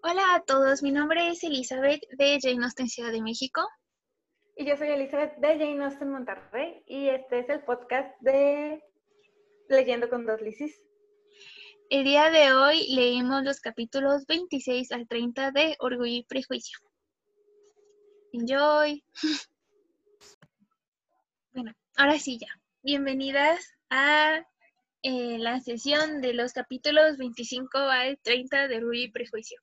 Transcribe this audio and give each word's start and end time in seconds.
Hola 0.00 0.36
a 0.36 0.44
todos, 0.44 0.80
mi 0.84 0.92
nombre 0.92 1.28
es 1.28 1.42
Elizabeth 1.42 2.00
de 2.12 2.38
Jane 2.40 2.62
Austen 2.62 2.88
Ciudad 2.88 3.10
de 3.10 3.20
México. 3.20 3.68
Y 4.54 4.64
yo 4.64 4.76
soy 4.76 4.90
Elizabeth 4.90 5.36
de 5.38 5.58
Jane 5.58 5.84
Austen 5.84 6.10
Monterrey 6.10 6.84
y 6.86 7.08
este 7.08 7.40
es 7.40 7.48
el 7.48 7.64
podcast 7.64 8.16
de 8.20 8.80
Leyendo 9.68 10.08
con 10.08 10.24
dos 10.24 10.40
Lisis. 10.40 10.80
El 11.90 12.04
día 12.04 12.30
de 12.30 12.52
hoy 12.52 12.86
leímos 12.94 13.42
los 13.42 13.58
capítulos 13.58 14.24
26 14.26 14.92
al 14.92 15.08
30 15.08 15.50
de 15.50 15.76
Orgullo 15.80 16.18
y 16.18 16.22
Prejuicio. 16.22 16.78
Enjoy. 18.32 19.04
Bueno, 21.52 21.72
ahora 21.96 22.20
sí 22.20 22.38
ya. 22.38 22.46
Bienvenidas 22.84 23.72
a 23.90 24.46
eh, 25.02 25.38
la 25.38 25.58
sesión 25.58 26.20
de 26.20 26.34
los 26.34 26.52
capítulos 26.52 27.16
25 27.16 27.78
al 27.78 28.16
30 28.22 28.68
de 28.68 28.76
Orgullo 28.76 29.02
y 29.02 29.10
Prejuicio. 29.10 29.60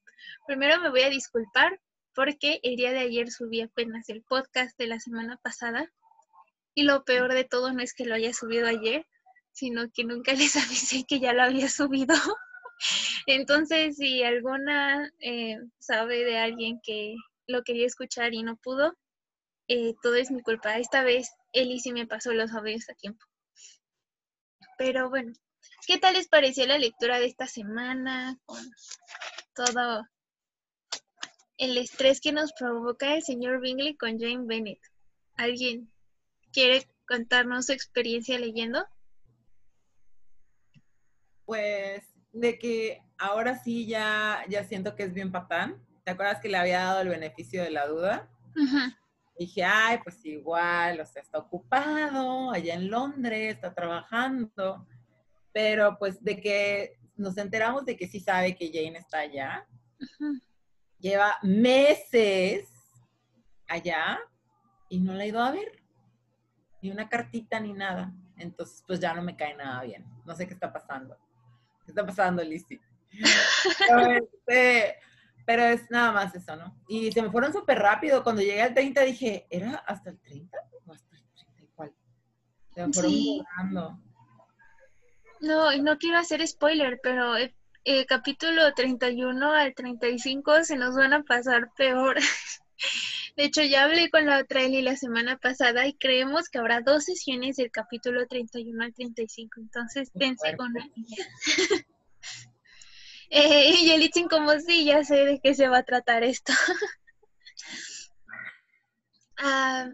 Primero 0.47 0.79
me 0.79 0.89
voy 0.89 1.01
a 1.01 1.09
disculpar 1.09 1.79
porque 2.13 2.59
el 2.63 2.77
día 2.77 2.91
de 2.91 2.99
ayer 2.99 3.29
subí 3.29 3.61
apenas 3.61 4.09
el 4.09 4.23
podcast 4.23 4.77
de 4.77 4.87
la 4.87 4.99
semana 4.99 5.37
pasada 5.37 5.91
y 6.73 6.83
lo 6.83 7.03
peor 7.03 7.33
de 7.33 7.43
todo 7.43 7.71
no 7.73 7.81
es 7.81 7.93
que 7.93 8.05
lo 8.05 8.15
haya 8.15 8.33
subido 8.33 8.67
ayer, 8.67 9.05
sino 9.51 9.89
que 9.91 10.03
nunca 10.03 10.33
les 10.33 10.55
avisé 10.55 11.05
que 11.07 11.19
ya 11.19 11.33
lo 11.33 11.43
había 11.43 11.69
subido. 11.69 12.15
Entonces, 13.27 13.97
si 13.97 14.23
alguna 14.23 15.11
eh, 15.19 15.57
sabe 15.79 16.23
de 16.25 16.37
alguien 16.37 16.79
que 16.83 17.15
lo 17.47 17.63
quería 17.63 17.85
escuchar 17.85 18.33
y 18.33 18.43
no 18.43 18.57
pudo, 18.57 18.95
eh, 19.67 19.93
todo 20.01 20.15
es 20.15 20.31
mi 20.31 20.41
culpa. 20.41 20.77
Esta 20.77 21.03
vez 21.03 21.31
Eli 21.53 21.79
sí 21.79 21.91
me 21.91 22.07
pasó 22.07 22.33
los 22.33 22.51
audios 22.53 22.89
a 22.89 22.93
tiempo. 22.93 23.25
Pero 24.77 25.09
bueno, 25.09 25.33
¿qué 25.87 25.97
tal 25.97 26.13
les 26.13 26.27
pareció 26.27 26.67
la 26.67 26.77
lectura 26.77 27.19
de 27.19 27.25
esta 27.25 27.47
semana? 27.47 28.37
Con 28.45 28.63
todo 29.55 30.05
el 31.57 31.77
estrés 31.77 32.19
que 32.21 32.31
nos 32.31 32.53
provoca 32.53 33.15
el 33.15 33.23
señor 33.23 33.61
Bingley 33.61 33.95
con 33.95 34.19
Jane 34.19 34.45
Bennett. 34.45 34.79
¿Alguien 35.35 35.91
quiere 36.51 36.87
contarnos 37.07 37.67
su 37.67 37.71
experiencia 37.71 38.39
leyendo? 38.39 38.85
Pues 41.45 42.03
de 42.33 42.57
que 42.57 43.01
ahora 43.17 43.57
sí 43.57 43.85
ya, 43.85 44.43
ya 44.49 44.63
siento 44.63 44.95
que 44.95 45.03
es 45.03 45.13
bien 45.13 45.31
patán. 45.31 45.81
¿Te 46.03 46.11
acuerdas 46.11 46.41
que 46.41 46.49
le 46.49 46.57
había 46.57 46.79
dado 46.79 47.01
el 47.01 47.09
beneficio 47.09 47.63
de 47.63 47.71
la 47.71 47.87
duda? 47.87 48.29
Dije, 49.37 49.63
ay, 49.63 49.99
pues 50.03 50.23
igual, 50.25 50.99
o 50.99 51.05
sea, 51.05 51.21
está 51.21 51.39
ocupado 51.39 52.51
allá 52.51 52.75
en 52.75 52.89
Londres, 52.89 53.55
está 53.55 53.73
trabajando. 53.73 54.87
Pero 55.51 55.97
pues 55.97 56.23
de 56.23 56.41
que 56.41 56.97
nos 57.15 57.37
enteramos 57.37 57.85
de 57.85 57.95
que 57.95 58.07
sí 58.07 58.19
sabe 58.19 58.55
que 58.55 58.71
Jane 58.71 58.99
está 58.99 59.19
allá. 59.19 59.67
Lleva 61.05 61.37
meses 61.43 62.67
allá 63.67 64.17
y 64.89 64.99
no 64.99 65.13
la 65.13 65.21
ha 65.21 65.27
ido 65.27 65.39
a 65.39 65.51
ver. 65.51 65.83
Ni 66.81 66.89
una 66.89 67.07
cartita 67.07 67.59
ni 67.59 67.73
nada. 67.73 68.11
Entonces, 68.37 68.83
pues 68.87 68.99
ya 68.99 69.13
no 69.13 69.21
me 69.21 69.37
cae 69.37 69.55
nada 69.55 69.83
bien. 69.83 70.03
No 70.25 70.33
sé 70.33 70.47
qué 70.47 70.55
está 70.55 70.73
pasando. 70.73 71.15
¿Qué 71.85 71.91
está 71.91 72.03
pasando, 72.03 72.43
Lizzie? 72.43 72.81
Este, 74.19 74.95
pero, 75.45 75.65
es 75.65 75.91
nada 75.91 76.11
más 76.11 76.33
eso, 76.33 76.55
¿no? 76.55 76.75
Y 76.87 77.11
se 77.11 77.21
me 77.21 77.29
fueron 77.29 77.53
súper 77.53 77.77
rápido. 77.77 78.23
Cuando 78.23 78.41
llegué 78.41 78.63
al 78.63 78.73
30 78.73 79.01
dije, 79.01 79.45
¿era 79.51 79.75
hasta 79.85 80.09
el 80.09 80.19
30 80.19 80.57
o 80.87 80.91
hasta 80.91 81.17
el 81.17 81.23
30 81.35 81.61
igual? 81.61 81.93
Se 82.73 82.87
me 82.87 82.91
fueron 82.91 83.11
sí. 83.11 83.43
No, 85.39 85.71
y 85.71 85.83
no 85.83 85.99
quiero 85.99 86.17
hacer 86.17 86.45
spoiler, 86.47 86.99
pero 87.03 87.35
el, 87.35 87.53
el 87.85 88.05
capítulo 88.07 88.73
31 88.73 89.51
al 89.53 89.75
35 89.75 90.63
se 90.63 90.75
nos 90.75 90.95
van 90.95 91.13
a 91.13 91.23
pasar 91.23 91.71
peor. 91.77 92.17
De 93.37 93.43
hecho, 93.45 93.61
ya 93.61 93.83
hablé 93.83 94.09
con 94.09 94.25
la 94.25 94.39
otra 94.39 94.63
Eli 94.63 94.81
la 94.81 94.95
semana 94.95 95.37
pasada 95.37 95.85
y 95.87 95.93
creemos 95.93 96.49
que 96.49 96.57
habrá 96.57 96.81
dos 96.81 97.05
sesiones 97.05 97.57
del 97.57 97.69
capítulo 97.69 98.25
31 98.27 98.83
al 98.83 98.93
35. 98.93 99.61
Entonces, 99.61 100.09
dense 100.13 100.57
con 100.57 100.73
la 100.73 100.85
eh, 103.29 103.75
y 103.81 103.91
el 103.91 103.99
dicen 103.99 104.27
como 104.27 104.51
sí, 104.59 104.85
ya 104.85 105.03
sé 105.03 105.25
de 105.25 105.39
qué 105.39 105.53
se 105.53 105.67
va 105.67 105.79
a 105.79 105.83
tratar 105.83 106.23
esto. 106.23 106.53
ah, 109.37 109.89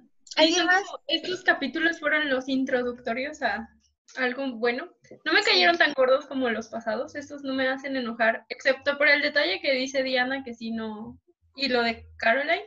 más? 0.66 0.84
Estos 1.07 1.44
capítulos 1.44 2.00
fueron 2.00 2.30
los 2.30 2.47
introductorios 2.47 3.41
a 3.41 3.68
algo 4.17 4.51
bueno. 4.53 4.91
No 5.25 5.33
me 5.33 5.44
cayeron 5.44 5.77
tan 5.77 5.94
gordos 5.94 6.25
como 6.25 6.49
los 6.49 6.67
pasados. 6.67 7.16
Estos 7.16 7.44
no 7.44 7.53
me 7.53 7.67
hacen 7.67 7.95
enojar, 7.95 8.45
excepto 8.49 8.97
por 8.97 9.07
el 9.07 9.22
detalle 9.22 9.61
que 9.61 9.73
dice 9.73 10.03
Diana 10.03 10.44
que 10.44 10.53
sí 10.53 10.72
no. 10.72 11.19
Y 11.55 11.67
lo 11.67 11.83
de 11.83 12.05
Caroline 12.17 12.66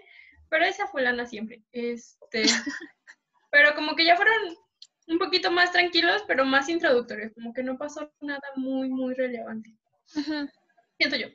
pero 0.54 0.66
esa 0.66 0.86
fulana 0.86 1.26
siempre. 1.26 1.62
Este, 1.72 2.42
pero 3.50 3.74
como 3.74 3.96
que 3.96 4.04
ya 4.04 4.14
fueron 4.14 4.56
un 5.08 5.18
poquito 5.18 5.50
más 5.50 5.72
tranquilos, 5.72 6.22
pero 6.28 6.44
más 6.44 6.68
introductorios, 6.68 7.32
como 7.34 7.52
que 7.52 7.64
no 7.64 7.76
pasó 7.76 8.12
nada 8.20 8.40
muy, 8.54 8.88
muy 8.88 9.14
relevante. 9.14 9.74
Siento 10.06 11.16
yo. 11.16 11.26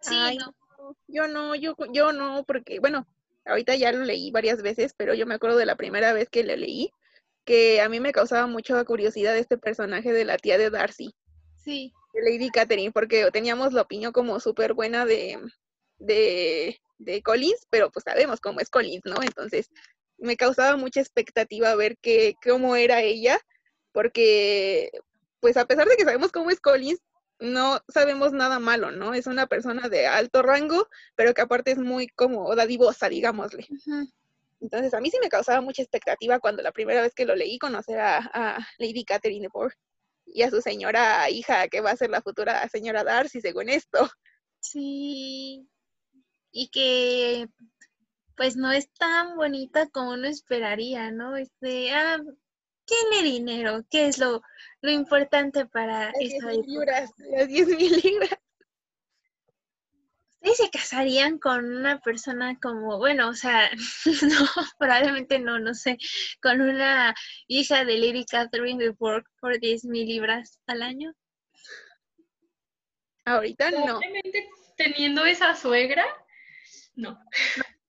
Sí, 0.00 0.38
no. 0.38 0.96
yo 1.06 1.28
no, 1.28 1.54
yo, 1.54 1.76
yo 1.92 2.12
no, 2.12 2.42
porque, 2.42 2.80
bueno, 2.80 3.06
ahorita 3.44 3.76
ya 3.76 3.92
lo 3.92 4.04
leí 4.04 4.32
varias 4.32 4.60
veces, 4.60 4.92
pero 4.96 5.14
yo 5.14 5.24
me 5.24 5.36
acuerdo 5.36 5.56
de 5.56 5.66
la 5.66 5.76
primera 5.76 6.12
vez 6.12 6.28
que 6.28 6.42
lo 6.42 6.56
leí, 6.56 6.90
que 7.46 7.80
a 7.80 7.88
mí 7.88 8.00
me 8.00 8.12
causaba 8.12 8.46
mucha 8.46 8.84
curiosidad 8.84 9.36
este 9.38 9.56
personaje 9.56 10.12
de 10.12 10.26
la 10.26 10.36
tía 10.36 10.58
de 10.58 10.68
Darcy. 10.68 11.14
Sí. 11.56 11.94
De 12.12 12.20
Lady 12.30 12.50
Catherine, 12.50 12.92
porque 12.92 13.30
teníamos 13.32 13.72
la 13.72 13.82
opinión 13.82 14.12
como 14.12 14.38
súper 14.40 14.74
buena 14.74 15.06
de, 15.06 15.38
de 15.98 16.78
de 16.98 17.22
Collins, 17.22 17.66
pero 17.70 17.90
pues 17.90 18.04
sabemos 18.04 18.40
cómo 18.40 18.60
es 18.60 18.70
Collins, 18.70 19.04
¿no? 19.04 19.22
Entonces 19.22 19.70
me 20.18 20.36
causaba 20.36 20.76
mucha 20.76 21.00
expectativa 21.00 21.74
ver 21.74 21.96
que, 21.98 22.34
cómo 22.42 22.76
era 22.76 23.02
ella, 23.02 23.38
porque 23.92 24.90
pues 25.40 25.56
a 25.56 25.66
pesar 25.66 25.86
de 25.86 25.96
que 25.96 26.04
sabemos 26.04 26.32
cómo 26.32 26.50
es 26.50 26.60
Collins, 26.60 27.00
no 27.38 27.80
sabemos 27.88 28.32
nada 28.32 28.58
malo, 28.58 28.92
¿no? 28.92 29.12
Es 29.12 29.26
una 29.26 29.46
persona 29.46 29.88
de 29.88 30.06
alto 30.06 30.42
rango, 30.42 30.88
pero 31.14 31.34
que 31.34 31.42
aparte 31.42 31.72
es 31.72 31.78
muy 31.78 32.08
como 32.08 32.54
dadivosa, 32.54 33.10
digámosle. 33.10 33.66
Entonces 34.60 34.94
a 34.94 35.00
mí 35.00 35.10
sí 35.10 35.18
me 35.22 35.28
causaba 35.28 35.60
mucha 35.60 35.82
expectativa 35.82 36.40
cuando 36.40 36.62
la 36.62 36.72
primera 36.72 37.02
vez 37.02 37.14
que 37.14 37.26
lo 37.26 37.34
leí 37.34 37.58
conocer 37.58 38.00
a, 38.00 38.18
a 38.18 38.66
Lady 38.78 39.04
Catherine 39.04 39.46
de 39.46 39.70
y 40.26 40.42
a 40.42 40.50
su 40.50 40.60
señora 40.60 41.30
hija 41.30 41.68
que 41.68 41.80
va 41.80 41.90
a 41.90 41.96
ser 41.96 42.10
la 42.10 42.22
futura 42.22 42.68
señora 42.68 43.04
Darcy, 43.04 43.40
según 43.40 43.68
esto. 43.68 44.10
Sí, 44.60 45.68
y 46.50 46.68
que 46.68 47.48
pues 48.36 48.56
no 48.56 48.72
es 48.72 48.90
tan 48.92 49.36
bonita 49.36 49.88
como 49.88 50.12
uno 50.12 50.26
esperaría, 50.26 51.10
¿no? 51.10 51.36
Este, 51.36 51.92
ah, 51.92 52.18
tiene 52.84 53.22
dinero, 53.22 53.84
¿qué 53.90 54.08
es 54.08 54.18
lo, 54.18 54.42
lo 54.80 54.90
importante 54.90 55.66
para 55.66 56.10
esta 56.20 56.52
libras, 56.52 57.10
las 57.18 57.48
10 57.48 57.68
mil 57.68 58.00
libras. 58.02 58.38
¿Ustedes 60.46 60.58
se 60.58 60.70
casarían 60.70 61.38
con 61.38 61.64
una 61.64 61.98
persona 61.98 62.56
como, 62.62 62.98
bueno, 62.98 63.30
o 63.30 63.34
sea, 63.34 63.68
no, 64.22 64.46
probablemente 64.78 65.40
no, 65.40 65.58
no 65.58 65.74
sé, 65.74 65.98
con 66.40 66.60
una 66.60 67.16
hija 67.48 67.84
de 67.84 67.98
Lady 67.98 68.24
Catherine 68.24 68.82
de 68.82 68.90
Burke 68.90 69.28
por 69.40 69.58
10 69.58 69.86
mil 69.86 70.06
libras 70.06 70.60
al 70.68 70.82
año? 70.82 71.12
Ahorita 73.24 73.72
no. 73.72 73.98
Teniendo 74.76 75.24
esa 75.24 75.56
suegra, 75.56 76.06
no. 76.94 77.18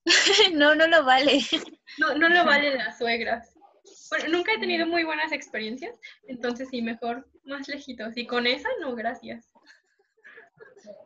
no, 0.54 0.74
no 0.74 0.88
lo 0.88 1.04
vale. 1.04 1.42
No, 2.00 2.16
no 2.16 2.28
lo 2.28 2.44
valen 2.44 2.80
las 2.80 2.98
suegras. 2.98 3.54
Bueno, 4.10 4.30
nunca 4.30 4.54
he 4.54 4.60
tenido 4.60 4.88
muy 4.88 5.04
buenas 5.04 5.32
experiencias, 5.32 6.00
entonces 6.28 6.70
sí, 6.72 6.82
mejor 6.82 7.30
más 7.44 7.68
lejitos. 7.68 8.18
Y 8.18 8.26
con 8.26 8.48
esa, 8.48 8.70
no, 8.82 8.96
gracias. 8.96 9.48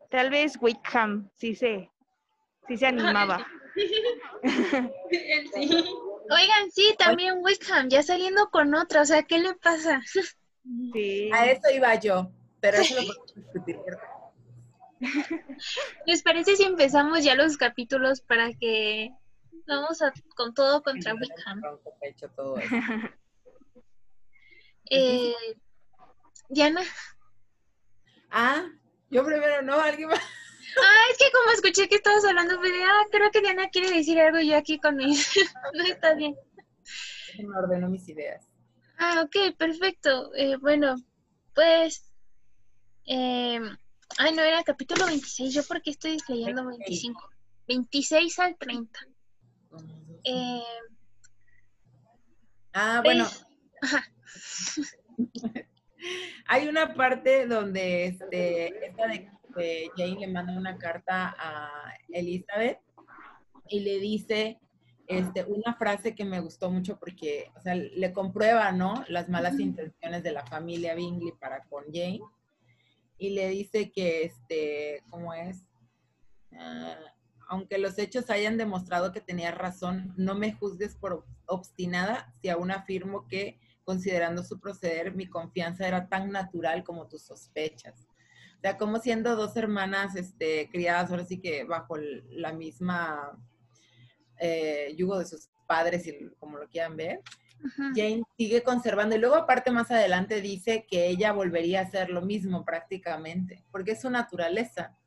Tal 0.09 0.29
vez 0.29 0.57
Wickham, 0.61 1.29
sí 1.35 1.55
se, 1.55 1.89
sí 2.67 2.77
se 2.77 2.85
animaba. 2.85 3.47
Oigan, 6.31 6.71
sí, 6.71 6.95
también 6.97 7.39
Wickham, 7.41 7.89
ya 7.89 8.03
saliendo 8.03 8.49
con 8.49 8.73
otra, 8.75 9.01
o 9.01 9.05
sea, 9.05 9.23
¿qué 9.23 9.39
le 9.39 9.53
pasa? 9.55 10.01
Sí. 10.93 11.31
A 11.33 11.47
eso 11.47 11.71
iba 11.73 11.95
yo, 11.95 12.31
pero 12.59 12.77
eso 12.77 12.93
lo 12.93 13.01
podemos 13.07 13.33
discutir. 13.35 13.77
¿Les 16.05 16.21
parece 16.21 16.55
si 16.55 16.61
empezamos 16.61 17.23
ya 17.23 17.33
los 17.33 17.57
capítulos 17.57 18.21
para 18.21 18.53
que 18.53 19.09
vamos 19.65 19.97
con 20.35 20.53
todo 20.53 20.83
contra 20.83 21.15
Wickham? 21.15 21.61
eh, 24.91 25.33
Diana. 26.49 26.81
Ah, 28.29 28.69
yo 29.11 29.23
primero, 29.25 29.61
¿no? 29.61 29.79
¿Alguien 29.79 30.09
más? 30.09 30.19
Ah, 30.19 31.03
es 31.11 31.17
que 31.17 31.31
como 31.31 31.51
escuché 31.51 31.87
que 31.89 31.95
estabas 31.95 32.23
hablando, 32.25 32.57
pues 32.59 32.71
ah, 32.83 33.03
creo 33.11 33.29
que 33.31 33.41
Diana 33.41 33.69
quiere 33.69 33.91
decir 33.91 34.19
algo 34.19 34.39
yo 34.39 34.55
aquí 34.57 34.79
con 34.79 34.95
mis... 34.95 35.29
no 35.73 35.83
está 35.83 36.13
bien. 36.15 36.35
Me 37.37 37.57
ordeno 37.57 37.89
mis 37.89 38.07
ideas. 38.07 38.47
Ah, 38.97 39.21
ok, 39.25 39.55
perfecto. 39.57 40.33
Eh, 40.35 40.55
bueno, 40.57 40.95
pues... 41.53 42.03
Eh, 43.05 43.59
Ay, 44.17 44.33
no, 44.33 44.41
era 44.41 44.61
capítulo 44.63 45.05
26. 45.05 45.53
¿Yo 45.53 45.63
por 45.63 45.81
qué 45.81 45.91
estoy 45.91 46.17
leyendo 46.27 46.65
25? 46.65 47.29
26 47.67 48.39
al 48.39 48.57
30. 48.57 48.99
Eh, 50.25 50.61
ah, 52.73 53.01
bueno. 53.03 53.25
es- 53.25 53.45
Ajá. 53.81 54.03
Hay 56.47 56.67
una 56.67 56.93
parte 56.93 57.47
donde 57.47 58.05
este, 58.05 58.87
esta 58.87 59.07
de, 59.07 59.29
de 59.55 59.91
Jane 59.95 60.19
le 60.19 60.27
manda 60.27 60.57
una 60.57 60.77
carta 60.77 61.35
a 61.37 61.93
Elizabeth 62.09 62.79
y 63.67 63.81
le 63.81 63.99
dice 63.99 64.59
este, 65.11 65.43
una 65.43 65.73
frase 65.75 66.15
que 66.15 66.23
me 66.23 66.39
gustó 66.39 66.71
mucho 66.71 66.97
porque, 66.97 67.51
o 67.57 67.61
sea, 67.61 67.75
le 67.75 68.13
comprueba, 68.13 68.71
¿no? 68.71 69.03
Las 69.09 69.27
malas 69.27 69.59
intenciones 69.59 70.23
de 70.23 70.31
la 70.31 70.45
familia 70.45 70.95
Bingley 70.95 71.33
para 71.33 71.63
con 71.65 71.83
Jane. 71.91 72.21
Y 73.17 73.31
le 73.31 73.49
dice 73.49 73.91
que, 73.91 74.23
este, 74.23 75.03
¿cómo 75.09 75.33
es? 75.33 75.65
Ah, 76.57 76.97
aunque 77.49 77.77
los 77.77 77.99
hechos 77.99 78.29
hayan 78.29 78.57
demostrado 78.57 79.11
que 79.11 79.19
tenías 79.19 79.53
razón, 79.53 80.13
no 80.15 80.33
me 80.33 80.53
juzgues 80.53 80.95
por 80.95 81.25
obstinada 81.45 82.33
si 82.41 82.47
aún 82.47 82.71
afirmo 82.71 83.27
que, 83.27 83.59
considerando 83.91 84.41
su 84.41 84.57
proceder, 84.57 85.13
mi 85.13 85.27
confianza 85.27 85.85
era 85.85 86.07
tan 86.07 86.31
natural 86.31 86.81
como 86.81 87.09
tus 87.09 87.23
sospechas. 87.23 88.07
O 88.57 88.61
sea, 88.61 88.77
como 88.77 88.99
siendo 88.99 89.35
dos 89.35 89.57
hermanas 89.57 90.15
este, 90.15 90.69
criadas 90.71 91.11
ahora 91.11 91.25
sí 91.25 91.41
que 91.41 91.65
bajo 91.65 91.97
la 91.97 92.53
misma 92.53 93.37
eh, 94.39 94.95
yugo 94.97 95.19
de 95.19 95.25
sus 95.25 95.49
padres, 95.67 96.07
y 96.07 96.29
como 96.39 96.57
lo 96.57 96.69
quieran 96.69 96.95
ver. 96.95 97.19
Jane 97.93 98.23
sigue 98.37 98.63
conservando. 98.63 99.15
Y 99.15 99.19
luego 99.19 99.35
aparte 99.35 99.71
más 99.71 99.91
adelante 99.91 100.39
dice 100.39 100.85
que 100.89 101.07
ella 101.07 101.33
volvería 101.33 101.81
a 101.81 101.83
hacer 101.83 102.09
lo 102.09 102.21
mismo 102.21 102.63
prácticamente, 102.63 103.65
porque 103.71 103.91
es 103.91 104.01
su 104.01 104.09
naturaleza. 104.09 104.97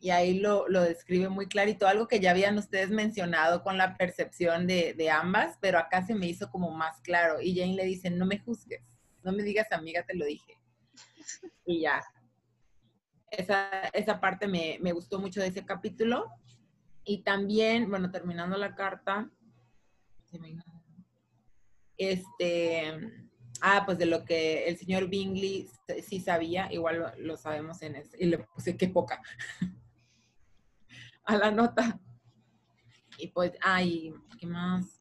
Y 0.00 0.10
ahí 0.10 0.38
lo, 0.40 0.66
lo 0.68 0.80
describe 0.80 1.28
muy 1.28 1.46
clarito, 1.46 1.86
algo 1.86 2.08
que 2.08 2.20
ya 2.20 2.30
habían 2.30 2.56
ustedes 2.56 2.88
mencionado 2.90 3.62
con 3.62 3.76
la 3.76 3.98
percepción 3.98 4.66
de, 4.66 4.94
de 4.94 5.10
ambas, 5.10 5.58
pero 5.60 5.78
acá 5.78 6.06
se 6.06 6.14
me 6.14 6.26
hizo 6.26 6.50
como 6.50 6.70
más 6.70 7.00
claro. 7.02 7.40
Y 7.40 7.54
Jane 7.54 7.74
le 7.74 7.84
dice, 7.84 8.10
no 8.10 8.24
me 8.24 8.38
juzgues, 8.38 8.82
no 9.22 9.32
me 9.32 9.42
digas 9.42 9.70
amiga, 9.72 10.04
te 10.04 10.14
lo 10.14 10.24
dije. 10.24 10.58
Y 11.66 11.82
ya. 11.82 12.02
Esa, 13.30 13.70
esa 13.92 14.20
parte 14.20 14.48
me, 14.48 14.78
me 14.80 14.92
gustó 14.92 15.20
mucho 15.20 15.40
de 15.40 15.48
ese 15.48 15.64
capítulo. 15.64 16.26
Y 17.04 17.22
también, 17.22 17.88
bueno, 17.88 18.10
terminando 18.10 18.56
la 18.56 18.74
carta, 18.74 19.30
este, 21.96 22.92
ah, 23.60 23.82
pues 23.84 23.98
de 23.98 24.06
lo 24.06 24.24
que 24.24 24.68
el 24.68 24.78
señor 24.78 25.08
Bingley 25.08 25.68
sí 26.02 26.20
sabía, 26.20 26.72
igual 26.72 26.98
lo, 26.98 27.16
lo 27.18 27.36
sabemos 27.36 27.82
en 27.82 27.96
este, 27.96 28.16
y 28.22 28.26
le 28.26 28.38
puse 28.38 28.76
qué 28.76 28.88
poca 28.88 29.20
a 31.24 31.36
la 31.36 31.50
nota. 31.50 32.00
Y 33.18 33.28
pues, 33.28 33.52
ay, 33.62 34.14
¿qué 34.38 34.46
más? 34.46 35.00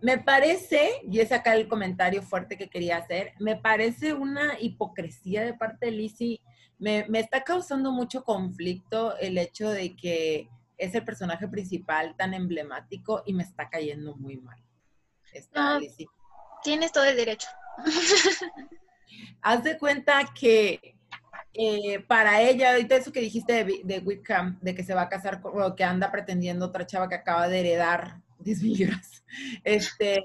Me 0.00 0.18
parece, 0.18 1.00
y 1.10 1.20
es 1.20 1.32
acá 1.32 1.54
el 1.54 1.68
comentario 1.68 2.22
fuerte 2.22 2.56
que 2.56 2.68
quería 2.68 2.98
hacer, 2.98 3.32
me 3.40 3.56
parece 3.56 4.12
una 4.12 4.58
hipocresía 4.60 5.42
de 5.44 5.54
parte 5.54 5.86
de 5.86 5.92
Lizzie. 5.92 6.40
Me, 6.78 7.06
me 7.08 7.20
está 7.20 7.42
causando 7.42 7.90
mucho 7.92 8.22
conflicto 8.22 9.16
el 9.18 9.38
hecho 9.38 9.70
de 9.70 9.96
que 9.96 10.48
es 10.76 10.94
el 10.94 11.04
personaje 11.04 11.48
principal 11.48 12.14
tan 12.16 12.34
emblemático 12.34 13.22
y 13.24 13.32
me 13.32 13.42
está 13.42 13.70
cayendo 13.70 14.14
muy 14.16 14.36
mal. 14.36 14.62
Esta 15.32 15.76
Ah. 15.76 15.78
Lizzie. 15.78 16.06
Tienes 16.62 16.92
todo 16.92 17.04
el 17.04 17.16
derecho. 17.16 17.48
Haz 19.42 19.64
de 19.64 19.78
cuenta 19.78 20.20
que 20.38 20.95
eh, 21.58 22.00
para 22.00 22.42
ella, 22.42 22.72
ahorita 22.72 22.96
eso 22.96 23.12
que 23.12 23.20
dijiste 23.20 23.64
de, 23.84 23.98
Wickham, 24.00 24.58
de 24.60 24.74
que 24.74 24.84
se 24.84 24.94
va 24.94 25.02
a 25.02 25.08
casar 25.08 25.40
con, 25.40 25.60
o 25.60 25.74
que 25.74 25.84
anda 25.84 26.10
pretendiendo 26.12 26.66
otra 26.66 26.86
chava 26.86 27.08
que 27.08 27.14
acaba 27.14 27.48
de 27.48 27.60
heredar 27.60 28.20
10 28.40 28.62
mil 28.62 28.76
libras. 28.78 29.24
Este, 29.64 30.22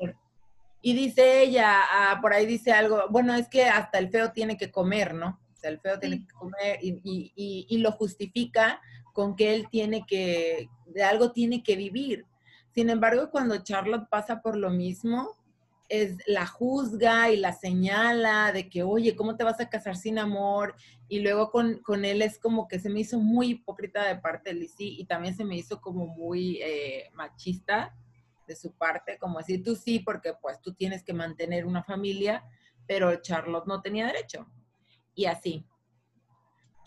y 0.81 0.93
dice 0.93 1.41
ella, 1.43 1.79
ah, 1.91 2.19
por 2.21 2.33
ahí 2.33 2.45
dice 2.45 2.71
algo, 2.71 3.03
bueno, 3.09 3.33
es 3.35 3.47
que 3.47 3.65
hasta 3.65 3.99
el 3.99 4.09
feo 4.09 4.31
tiene 4.31 4.57
que 4.57 4.71
comer, 4.71 5.13
¿no? 5.13 5.39
O 5.53 5.55
sea, 5.55 5.69
el 5.69 5.79
feo 5.79 5.99
tiene 5.99 6.19
que 6.25 6.33
comer 6.33 6.79
y, 6.81 6.99
y- 7.03 7.31
y- 7.35 7.65
y 7.69 7.77
lo 7.79 7.91
justifica 7.91 8.81
con 9.13 9.35
que 9.35 9.53
él 9.53 9.67
tiene 9.69 10.05
que, 10.07 10.69
de 10.87 11.03
algo 11.03 11.31
tiene 11.31 11.61
que 11.63 11.75
vivir. 11.75 12.25
Sin 12.73 12.89
embargo, 12.89 13.29
cuando 13.29 13.57
Charlotte 13.63 14.07
pasa 14.09 14.41
por 14.41 14.55
lo 14.57 14.69
mismo, 14.69 15.37
es 15.91 16.17
la 16.25 16.47
juzga 16.47 17.31
y 17.31 17.35
la 17.37 17.51
señala 17.51 18.53
de 18.53 18.69
que, 18.69 18.81
oye, 18.81 19.13
¿cómo 19.13 19.35
te 19.35 19.43
vas 19.43 19.59
a 19.59 19.67
casar 19.69 19.97
sin 19.97 20.19
amor? 20.19 20.73
Y 21.09 21.19
luego 21.19 21.51
con, 21.51 21.79
con 21.79 22.05
él 22.05 22.21
es 22.21 22.39
como 22.39 22.69
que 22.69 22.79
se 22.79 22.89
me 22.89 23.01
hizo 23.01 23.19
muy 23.19 23.49
hipócrita 23.51 24.05
de 24.07 24.15
parte 24.15 24.51
de 24.53 24.59
Lizzie 24.61 24.87
y 24.87 25.05
también 25.05 25.35
se 25.35 25.43
me 25.43 25.57
hizo 25.57 25.81
como 25.81 26.07
muy 26.07 26.59
eh, 26.61 27.09
machista 27.13 27.93
de 28.47 28.55
su 28.55 28.71
parte, 28.77 29.17
como 29.17 29.39
decir, 29.39 29.63
tú 29.63 29.75
sí, 29.75 29.99
porque 29.99 30.33
pues 30.41 30.61
tú 30.61 30.73
tienes 30.73 31.03
que 31.03 31.11
mantener 31.13 31.65
una 31.65 31.83
familia, 31.83 32.45
pero 32.87 33.13
Charlotte 33.21 33.67
no 33.67 33.81
tenía 33.81 34.07
derecho. 34.07 34.47
Y 35.13 35.25
así. 35.25 35.65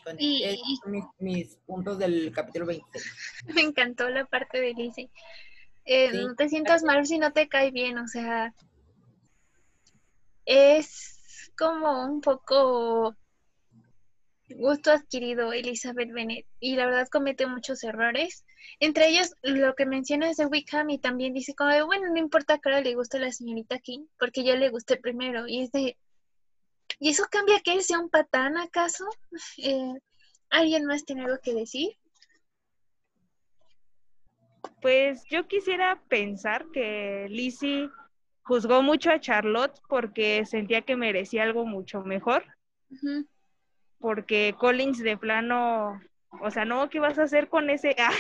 Con- 0.03 0.17
Y- 0.19 0.45
mis, 0.87 1.05
mis 1.19 1.57
puntos 1.67 1.99
del 1.99 2.33
capítulo 2.33 2.65
26. 2.67 3.05
Me 3.55 3.61
encantó 3.61 4.09
la 4.09 4.25
parte 4.25 4.61
de 4.63 4.73
Lizzie. 4.73 5.11
Eh, 5.85 6.09
Sí. 6.11 6.17
No 6.25 6.35
te 6.35 6.49
sientas 6.49 6.83
mal 6.83 7.07
si 7.07 7.19
no 7.19 7.33
te 7.35 7.49
cae 7.49 7.71
bien, 7.71 7.99
o 7.99 8.09
sea, 8.09 8.55
es 10.45 11.53
como 11.57 12.05
un 12.05 12.21
poco 12.21 13.17
gusto 14.49 14.91
adquirido 14.93 15.53
Elizabeth 15.53 16.13
Bennet 16.13 16.47
y 16.61 16.77
la 16.77 16.87
verdad 16.87 17.09
comete 17.11 17.47
muchos 17.47 17.83
errores. 17.85 18.45
Entre 18.81 19.09
ellos, 19.09 19.35
lo 19.43 19.75
que 19.75 19.87
mencionas 19.87 20.37
de 20.37 20.47
Wickham 20.47 20.91
y 20.91 20.99
también 20.99 21.35
dice 21.35 21.55
como 21.55 21.71
bueno, 21.87 22.09
no 22.09 22.19
importa 22.19 22.59
que 22.59 22.69
ahora 22.69 22.83
le 22.83 22.95
guste 22.95 23.19
a 23.19 23.21
la 23.21 23.33
señorita 23.33 23.79
King, 23.79 24.07
porque 24.19 24.45
yo 24.45 24.57
le 24.57 24.71
gusté 24.71 24.97
primero. 24.97 25.47
Y 25.49 25.63
es 25.63 25.73
de, 25.73 25.97
¿y 26.99 27.11
eso 27.11 27.25
cambia 27.31 27.61
que 27.61 27.73
él 27.73 27.83
sea 27.83 27.99
un 27.99 28.11
patán 28.11 28.57
acaso? 28.57 29.05
Eh, 29.59 29.95
¿Alguien 30.51 30.85
más 30.85 31.05
tiene 31.05 31.25
algo 31.25 31.39
que 31.43 31.55
decir? 31.55 31.97
Pues 34.81 35.25
yo 35.31 35.49
quisiera 35.49 36.01
pensar 36.09 36.67
que 36.73 37.27
Lizzie 37.29 37.89
juzgó 38.45 38.83
mucho 38.83 39.11
a 39.11 39.21
Charlotte 39.21 39.81
porque 39.89 40.45
sentía 40.47 40.83
que 40.83 40.97
merecía 40.97 41.43
algo 41.43 41.67
mucho 41.67 42.03
mejor, 42.03 42.45
porque 43.99 44.55
Collins 44.59 44.99
de 45.03 45.17
plano, 45.17 46.01
o 46.41 46.51
sea, 46.51 46.65
no, 46.65 46.89
¿qué 46.91 47.01
vas 47.01 47.19
a 47.19 47.25
hacer 47.25 47.49
con 47.49 47.71
ese? 47.71 47.97
Ah, 47.99 48.13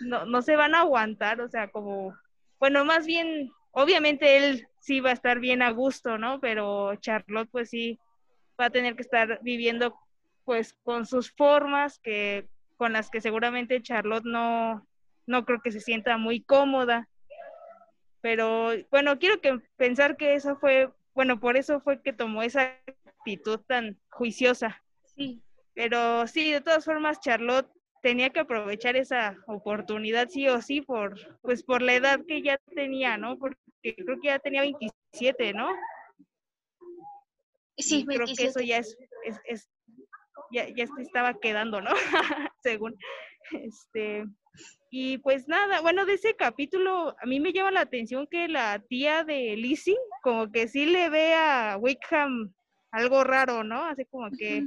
no, 0.00 0.26
no 0.26 0.42
se 0.42 0.56
van 0.56 0.74
a 0.74 0.80
aguantar, 0.80 1.40
o 1.40 1.48
sea, 1.48 1.68
como, 1.68 2.14
bueno, 2.58 2.84
más 2.84 3.06
bien, 3.06 3.50
obviamente 3.70 4.36
él 4.36 4.68
sí 4.80 5.00
va 5.00 5.10
a 5.10 5.14
estar 5.14 5.38
bien 5.38 5.62
a 5.62 5.70
gusto, 5.70 6.18
¿no? 6.18 6.40
Pero 6.40 6.94
Charlotte 6.96 7.48
pues 7.50 7.70
sí 7.70 7.98
va 8.60 8.66
a 8.66 8.70
tener 8.70 8.96
que 8.96 9.02
estar 9.02 9.38
viviendo 9.42 9.94
pues 10.44 10.74
con 10.82 11.06
sus 11.06 11.30
formas 11.30 11.98
que 11.98 12.48
con 12.76 12.92
las 12.92 13.10
que 13.10 13.20
seguramente 13.20 13.82
Charlotte 13.82 14.24
no 14.24 14.86
no 15.26 15.44
creo 15.44 15.60
que 15.60 15.72
se 15.72 15.80
sienta 15.80 16.16
muy 16.16 16.40
cómoda. 16.40 17.06
Pero 18.20 18.70
bueno, 18.90 19.18
quiero 19.18 19.40
que 19.40 19.60
pensar 19.76 20.16
que 20.16 20.34
eso 20.34 20.56
fue, 20.56 20.90
bueno, 21.14 21.38
por 21.40 21.56
eso 21.56 21.80
fue 21.80 22.02
que 22.02 22.12
tomó 22.12 22.42
esa 22.42 22.76
actitud 23.06 23.60
tan 23.66 23.98
juiciosa. 24.10 24.82
Sí. 25.16 25.42
Pero 25.74 26.26
sí, 26.26 26.50
de 26.52 26.60
todas 26.60 26.84
formas, 26.84 27.20
Charlotte 27.20 27.70
tenía 28.02 28.30
que 28.30 28.40
aprovechar 28.40 28.96
esa 28.96 29.36
oportunidad 29.46 30.28
sí 30.28 30.48
o 30.48 30.60
sí 30.62 30.80
por, 30.80 31.14
pues 31.40 31.62
por 31.62 31.82
la 31.82 31.94
edad 31.94 32.20
que 32.26 32.42
ya 32.42 32.58
tenía, 32.74 33.16
¿no? 33.16 33.38
Porque 33.38 33.56
creo 33.82 34.20
que 34.20 34.28
ya 34.28 34.38
tenía 34.38 34.62
27, 34.62 35.52
¿no? 35.52 35.68
Sí, 37.76 38.00
Y 38.00 38.06
creo 38.06 38.26
que 38.26 38.32
eso 38.32 38.58
27. 38.60 38.66
ya 38.66 38.78
es, 38.78 38.96
es, 39.24 39.40
es- 39.44 39.70
ya, 40.50 40.66
ya 40.68 40.86
se 40.86 41.02
estaba 41.02 41.34
quedando, 41.38 41.80
¿no? 41.80 41.90
Según. 42.62 42.96
Este, 43.52 44.24
y 44.90 45.18
pues 45.18 45.48
nada, 45.48 45.80
bueno, 45.80 46.06
de 46.06 46.14
ese 46.14 46.34
capítulo 46.34 47.14
a 47.20 47.26
mí 47.26 47.40
me 47.40 47.52
llama 47.52 47.70
la 47.70 47.80
atención 47.80 48.26
que 48.26 48.48
la 48.48 48.78
tía 48.78 49.22
de 49.22 49.54
Lizzie 49.56 49.96
como 50.22 50.50
que 50.50 50.66
sí 50.66 50.86
le 50.86 51.10
ve 51.10 51.34
a 51.34 51.76
Wickham 51.78 52.54
algo 52.90 53.22
raro, 53.22 53.64
¿no? 53.64 53.84
Así 53.84 54.06
como 54.06 54.30
que, 54.30 54.66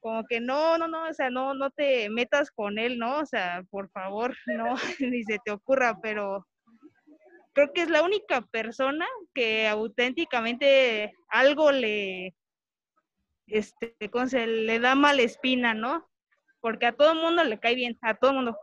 como 0.00 0.24
que 0.24 0.40
no, 0.40 0.78
no, 0.78 0.88
no, 0.88 1.08
o 1.08 1.12
sea, 1.12 1.28
no, 1.28 1.52
no 1.54 1.70
te 1.70 2.08
metas 2.08 2.50
con 2.50 2.78
él, 2.78 2.98
¿no? 2.98 3.18
O 3.18 3.26
sea, 3.26 3.62
por 3.70 3.90
favor, 3.90 4.34
no, 4.46 4.74
ni 5.00 5.22
se 5.24 5.38
te 5.44 5.50
ocurra, 5.50 5.98
pero 6.00 6.46
creo 7.52 7.72
que 7.72 7.82
es 7.82 7.90
la 7.90 8.02
única 8.02 8.40
persona 8.40 9.06
que 9.34 9.68
auténticamente 9.68 11.12
algo 11.28 11.72
le, 11.72 12.34
este, 13.46 13.94
¿cómo 14.10 14.28
se 14.28 14.46
le 14.46 14.78
da 14.80 14.94
mala 14.94 15.22
espina, 15.22 15.74
¿no? 15.74 16.08
Porque 16.60 16.86
a 16.86 16.92
todo 16.92 17.14
mundo 17.14 17.44
le 17.44 17.58
cae 17.58 17.74
bien, 17.74 17.98
a 18.02 18.14
todo 18.14 18.32
mundo. 18.32 18.56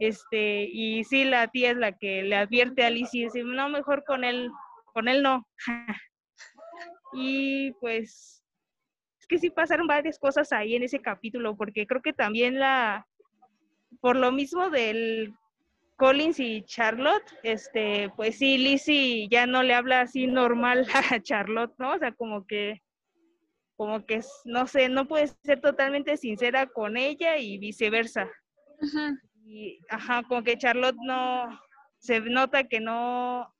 Este, 0.00 0.64
y 0.64 1.04
sí, 1.04 1.24
la 1.24 1.48
tía 1.48 1.70
es 1.70 1.76
la 1.76 1.92
que 1.92 2.22
le 2.22 2.34
advierte 2.34 2.82
a 2.82 2.88
Alice 2.88 3.16
y 3.16 3.24
dice, 3.24 3.44
no, 3.44 3.68
mejor 3.68 4.02
con 4.04 4.24
él, 4.24 4.50
con 4.86 5.08
él 5.08 5.22
no. 5.22 5.46
y 7.12 7.72
pues 7.72 8.40
que 9.30 9.38
sí 9.38 9.48
pasaron 9.48 9.86
varias 9.86 10.18
cosas 10.18 10.52
ahí 10.52 10.74
en 10.74 10.82
ese 10.82 11.00
capítulo, 11.00 11.56
porque 11.56 11.86
creo 11.86 12.02
que 12.02 12.12
también 12.12 12.58
la, 12.58 13.06
por 14.00 14.16
lo 14.16 14.32
mismo 14.32 14.70
del 14.70 15.32
Collins 15.96 16.40
y 16.40 16.62
Charlotte, 16.62 17.32
este, 17.44 18.10
pues 18.16 18.38
sí, 18.38 18.58
Lizzie 18.58 19.28
ya 19.28 19.46
no 19.46 19.62
le 19.62 19.74
habla 19.74 20.00
así 20.00 20.26
normal 20.26 20.86
a 21.14 21.20
Charlotte, 21.20 21.74
¿no? 21.78 21.92
O 21.92 21.98
sea, 21.98 22.12
como 22.12 22.44
que, 22.44 22.82
como 23.76 24.04
que, 24.04 24.20
no 24.46 24.66
sé, 24.66 24.88
no 24.88 25.06
puede 25.06 25.28
ser 25.44 25.60
totalmente 25.60 26.16
sincera 26.16 26.66
con 26.66 26.96
ella 26.96 27.38
y 27.38 27.58
viceversa. 27.58 28.28
Y, 29.52 29.80
ajá, 29.88 30.22
como 30.28 30.44
que 30.44 30.56
Charlotte 30.56 30.96
no, 31.02 31.60
se 31.98 32.20
nota 32.20 32.68
que 32.68 32.78
no 32.78 33.52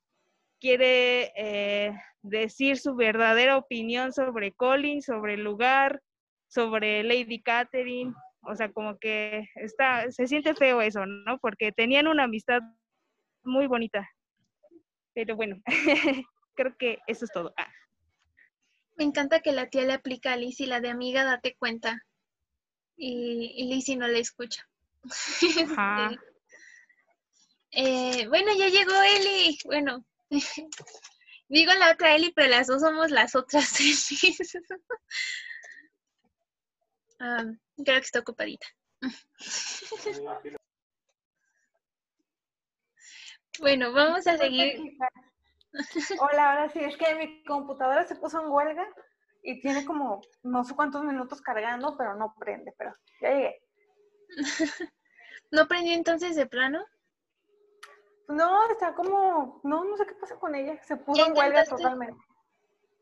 quiere 0.57 1.33
eh, 1.35 1.91
decir 2.21 2.77
su 2.77 2.95
verdadera 2.95 3.57
opinión 3.57 4.13
sobre 4.13 4.53
Collins, 4.53 5.03
sobre 5.03 5.33
el 5.33 5.43
lugar, 5.43 6.01
sobre 6.47 7.03
Lady 7.03 7.41
Catherine. 7.41 8.13
O 8.43 8.55
sea, 8.55 8.71
como 8.71 8.99
que 8.99 9.49
está, 9.55 10.09
se 10.11 10.27
siente 10.27 10.55
feo 10.55 10.81
eso, 10.81 11.05
¿no? 11.05 11.39
Porque 11.39 11.73
tenían 11.73 12.07
una 12.07 12.23
amistad 12.23 12.61
muy 13.43 13.67
bonita. 13.67 14.09
Pero 15.13 15.35
bueno, 15.35 15.61
creo 16.55 16.73
que 16.77 16.99
eso 17.05 17.25
es 17.25 17.31
todo. 17.33 17.53
Ah. 17.57 17.67
Me 18.95 19.03
encanta 19.03 19.41
que 19.41 19.51
la 19.51 19.69
tía 19.69 19.81
le 19.81 19.91
aplica 19.91 20.31
a 20.31 20.37
Lizzie 20.37 20.67
la 20.67 20.79
de 20.79 20.89
amiga, 20.89 21.25
date 21.25 21.57
cuenta. 21.59 21.99
Y, 22.95 23.51
y 23.57 23.65
Lizzie 23.65 23.97
no 23.97 24.07
le 24.07 24.19
escucha. 24.19 24.70
Ajá. 25.09 26.11
Eh, 27.73 28.27
bueno, 28.27 28.51
ya 28.53 28.67
llegó 28.67 28.91
Eli. 29.01 29.57
Bueno, 29.63 30.03
digo 31.47 31.73
la 31.75 31.91
otra 31.91 32.15
Eli, 32.15 32.33
pero 32.33 32.49
las 32.49 32.67
dos 32.67 32.81
somos 32.81 33.11
las 33.11 33.33
otras 33.33 33.79
Eli. 33.79 34.35
Ah, 37.21 37.45
creo 37.77 37.99
que 37.99 38.05
está 38.05 38.19
ocupadita. 38.19 38.67
bueno, 43.59 43.93
vamos 43.93 44.27
a 44.27 44.37
seguir. 44.37 44.97
Hola, 46.19 46.51
ahora 46.51 46.69
sí, 46.69 46.79
es 46.79 46.97
que 46.97 47.15
mi 47.15 47.43
computadora 47.43 48.05
se 48.05 48.15
puso 48.15 48.41
en 48.41 48.49
huelga 48.49 48.85
y 49.43 49.61
tiene 49.61 49.85
como 49.85 50.21
no 50.43 50.63
sé 50.63 50.75
cuántos 50.75 51.03
minutos 51.03 51.41
cargando, 51.41 51.95
pero 51.97 52.15
no 52.15 52.35
prende, 52.37 52.73
pero 52.77 52.95
ya 53.21 53.29
llegué. 53.29 53.60
¿No 55.51 55.67
prendió 55.67 55.93
entonces 55.93 56.35
de 56.35 56.45
plano? 56.45 56.85
No, 58.27 58.69
está 58.71 58.93
como, 58.93 59.59
no, 59.63 59.83
no 59.83 59.97
sé 59.97 60.05
qué 60.05 60.15
pasa 60.15 60.35
con 60.35 60.55
ella, 60.55 60.81
se 60.83 60.95
puso 60.95 61.25
en 61.25 61.37
huelga 61.37 61.65
totalmente. 61.65 62.23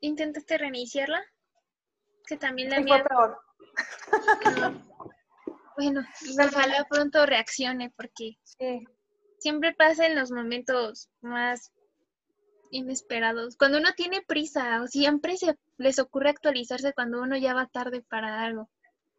¿Intentaste 0.02 0.58
reiniciarla? 0.58 1.24
Que 2.26 2.38
también 2.38 2.70
la 2.70 2.82
fue 2.82 3.04
peor. 3.04 3.40
bueno, 5.78 6.02
ojalá 6.44 6.86
pronto 6.90 7.26
reaccione 7.26 7.94
porque 7.96 8.38
siempre 9.38 9.74
pasa 9.74 10.08
en 10.08 10.16
los 10.16 10.32
momentos 10.32 11.10
más 11.22 11.72
inesperados. 12.72 13.56
Cuando 13.58 13.78
uno 13.78 13.94
tiene 13.96 14.22
prisa, 14.22 14.82
o 14.82 14.88
siempre 14.88 15.38
se 15.38 15.58
les 15.78 16.00
ocurre 16.00 16.30
actualizarse 16.30 16.94
cuando 16.94 17.22
uno 17.22 17.38
ya 17.38 17.54
va 17.54 17.68
tarde 17.68 18.02
para 18.02 18.42
algo. 18.44 18.70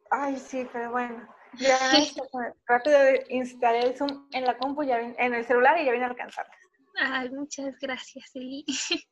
Ay, 0.09 0.37
sí, 0.37 0.67
pero 0.71 0.91
bueno. 0.91 1.27
Ya 1.59 1.77
rápido 2.65 2.97
instalé 3.29 3.79
el 3.87 3.97
Zoom 3.97 4.27
en 4.31 4.45
la 4.45 4.57
compu, 4.57 4.83
ya 4.83 4.99
en 4.99 5.33
el 5.33 5.45
celular 5.45 5.79
y 5.79 5.85
ya 5.85 5.91
vine 5.91 6.05
a 6.05 6.09
alcanzarlas. 6.09 6.57
Ay, 6.95 7.29
muchas 7.29 7.77
gracias, 7.79 8.35
Eli. 8.35 8.65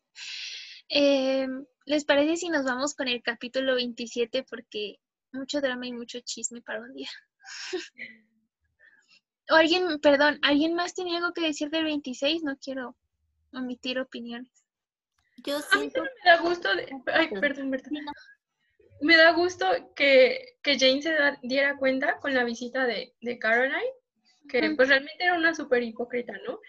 Em, 0.92 1.68
¿Les 1.86 2.04
parece 2.04 2.36
si 2.36 2.50
nos 2.50 2.66
vamos 2.66 2.96
con 2.96 3.08
el 3.08 3.22
capítulo 3.22 3.76
27? 3.76 4.44
Porque 4.50 4.96
mucho 5.32 5.62
drama 5.62 5.86
y 5.86 5.94
mucho 5.94 6.20
chisme 6.22 6.62
para 6.62 6.82
un 6.82 6.96
día. 6.96 7.10
o 9.52 9.54
alguien, 9.54 10.00
perdón, 10.00 10.40
¿alguien 10.42 10.74
más 10.74 10.96
tiene 10.96 11.16
algo 11.18 11.32
que 11.32 11.42
decir 11.42 11.70
del 11.70 11.84
26? 11.84 12.42
No 12.42 12.58
quiero 12.58 12.96
omitir 13.54 14.00
opiniones. 14.00 14.66
Yo 15.46 15.60
siento... 15.62 16.02
A 16.02 16.04
mí 16.04 16.10
me 16.24 16.32
da 16.32 16.42
gusto 16.42 16.76
de... 16.76 16.90
Ay, 17.14 17.30
perdón, 17.40 17.70
perdón 17.70 18.06
me 19.02 19.18
da 19.18 19.32
gusto 19.32 19.66
que, 19.96 20.58
que, 20.62 20.78
Jane 20.78 21.02
se 21.02 21.16
diera 21.44 21.78
cuenta 21.78 22.18
con 22.20 22.34
la 22.34 22.44
visita 22.44 22.86
de, 22.86 23.14
de 23.22 23.40
Caroline, 23.40 23.94
que 24.48 24.72
pues 24.76 24.90
realmente 24.90 25.24
era 25.24 25.36
una 25.38 25.54
súper 25.54 25.84
hipócrita, 25.84 26.34
¿no? 26.46 26.60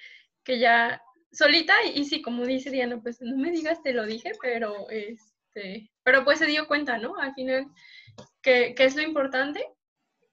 Que 0.44 0.58
ya 0.58 1.02
solita, 1.32 1.74
y, 1.94 2.04
sí, 2.04 2.22
como 2.22 2.44
dice 2.44 2.70
Diana, 2.70 3.00
pues 3.00 3.20
no 3.20 3.36
me 3.36 3.50
digas 3.50 3.82
te 3.82 3.92
lo 3.92 4.04
dije, 4.06 4.32
pero 4.42 4.88
este, 4.90 5.90
pero 6.02 6.24
pues 6.24 6.38
se 6.38 6.46
dio 6.46 6.66
cuenta, 6.66 6.98
¿no? 6.98 7.16
Al 7.16 7.34
final, 7.34 7.66
que, 8.42 8.74
que 8.74 8.84
es 8.84 8.96
lo 8.96 9.02
importante, 9.02 9.64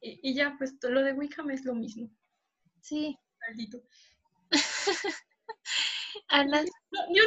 y, 0.02 0.34
ya, 0.34 0.56
pues 0.58 0.76
lo 0.84 1.02
de 1.02 1.14
Wickham 1.14 1.52
es 1.52 1.66
lo 1.66 1.74
mismo. 1.74 2.10
Sí. 2.82 3.18
Yo 6.32 6.44
no 6.44 6.56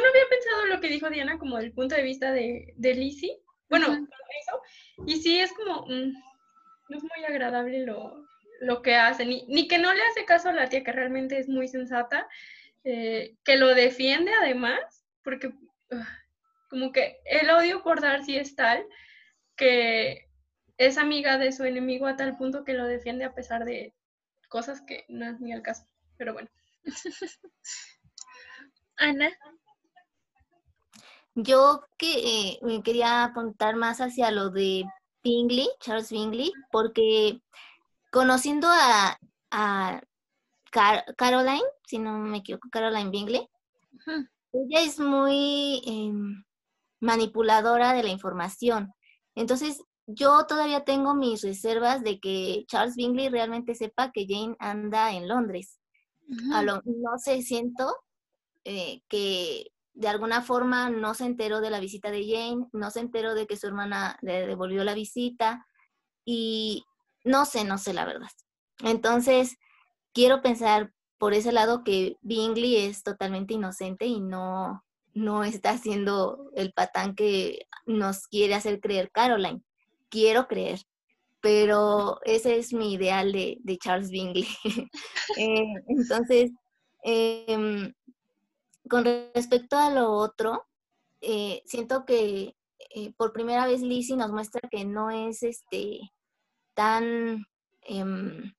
había 0.09 0.29
pensado 0.29 0.65
lo 0.67 0.79
que 0.79 0.89
dijo 0.89 1.09
Diana 1.09 1.37
como 1.37 1.57
del 1.57 1.73
punto 1.73 1.95
de 1.95 2.03
vista 2.03 2.31
de, 2.31 2.73
de 2.77 2.93
Lizzie, 2.93 3.41
bueno, 3.71 3.87
eso. 3.87 4.61
Y 5.07 5.15
sí, 5.21 5.39
es 5.39 5.51
como, 5.53 5.87
mm, 5.87 6.13
no 6.89 6.97
es 6.97 7.03
muy 7.03 7.25
agradable 7.27 7.85
lo, 7.85 8.81
que 8.83 8.95
hace, 8.95 9.25
ni, 9.25 9.45
ni, 9.47 9.67
que 9.67 9.79
no 9.79 9.91
le 9.91 10.01
hace 10.03 10.25
caso 10.25 10.49
a 10.49 10.53
la 10.53 10.69
tía, 10.69 10.83
que 10.83 10.91
realmente 10.91 11.39
es 11.39 11.49
muy 11.49 11.67
sensata, 11.67 12.27
eh, 12.83 13.35
que 13.43 13.57
lo 13.57 13.73
defiende 13.73 14.31
además, 14.33 15.03
porque 15.23 15.51
como 16.69 16.91
que 16.91 17.21
el 17.25 17.49
odio 17.49 17.81
por 17.81 18.01
Darcy 18.01 18.37
es 18.37 18.55
tal 18.55 18.85
que 19.55 20.29
es 20.77 20.97
amiga 20.97 21.37
de 21.37 21.51
su 21.51 21.63
enemigo 21.63 22.07
a 22.07 22.15
tal 22.15 22.37
punto 22.37 22.63
que 22.63 22.73
lo 22.73 22.87
defiende 22.87 23.25
a 23.25 23.35
pesar 23.35 23.65
de 23.65 23.93
cosas 24.47 24.81
que 24.81 25.05
no 25.07 25.25
es 25.29 25.39
ni 25.39 25.53
al 25.53 25.61
caso. 25.61 25.85
Pero 26.17 26.33
bueno. 26.33 26.49
Ana. 28.97 29.31
Yo 31.35 31.83
que 31.97 32.59
me 32.61 32.75
eh, 32.75 32.81
quería 32.83 33.23
apuntar 33.23 33.75
más 33.75 33.99
hacia 34.01 34.31
lo 34.31 34.49
de 34.49 34.83
Bingley, 35.23 35.69
Charles 35.79 36.11
Bingley, 36.11 36.51
porque 36.71 37.41
conociendo 38.11 38.67
a, 38.69 39.17
Caroline, 41.17 41.63
si 41.85 41.99
no 41.99 42.17
me 42.17 42.37
equivoco, 42.37 42.69
Caroline 42.71 43.09
Bingley, 43.09 43.47
ella 44.53 44.81
es 44.81 44.99
muy 44.99 45.81
em, 45.85 46.43
manipuladora 47.01 47.93
de 47.93 48.03
la 48.03 48.09
información. 48.09 48.93
Entonces, 49.35 49.83
yo 50.07 50.45
todavía 50.47 50.83
tengo 50.83 51.13
mis 51.13 51.41
reservas 51.41 52.03
de 52.03 52.19
que 52.19 52.65
Charles 52.67 52.95
Bingley 52.95 53.29
realmente 53.29 53.75
sepa 53.75 54.11
que 54.11 54.25
Jane 54.27 54.55
anda 54.59 55.13
en 55.13 55.27
Londres. 55.27 55.79
no 56.27 57.17
sé, 57.17 57.41
siento 57.41 57.93
eh, 58.63 59.01
que 59.07 59.71
de 59.93 60.07
alguna 60.07 60.41
forma 60.41 60.89
no 60.89 61.13
se 61.13 61.25
enteró 61.25 61.61
de 61.61 61.69
la 61.69 61.79
visita 61.79 62.11
de 62.11 62.25
Jane, 62.25 62.67
no 62.73 62.91
se 62.91 63.01
enteró 63.01 63.35
de 63.35 63.47
que 63.47 63.57
su 63.57 63.67
hermana 63.67 64.17
le 64.21 64.47
devolvió 64.47 64.83
la 64.83 64.93
visita 64.93 65.65
y 66.25 66.85
no 67.23 67.45
sé, 67.45 67.63
no 67.63 67.77
sé 67.77 67.93
la 67.93 68.05
verdad. 68.05 68.29
Entonces, 68.83 69.57
quiero 70.13 70.41
pensar 70.41 70.91
por 71.17 71.33
ese 71.33 71.51
lado 71.51 71.83
que 71.83 72.17
Bingley 72.21 72.77
es 72.77 73.03
totalmente 73.03 73.53
inocente 73.53 74.05
y 74.05 74.19
no, 74.19 74.83
no 75.13 75.43
está 75.43 75.71
haciendo 75.71 76.49
el 76.55 76.73
patán 76.73 77.15
que 77.15 77.67
nos 77.85 78.27
quiere 78.27 78.55
hacer 78.55 78.79
creer 78.79 79.11
Caroline. 79.11 79.61
Quiero 80.09 80.47
creer, 80.47 80.81
pero 81.39 82.19
ese 82.23 82.57
es 82.57 82.73
mi 82.73 82.93
ideal 82.93 83.31
de, 83.31 83.77
Charles 83.77 84.09
Bingley. 84.09 84.47
Eh, 85.37 85.63
entonces, 85.87 86.51
eh, 87.05 87.93
con 88.91 89.05
respecto 89.05 89.77
a 89.77 89.89
lo 89.89 90.11
otro, 90.11 90.67
eh, 91.21 91.63
siento 91.65 92.03
que 92.03 92.57
eh, 92.93 93.13
por 93.15 93.31
primera 93.31 93.65
vez 93.65 93.79
Lizzie 93.81 94.17
nos 94.17 94.33
muestra 94.33 94.67
que 94.69 94.83
no 94.83 95.09
es 95.09 95.43
este 95.43 96.11
tan 96.73 97.45
em, 97.83 98.53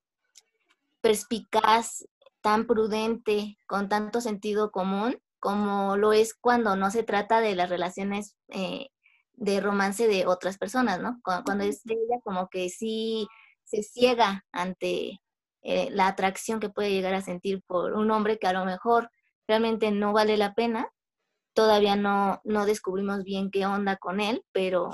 perspicaz, 1.02 2.08
tan 2.40 2.66
prudente, 2.66 3.58
con 3.66 3.90
tanto 3.90 4.22
sentido 4.22 4.72
común, 4.72 5.20
como 5.38 5.98
lo 5.98 6.14
es 6.14 6.32
cuando 6.32 6.76
no 6.76 6.90
se 6.90 7.02
trata 7.02 7.42
de 7.42 7.54
las 7.54 7.68
relaciones 7.68 8.34
eh, 8.48 8.88
de 9.34 9.60
romance 9.60 10.08
de 10.08 10.26
otras 10.26 10.56
personas, 10.56 10.98
¿no? 10.98 11.20
Cuando, 11.22 11.62
es 11.62 11.84
de 11.84 11.92
ella, 11.92 12.20
como 12.24 12.48
que 12.48 12.70
sí 12.70 13.28
se 13.64 13.82
ciega 13.82 14.46
ante 14.50 15.20
la 15.62 16.08
atracción 16.08 16.58
que 16.58 16.70
puede 16.70 16.90
llegar 16.90 17.14
a 17.14 17.22
sentir 17.22 17.62
por 17.66 17.92
un 17.92 18.10
hombre 18.10 18.38
que 18.38 18.48
a 18.48 18.52
lo 18.52 18.64
mejor 18.64 19.10
realmente 19.52 19.90
no 19.90 20.14
vale 20.14 20.38
la 20.38 20.54
pena. 20.54 20.88
Todavía 21.54 21.94
no, 21.94 22.40
no 22.42 22.64
descubrimos 22.64 23.22
bien 23.22 23.50
qué 23.50 23.66
onda 23.66 23.96
con 23.96 24.18
él, 24.18 24.42
pero, 24.50 24.90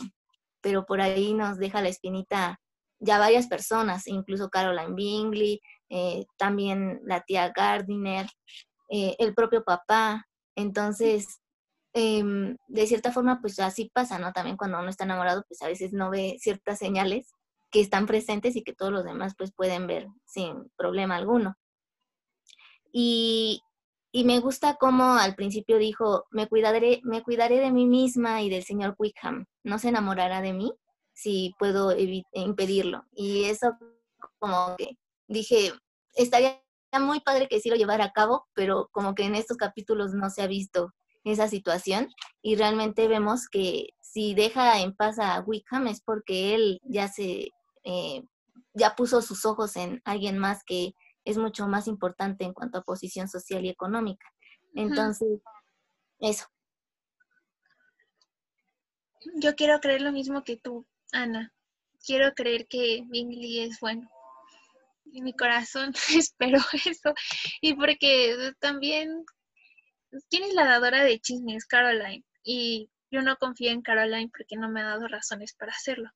pero 0.60 0.84
por 0.84 1.00
ahí 1.00 1.32
nos 1.32 1.58
deja 1.58 1.80
la 1.80 1.90
espinita 1.90 2.60
ya 2.98 3.20
varias 3.20 3.46
personas, 3.46 4.08
incluso 4.08 4.50
Caroline 4.50 4.96
Bingley, 4.96 5.60
eh, 5.88 6.26
también 6.36 7.00
la 7.04 7.20
tía 7.20 7.52
Gardiner, 7.54 8.26
eh, 8.90 9.14
el 9.20 9.32
propio 9.32 9.62
papá. 9.62 10.26
Entonces, 10.56 11.40
em, 11.92 12.56
de 12.66 12.86
cierta 12.88 13.12
forma, 13.12 13.40
pues 13.40 13.60
así 13.60 13.92
pasa, 13.94 14.18
¿no? 14.18 14.32
También 14.32 14.56
cuando 14.56 14.80
uno 14.80 14.88
está 14.88 15.04
enamorado, 15.04 15.44
pues 15.46 15.62
a 15.62 15.68
veces 15.68 15.92
no 15.92 16.10
ve 16.10 16.36
ciertas 16.40 16.80
señales 16.80 17.30
que 17.70 17.80
están 17.80 18.06
presentes 18.06 18.56
y 18.56 18.64
que 18.64 18.74
todos 18.74 18.90
los 18.92 19.04
demás 19.04 19.34
pues 19.38 19.52
pueden 19.54 19.86
ver 19.86 20.08
sin 20.26 20.68
problema 20.76 21.14
alguno. 21.14 21.54
Y, 22.92 23.62
y 24.18 24.24
me 24.24 24.40
gusta 24.40 24.74
como 24.74 25.12
al 25.12 25.36
principio 25.36 25.78
dijo, 25.78 26.26
me 26.32 26.48
cuidaré, 26.48 27.00
me 27.04 27.22
cuidaré 27.22 27.60
de 27.60 27.70
mí 27.70 27.86
misma 27.86 28.42
y 28.42 28.50
del 28.50 28.64
señor 28.64 28.96
Wickham, 28.98 29.46
no 29.62 29.78
se 29.78 29.90
enamorará 29.90 30.40
de 30.40 30.52
mí 30.52 30.72
si 31.14 31.54
puedo 31.56 31.94
impedirlo. 32.32 33.04
Y 33.12 33.44
eso 33.44 33.76
como 34.40 34.74
que 34.76 34.98
dije, 35.28 35.72
estaría 36.16 36.60
muy 37.00 37.20
padre 37.20 37.46
que 37.46 37.60
sí 37.60 37.70
lo 37.70 37.76
llevara 37.76 38.06
a 38.06 38.12
cabo, 38.12 38.48
pero 38.54 38.88
como 38.90 39.14
que 39.14 39.22
en 39.22 39.36
estos 39.36 39.56
capítulos 39.56 40.14
no 40.14 40.30
se 40.30 40.42
ha 40.42 40.48
visto 40.48 40.92
esa 41.22 41.46
situación 41.46 42.08
y 42.42 42.56
realmente 42.56 43.06
vemos 43.06 43.46
que 43.48 43.90
si 44.00 44.34
deja 44.34 44.80
en 44.80 44.96
paz 44.96 45.20
a 45.20 45.38
Wickham 45.46 45.86
es 45.86 46.00
porque 46.00 46.56
él 46.56 46.80
ya 46.82 47.06
se 47.06 47.50
eh, 47.84 48.24
ya 48.74 48.96
puso 48.96 49.22
sus 49.22 49.44
ojos 49.44 49.76
en 49.76 50.02
alguien 50.04 50.38
más 50.38 50.64
que 50.64 50.92
es 51.28 51.36
mucho 51.36 51.68
más 51.68 51.86
importante 51.86 52.44
en 52.44 52.54
cuanto 52.54 52.78
a 52.78 52.82
posición 52.82 53.28
social 53.28 53.62
y 53.64 53.68
económica. 53.68 54.26
Entonces, 54.74 55.28
eso. 56.20 56.46
Yo 59.34 59.54
quiero 59.54 59.78
creer 59.80 60.00
lo 60.00 60.10
mismo 60.10 60.42
que 60.42 60.56
tú, 60.56 60.86
Ana. 61.12 61.52
Quiero 62.04 62.32
creer 62.32 62.66
que 62.66 63.02
Bingley 63.08 63.60
es 63.60 63.78
bueno. 63.80 64.08
En 65.12 65.24
mi 65.24 65.34
corazón 65.34 65.92
espero 66.16 66.60
eso. 66.86 67.12
Y 67.60 67.74
porque 67.74 68.54
también, 68.58 69.24
¿quién 70.30 70.44
es 70.44 70.54
la 70.54 70.64
dadora 70.64 71.04
de 71.04 71.20
chismes? 71.20 71.66
Caroline. 71.66 72.24
Y 72.42 72.90
yo 73.10 73.20
no 73.20 73.36
confío 73.36 73.70
en 73.70 73.82
Caroline 73.82 74.30
porque 74.34 74.56
no 74.56 74.70
me 74.70 74.80
ha 74.80 74.86
dado 74.86 75.08
razones 75.08 75.54
para 75.54 75.72
hacerlo. 75.72 76.10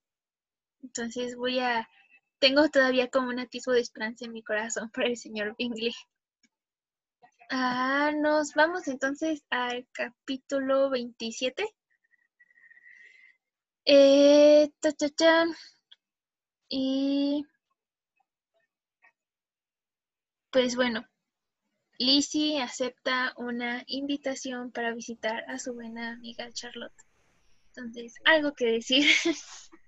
Entonces 0.82 1.36
voy 1.36 1.58
a, 1.58 1.86
tengo 2.42 2.68
todavía 2.68 3.08
como 3.08 3.28
un 3.28 3.38
atisbo 3.38 3.70
de 3.70 3.80
esperanza 3.80 4.24
en 4.24 4.32
mi 4.32 4.42
corazón 4.42 4.90
por 4.90 5.04
el 5.04 5.16
señor 5.16 5.54
Bingley. 5.56 5.94
Ah, 7.50 8.10
nos 8.16 8.54
vamos 8.54 8.88
entonces 8.88 9.44
al 9.48 9.86
capítulo 9.92 10.90
27. 10.90 11.64
Eh, 13.84 14.72
Y 16.68 17.46
pues 20.50 20.74
bueno, 20.74 21.06
Lizzie 21.98 22.60
acepta 22.60 23.34
una 23.36 23.84
invitación 23.86 24.72
para 24.72 24.92
visitar 24.94 25.44
a 25.48 25.60
su 25.60 25.74
buena 25.74 26.14
amiga 26.14 26.50
Charlotte. 26.50 26.92
Entonces, 27.68 28.14
algo 28.24 28.52
que 28.52 28.66
decir. 28.66 29.06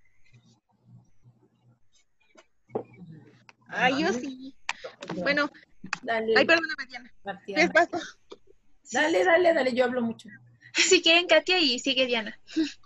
Ay, 3.68 4.02
yo 4.02 4.12
sí. 4.12 4.54
Bueno, 5.16 5.50
dale. 6.02 6.34
Ay, 6.36 6.46
perdóname, 6.46 6.86
Diana. 6.88 7.12
Dale, 8.92 9.24
dale, 9.24 9.54
dale, 9.54 9.72
yo 9.74 9.84
hablo 9.84 10.02
mucho. 10.02 10.28
Si 10.74 11.02
quieren, 11.02 11.28
Katia, 11.28 11.60
y 11.60 11.78
sigue 11.78 12.06
Diana. 12.06 12.38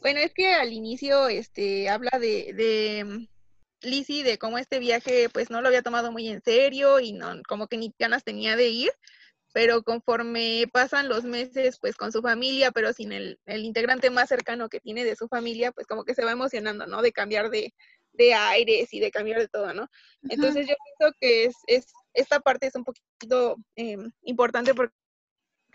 Bueno, 0.00 0.20
es 0.20 0.32
que 0.34 0.54
al 0.54 0.72
inicio 0.72 1.26
este 1.28 1.88
habla 1.88 2.18
de, 2.20 2.52
de 2.52 3.04
mm, 3.04 3.26
Lizzie, 3.88 4.22
de 4.22 4.38
cómo 4.38 4.58
este 4.58 4.78
viaje 4.78 5.28
pues 5.30 5.50
no 5.50 5.60
lo 5.60 5.68
había 5.68 5.82
tomado 5.82 6.12
muy 6.12 6.28
en 6.28 6.42
serio 6.42 7.00
y 7.00 7.12
no 7.12 7.32
como 7.48 7.66
que 7.66 7.76
ni 7.76 7.92
ganas 7.98 8.22
tenía 8.22 8.54
de 8.56 8.68
ir, 8.68 8.92
pero 9.52 9.82
conforme 9.82 10.66
pasan 10.72 11.08
los 11.08 11.24
meses 11.24 11.78
pues 11.80 11.96
con 11.96 12.12
su 12.12 12.22
familia, 12.22 12.70
pero 12.70 12.92
sin 12.92 13.10
el, 13.10 13.40
el 13.46 13.64
integrante 13.64 14.10
más 14.10 14.28
cercano 14.28 14.68
que 14.68 14.80
tiene 14.80 15.04
de 15.04 15.16
su 15.16 15.28
familia, 15.28 15.72
pues 15.72 15.86
como 15.86 16.04
que 16.04 16.14
se 16.14 16.24
va 16.24 16.32
emocionando, 16.32 16.86
¿no? 16.86 17.02
De 17.02 17.12
cambiar 17.12 17.50
de, 17.50 17.74
de 18.16 18.34
aires 18.34 18.92
y 18.92 19.00
de 19.00 19.10
cambiar 19.10 19.40
de 19.40 19.48
todo, 19.48 19.72
¿no? 19.72 19.88
Entonces 20.28 20.66
yo 20.66 20.74
pienso 20.84 21.14
que 21.20 21.44
es, 21.44 21.56
es, 21.66 21.86
esta 22.14 22.40
parte 22.40 22.66
es 22.66 22.74
un 22.74 22.84
poquito 22.84 23.56
em, 23.76 24.10
importante 24.22 24.74
porque 24.74 24.92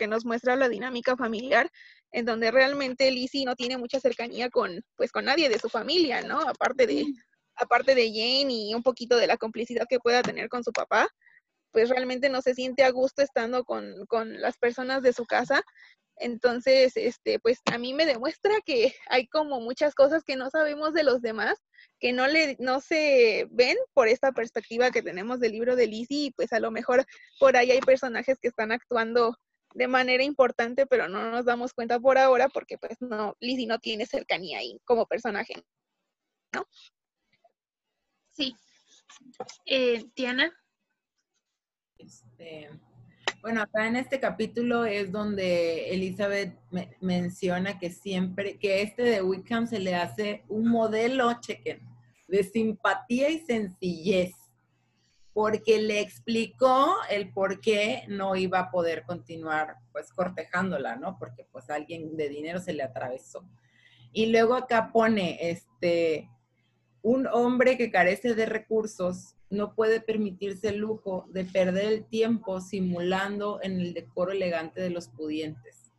nos 0.08 0.24
muestra 0.24 0.56
la 0.56 0.68
dinámica 0.68 1.16
familiar 1.16 1.70
en 2.10 2.26
donde 2.26 2.50
realmente 2.50 3.10
Lizzie 3.10 3.44
no 3.44 3.56
tiene 3.56 3.78
mucha 3.78 4.00
cercanía 4.00 4.50
con, 4.50 4.84
pues, 4.96 5.10
con 5.12 5.24
nadie 5.24 5.48
de 5.48 5.58
su 5.58 5.68
familia, 5.68 6.22
¿no? 6.22 6.40
Aparte 6.40 6.86
de, 6.86 7.06
aparte 7.54 7.94
de 7.94 8.08
Jane 8.08 8.52
y 8.52 8.74
un 8.74 8.82
poquito 8.82 9.16
de 9.16 9.26
la 9.26 9.36
complicidad 9.36 9.86
que 9.88 9.98
pueda 9.98 10.22
tener 10.22 10.48
con 10.48 10.62
su 10.62 10.72
papá, 10.72 11.08
pues 11.70 11.88
realmente 11.88 12.28
no 12.28 12.42
se 12.42 12.54
siente 12.54 12.84
a 12.84 12.90
gusto 12.90 13.22
estando 13.22 13.64
con, 13.64 14.04
con 14.06 14.40
las 14.40 14.58
personas 14.58 15.02
de 15.02 15.14
su 15.14 15.24
casa 15.24 15.62
entonces, 16.22 16.96
este, 16.96 17.38
pues 17.38 17.60
a 17.70 17.78
mí 17.78 17.94
me 17.94 18.06
demuestra 18.06 18.54
que 18.64 18.94
hay 19.08 19.26
como 19.26 19.60
muchas 19.60 19.94
cosas 19.94 20.24
que 20.24 20.36
no 20.36 20.50
sabemos 20.50 20.94
de 20.94 21.04
los 21.04 21.20
demás, 21.20 21.58
que 21.98 22.12
no 22.12 22.26
le, 22.26 22.56
no 22.58 22.80
se 22.80 23.46
ven 23.50 23.76
por 23.92 24.08
esta 24.08 24.32
perspectiva 24.32 24.90
que 24.90 25.02
tenemos 25.02 25.40
del 25.40 25.52
libro 25.52 25.76
de 25.76 25.86
Lizzie, 25.86 26.26
y 26.26 26.30
pues 26.30 26.52
a 26.52 26.60
lo 26.60 26.70
mejor 26.70 27.04
por 27.38 27.56
ahí 27.56 27.70
hay 27.70 27.80
personajes 27.80 28.38
que 28.40 28.48
están 28.48 28.72
actuando 28.72 29.36
de 29.74 29.88
manera 29.88 30.22
importante, 30.22 30.86
pero 30.86 31.08
no 31.08 31.30
nos 31.30 31.44
damos 31.44 31.72
cuenta 31.72 31.98
por 31.98 32.18
ahora 32.18 32.48
porque 32.48 32.78
pues 32.78 33.00
no, 33.00 33.36
Lizzie 33.40 33.66
no 33.66 33.78
tiene 33.78 34.06
cercanía 34.06 34.58
ahí 34.58 34.78
como 34.84 35.06
personaje, 35.06 35.54
¿no? 36.54 36.66
Sí. 38.32 38.54
Eh, 39.66 40.04
Diana. 40.14 40.52
Este, 41.98 42.70
bueno, 43.42 43.60
acá 43.60 43.88
en 43.88 43.96
este 43.96 44.20
capítulo 44.20 44.84
es 44.84 45.10
donde 45.10 45.90
Elizabeth 45.92 46.56
menciona 47.00 47.76
que 47.80 47.90
siempre, 47.90 48.56
que 48.56 48.82
este 48.82 49.02
de 49.02 49.20
Wickham 49.20 49.66
se 49.66 49.80
le 49.80 49.96
hace 49.96 50.44
un 50.48 50.68
modelo, 50.68 51.40
chequen, 51.40 51.80
de 52.28 52.44
simpatía 52.44 53.30
y 53.30 53.40
sencillez, 53.40 54.30
porque 55.32 55.82
le 55.82 56.00
explicó 56.00 56.94
el 57.10 57.32
por 57.32 57.60
qué 57.60 58.04
no 58.06 58.36
iba 58.36 58.60
a 58.60 58.70
poder 58.70 59.02
continuar 59.04 59.74
pues 59.90 60.12
cortejándola, 60.12 60.94
¿no? 60.94 61.18
Porque 61.18 61.44
pues 61.50 61.68
alguien 61.68 62.16
de 62.16 62.28
dinero 62.28 62.60
se 62.60 62.74
le 62.74 62.84
atravesó. 62.84 63.44
Y 64.12 64.26
luego 64.26 64.54
acá 64.54 64.92
pone, 64.92 65.50
este, 65.50 66.30
un 67.02 67.26
hombre 67.26 67.76
que 67.76 67.90
carece 67.90 68.36
de 68.36 68.46
recursos 68.46 69.34
no 69.52 69.74
puede 69.74 70.00
permitirse 70.00 70.70
el 70.70 70.78
lujo 70.78 71.26
de 71.28 71.44
perder 71.44 71.92
el 71.92 72.04
tiempo 72.06 72.60
simulando 72.62 73.60
en 73.62 73.80
el 73.80 73.92
decoro 73.92 74.32
elegante 74.32 74.80
de 74.80 74.88
los 74.88 75.08
pudientes. 75.08 75.92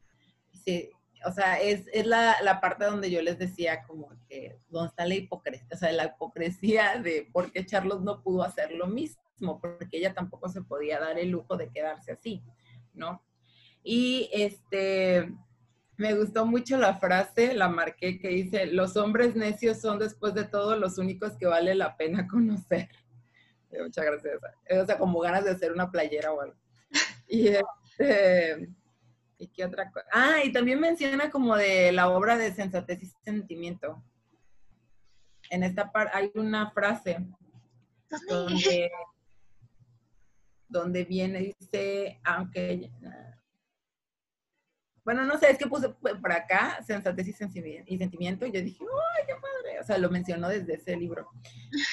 o 1.25 1.31
sea, 1.31 1.61
es, 1.61 1.85
la, 2.05 2.59
parte 2.59 2.85
donde 2.85 3.11
yo 3.11 3.21
les 3.21 3.37
decía 3.37 3.83
como 3.83 4.09
que 4.27 4.57
donde 4.69 4.89
está 4.89 5.05
la 5.05 5.15
hipocresía, 5.15 5.67
o 5.71 5.77
sea, 5.77 5.91
la 5.91 6.05
hipocresía 6.05 6.99
de 7.01 7.29
por 7.31 7.51
qué 7.51 7.63
Charlos 7.63 8.01
no 8.01 8.23
pudo 8.23 8.41
hacer 8.41 8.71
lo 8.71 8.87
mismo, 8.87 9.59
porque 9.61 9.97
ella 9.97 10.15
tampoco 10.15 10.49
se 10.49 10.63
podía 10.63 10.99
dar 10.99 11.19
el 11.19 11.29
lujo 11.29 11.55
de 11.55 11.69
quedarse 11.69 12.13
así, 12.13 12.41
¿no? 12.93 13.21
Y 13.83 14.29
este, 14.33 15.31
me 15.97 16.15
gustó 16.15 16.47
mucho 16.47 16.77
la 16.77 16.95
frase, 16.95 17.53
la 17.53 17.69
marqué, 17.69 18.17
que 18.17 18.29
dice, 18.29 18.65
los 18.65 18.97
hombres 18.97 19.35
necios 19.35 19.79
son 19.79 19.99
después 19.99 20.33
de 20.33 20.45
todo 20.45 20.75
los 20.75 20.97
únicos 20.97 21.33
que 21.37 21.45
vale 21.45 21.75
la 21.75 21.95
pena 21.97 22.27
conocer. 22.27 22.89
Muchas 23.83 24.05
gracias. 24.05 24.39
O 24.81 24.85
sea, 24.85 24.97
como 24.97 25.19
ganas 25.19 25.45
de 25.45 25.51
hacer 25.51 25.71
una 25.71 25.91
playera 25.91 26.31
o 26.31 26.41
algo. 26.41 26.55
Y 27.27 27.47
este, 27.47 28.69
¿y 29.39 29.47
qué 29.47 29.65
otra 29.65 29.89
cosa? 29.89 30.05
Ah, 30.11 30.43
y 30.43 30.51
también 30.51 30.79
menciona 30.79 31.31
como 31.31 31.55
de 31.55 31.91
la 31.91 32.09
obra 32.09 32.37
de 32.37 32.53
sensatez 32.53 33.01
y 33.01 33.07
sentimiento. 33.23 34.03
En 35.49 35.63
esta 35.63 35.91
parte 35.91 36.15
hay 36.15 36.31
una 36.35 36.69
frase 36.71 37.25
donde, 38.27 38.91
donde 40.67 41.05
viene, 41.05 41.55
dice, 41.59 42.19
aunque 42.23 42.91
bueno, 45.03 45.25
no 45.25 45.37
sé, 45.37 45.51
es 45.51 45.57
que 45.57 45.67
puse 45.67 45.89
por 45.89 46.31
acá 46.31 46.81
sensatez 46.85 47.27
y, 47.27 47.33
sentimiento 47.97 48.45
y 48.45 48.51
yo 48.51 48.61
dije, 48.61 48.79
¡ay, 48.81 49.25
qué 49.27 49.33
padre! 49.33 49.79
O 49.81 49.83
sea, 49.83 49.97
lo 49.97 50.09
mencionó 50.09 50.47
desde 50.47 50.75
ese 50.75 50.95
libro. 50.95 51.29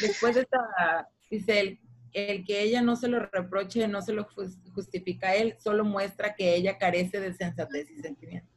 Después 0.01 0.37
de 0.37 0.43
esta, 0.43 1.09
dice, 1.31 1.61
el, 1.61 1.81
el 2.13 2.45
que 2.45 2.63
ella 2.63 2.83
no 2.83 2.97
se 2.97 3.09
lo 3.09 3.21
reproche, 3.21 3.87
no 3.89 4.03
se 4.03 4.13
lo 4.13 4.27
justifica 4.75 5.29
a 5.29 5.35
él, 5.37 5.57
solo 5.59 5.85
muestra 5.85 6.35
que 6.35 6.55
ella 6.55 6.79
carece 6.79 7.21
de 7.21 7.33
sensatez 7.33 7.91
y 7.91 8.01
sentimiento. 8.01 8.51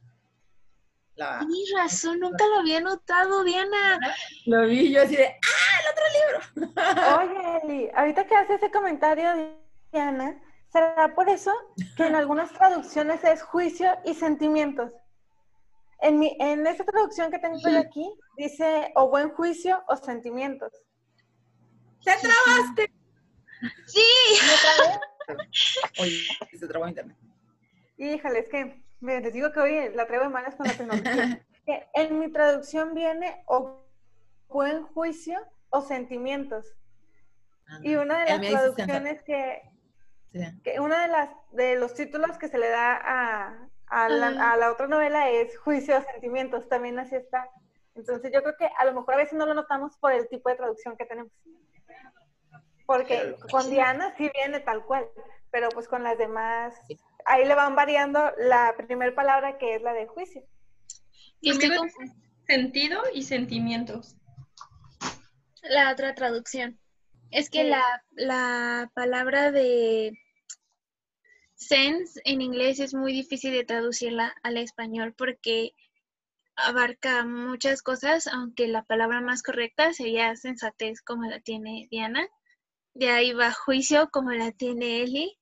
Tienes 1.14 1.72
razón, 1.76 2.18
nunca 2.18 2.44
lo 2.46 2.58
había 2.58 2.80
notado, 2.80 3.44
Diana. 3.44 4.00
Lo 4.46 4.66
vi 4.66 4.92
yo 4.92 5.02
así 5.02 5.14
de, 5.14 5.26
¡ah, 5.26 5.80
el 5.80 5.92
otro 5.92 6.66
libro! 6.66 6.80
Oye, 7.20 7.60
Eli, 7.62 7.90
ahorita 7.94 8.26
que 8.26 8.34
hace 8.34 8.54
ese 8.54 8.70
comentario, 8.70 9.30
Diana, 9.92 10.36
¿Será 10.74 11.14
por 11.14 11.28
eso 11.28 11.52
que 11.96 12.04
en 12.04 12.16
algunas 12.16 12.52
traducciones 12.52 13.22
es 13.22 13.44
juicio 13.44 13.96
y 14.04 14.12
sentimientos? 14.12 14.90
En, 16.00 16.18
mi, 16.18 16.36
en 16.40 16.66
esta 16.66 16.82
traducción 16.82 17.30
que 17.30 17.38
tengo 17.38 17.60
aquí 17.78 18.12
dice 18.36 18.90
o 18.96 19.08
buen 19.08 19.30
juicio 19.30 19.84
o 19.86 19.94
sentimientos. 19.94 20.72
¡Te 22.04 22.12
trabaste! 22.16 22.92
¡Sí! 23.86 24.02
Oye, 26.00 26.58
se 26.58 26.66
trabó 26.68 26.86
internet. 26.86 27.16
Híjole, 27.96 28.40
es 28.40 28.48
que 28.48 28.82
Me 29.00 29.20
les 29.20 29.32
digo 29.32 29.52
que 29.52 29.60
hoy 29.60 29.94
la 29.94 30.06
traigo 30.06 30.24
de 30.24 30.30
malas 30.30 30.54
con 30.56 30.66
la 30.66 30.74
tecnología. 30.74 31.44
en 31.94 32.18
mi 32.18 32.30
traducción 32.30 32.94
viene 32.94 33.42
o 33.46 33.86
buen 34.48 34.84
juicio 34.84 35.40
o 35.70 35.80
sentimientos. 35.82 36.76
y 37.82 37.96
una 37.96 38.24
de 38.24 38.30
las 38.30 38.40
traducciones 38.40 39.22
que, 39.22 39.62
que, 40.62 40.80
una 40.80 41.02
de 41.02 41.08
las 41.08 41.30
de 41.52 41.76
los 41.76 41.94
títulos 41.94 42.36
que 42.38 42.48
se 42.48 42.58
le 42.58 42.68
da 42.68 42.96
a, 42.96 43.68
a, 43.86 44.08
la, 44.08 44.52
a 44.52 44.56
la 44.56 44.70
otra 44.70 44.86
novela 44.86 45.30
es 45.30 45.58
juicio 45.58 45.98
o 45.98 46.02
sentimientos, 46.02 46.68
también 46.68 46.98
así 46.98 47.16
está. 47.16 47.48
Entonces 47.94 48.30
yo 48.32 48.42
creo 48.42 48.56
que 48.56 48.68
a 48.78 48.84
lo 48.84 48.94
mejor 48.94 49.14
a 49.14 49.18
veces 49.18 49.34
no 49.34 49.46
lo 49.46 49.54
notamos 49.54 49.96
por 49.98 50.12
el 50.12 50.28
tipo 50.28 50.48
de 50.48 50.56
traducción 50.56 50.96
que 50.96 51.06
tenemos. 51.06 51.32
Porque 52.86 53.36
con 53.50 53.70
Diana 53.70 54.14
sí 54.16 54.30
viene 54.34 54.60
tal 54.60 54.84
cual, 54.84 55.06
pero 55.50 55.68
pues 55.70 55.88
con 55.88 56.02
las 56.02 56.18
demás, 56.18 56.74
ahí 57.24 57.44
le 57.46 57.54
van 57.54 57.74
variando 57.74 58.20
la 58.36 58.74
primera 58.76 59.14
palabra 59.14 59.58
que 59.58 59.76
es 59.76 59.82
la 59.82 59.92
de 59.92 60.06
juicio. 60.06 60.42
Y 61.40 61.52
con 61.58 61.90
sentido 62.46 63.02
y 63.12 63.22
sentimientos. 63.22 64.16
La 65.62 65.92
otra 65.92 66.14
traducción. 66.14 66.78
Es 67.30 67.50
que 67.50 67.64
la, 67.64 67.82
la 68.12 68.90
palabra 68.94 69.50
de 69.50 70.12
sense 71.54 72.20
en 72.24 72.42
inglés 72.42 72.80
es 72.80 72.94
muy 72.94 73.12
difícil 73.12 73.52
de 73.52 73.64
traducirla 73.64 74.34
al 74.42 74.58
español 74.58 75.14
porque 75.16 75.72
abarca 76.56 77.24
muchas 77.24 77.82
cosas, 77.82 78.26
aunque 78.26 78.68
la 78.68 78.84
palabra 78.84 79.20
más 79.20 79.42
correcta 79.42 79.92
sería 79.92 80.36
sensatez 80.36 81.02
como 81.02 81.24
la 81.24 81.40
tiene 81.40 81.88
Diana. 81.90 82.28
De 82.94 83.10
ahí 83.10 83.32
va 83.32 83.52
juicio 83.52 84.08
como 84.10 84.30
la 84.32 84.52
tiene 84.52 85.02
Eli. 85.02 85.38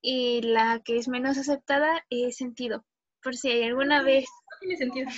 Y 0.00 0.42
la 0.42 0.80
que 0.84 0.98
es 0.98 1.08
menos 1.08 1.38
aceptada 1.38 2.04
es 2.10 2.36
sentido. 2.36 2.84
Por 3.22 3.36
si 3.36 3.50
hay 3.50 3.64
alguna 3.64 4.02
vez... 4.02 4.24
No 4.52 4.58
tiene 4.60 4.76
sentido. 4.76 5.10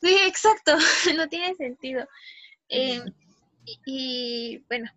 Sí, 0.00 0.16
exacto, 0.26 0.76
no 1.16 1.28
tiene 1.28 1.54
sentido. 1.54 2.06
Eh, 2.68 3.00
y, 3.86 4.64
bueno, 4.68 4.90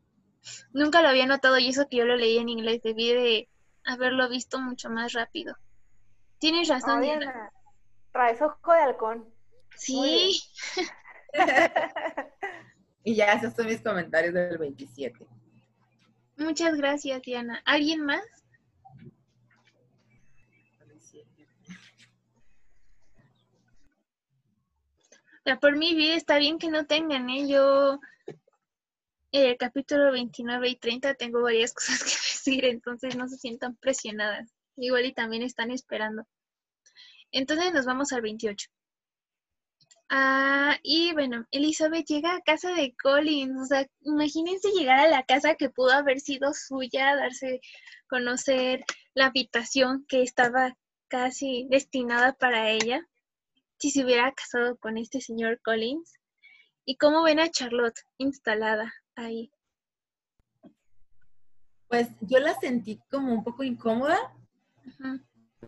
nunca 0.73 1.01
lo 1.01 1.09
había 1.09 1.27
notado 1.27 1.59
y 1.59 1.67
eso 1.67 1.87
que 1.87 1.97
yo 1.97 2.05
lo 2.05 2.15
leí 2.15 2.37
en 2.37 2.49
inglés, 2.49 2.81
debí 2.83 3.13
de 3.13 3.49
haberlo 3.85 4.27
visto 4.29 4.59
mucho 4.59 4.89
más 4.89 5.13
rápido. 5.13 5.55
Tienes 6.39 6.67
razón. 6.67 7.01
Diana. 7.01 7.51
Traes 8.11 8.41
ojo 8.41 8.73
de 8.73 8.79
halcón. 8.79 9.33
Sí. 9.75 10.41
y 13.03 13.15
ya 13.15 13.33
esos 13.33 13.53
son 13.53 13.67
mis 13.67 13.81
comentarios 13.81 14.33
del 14.33 14.57
27. 14.57 15.27
Muchas 16.37 16.75
gracias, 16.75 17.21
Diana. 17.21 17.61
¿Alguien 17.65 18.01
más? 18.01 18.23
Por 25.61 25.77
mi 25.77 25.93
vida 25.93 26.15
está 26.15 26.39
bien 26.39 26.57
que 26.57 26.69
no 26.69 26.87
tengan, 26.87 27.29
¿eh? 27.29 27.47
Yo, 27.47 27.99
el 29.31 29.57
capítulo 29.57 30.11
29 30.11 30.69
y 30.69 30.75
30 30.75 31.13
tengo 31.13 31.41
varias 31.43 31.73
cosas 31.73 31.99
que 31.99 32.09
decir, 32.09 32.65
entonces 32.65 33.15
no 33.15 33.27
se 33.27 33.37
sientan 33.37 33.75
presionadas. 33.75 34.51
Igual 34.75 35.05
y 35.05 35.13
también 35.13 35.43
están 35.43 35.71
esperando. 35.71 36.23
Entonces 37.31 37.71
nos 37.73 37.85
vamos 37.85 38.11
al 38.11 38.21
28. 38.21 38.69
Ah, 40.09 40.77
y 40.83 41.13
bueno, 41.13 41.45
Elizabeth 41.51 42.05
llega 42.05 42.35
a 42.35 42.41
casa 42.41 42.73
de 42.73 42.95
Collins. 43.01 43.59
O 43.59 43.65
sea, 43.65 43.87
imagínense 44.01 44.69
llegar 44.71 44.99
a 44.99 45.07
la 45.07 45.23
casa 45.23 45.55
que 45.55 45.69
pudo 45.69 45.91
haber 45.91 46.19
sido 46.19 46.53
suya, 46.53 47.15
darse 47.15 47.61
conocer 48.07 48.85
la 49.13 49.27
habitación 49.27 50.05
que 50.07 50.21
estaba 50.21 50.77
casi 51.07 51.67
destinada 51.69 52.33
para 52.33 52.69
ella, 52.69 53.07
si 53.79 53.89
se 53.89 54.03
hubiera 54.03 54.31
casado 54.33 54.77
con 54.77 54.97
este 54.97 55.21
señor 55.21 55.59
Collins. 55.63 56.13
¿Y 56.85 56.97
cómo 56.97 57.23
ven 57.23 57.39
a 57.39 57.49
Charlotte 57.49 57.99
instalada 58.17 58.93
ahí? 59.15 59.51
Pues 61.87 62.09
yo 62.21 62.39
la 62.39 62.53
sentí 62.59 62.99
como 63.09 63.33
un 63.33 63.43
poco 63.43 63.63
incómoda. 63.63 64.17
Ajá 64.87 65.19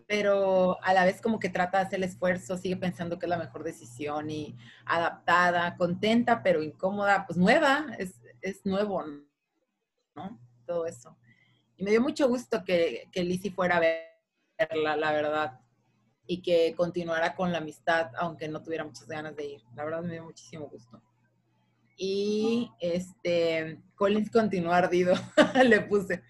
pero 0.08 0.78
a 0.84 0.94
la 0.94 1.06
vez 1.06 1.22
como 1.22 1.40
que 1.40 1.50
trata 1.50 1.80
de 1.80 1.86
hacer 1.86 1.98
el 1.98 2.04
esfuerzo, 2.04 2.58
sigue 2.58 2.78
pensando 2.78 3.18
que 3.18 3.26
es 3.26 3.30
la 3.30 3.38
mejor 3.38 3.64
decisión 3.64 4.30
y 4.30 4.58
adaptada, 4.86 5.76
contenta, 5.78 6.44
pero 6.44 6.62
incómoda, 6.62 7.26
pues 7.26 7.38
nueva, 7.38 7.88
es, 7.98 8.22
es 8.42 8.66
nuevo, 8.66 9.04
¿no? 10.16 10.40
Todo 10.66 10.86
eso. 10.86 11.18
Y 11.78 11.84
me 11.84 11.92
dio 11.92 12.02
mucho 12.02 12.28
gusto 12.28 12.64
que, 12.64 13.10
que 13.12 13.24
Lizzie 13.24 13.52
fuera 13.52 13.78
a 13.78 13.80
verla, 14.58 14.96
la 14.98 15.12
verdad, 15.12 15.60
y 16.26 16.42
que 16.42 16.74
continuara 16.76 17.36
con 17.36 17.52
la 17.52 17.60
amistad, 17.60 18.12
aunque 18.18 18.48
no 18.48 18.62
tuviera 18.62 18.84
muchas 18.84 19.08
ganas 19.08 19.36
de 19.36 19.46
ir. 19.46 19.64
La 19.76 19.86
verdad 19.86 20.02
me 20.02 20.14
dio 20.14 20.24
muchísimo 20.24 20.68
gusto. 20.68 21.02
Y 21.96 22.72
este, 22.80 23.82
Collins 23.96 24.30
continuó 24.30 24.72
ardido, 24.74 25.16
le 25.66 25.82
puse 25.82 26.24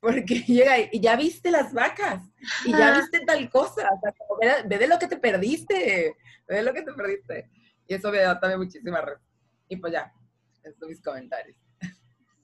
porque 0.00 0.40
llega 0.46 0.78
y 0.80 1.00
ya 1.00 1.16
viste 1.16 1.50
las 1.50 1.72
vacas 1.72 2.22
y 2.64 2.72
ya 2.72 2.98
viste 2.98 3.20
tal 3.20 3.48
cosa, 3.50 3.88
ve, 4.66 4.78
de 4.78 4.88
lo 4.88 4.98
que 4.98 5.06
te 5.06 5.18
perdiste, 5.18 6.16
ve 6.48 6.56
de 6.56 6.62
lo 6.62 6.72
que 6.72 6.82
te 6.82 6.92
perdiste. 6.92 7.50
Y 7.86 7.94
eso 7.94 8.10
me 8.10 8.18
da 8.18 8.38
también 8.38 8.60
muchísima 8.60 9.00
razón. 9.00 9.22
Y 9.68 9.76
pues 9.76 9.92
ya, 9.92 10.12
esos 10.62 10.78
son 10.78 10.88
mis 10.88 11.02
comentarios. 11.02 11.56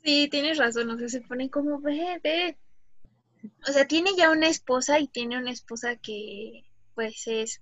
Sí, 0.04 0.28
tienes 0.30 0.58
razón, 0.58 0.90
o 0.90 0.98
sea, 0.98 1.08
se 1.08 1.20
pone 1.22 1.50
como, 1.50 1.80
ve, 1.80 2.20
ve. 2.22 2.58
O 3.68 3.72
sea, 3.72 3.86
tiene 3.86 4.10
ya 4.16 4.30
una 4.30 4.48
esposa 4.48 5.00
y 5.00 5.08
tiene 5.08 5.38
una 5.38 5.50
esposa 5.50 5.96
que, 5.96 6.64
pues, 6.94 7.26
es 7.26 7.60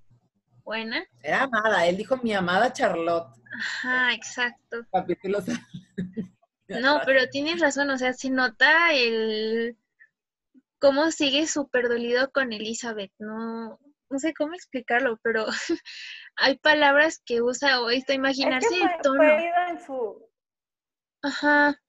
buena. 0.62 1.04
Era 1.22 1.44
amada, 1.44 1.86
él 1.86 1.96
dijo 1.96 2.18
mi 2.18 2.34
amada 2.34 2.72
Charlotte. 2.72 3.34
Ajá, 3.58 4.12
exacto. 4.12 4.84
Capítulos. 4.92 5.44
No, 6.66 7.02
pero 7.04 7.28
tienes 7.28 7.60
razón, 7.60 7.90
o 7.90 7.98
sea, 7.98 8.14
se 8.14 8.30
nota 8.30 8.90
el 8.94 9.76
cómo 10.78 11.10
sigue 11.10 11.46
súper 11.46 11.88
dolido 11.88 12.30
con 12.32 12.52
Elizabeth. 12.52 13.12
No, 13.18 13.78
no 14.10 14.18
sé 14.18 14.34
cómo 14.34 14.54
explicarlo, 14.54 15.18
pero 15.22 15.46
hay 16.36 16.58
palabras 16.58 17.22
que 17.24 17.42
usa 17.42 17.80
hoy, 17.80 17.96
está 17.98 18.14
imaginarse 18.14 18.74
el 18.74 18.90
tono. 19.02 19.22
en 19.24 19.80
su... 19.80 20.28
Ajá. 21.22 21.80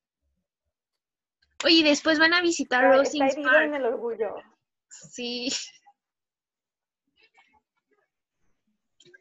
Oye, 1.64 1.84
después 1.84 2.20
van 2.20 2.34
a 2.34 2.42
visitar 2.42 2.84
Rosings 2.84 3.38
está 3.38 3.64
en 3.64 3.76
el 3.76 3.86
orgullo. 3.86 4.36
Sí. 4.90 5.50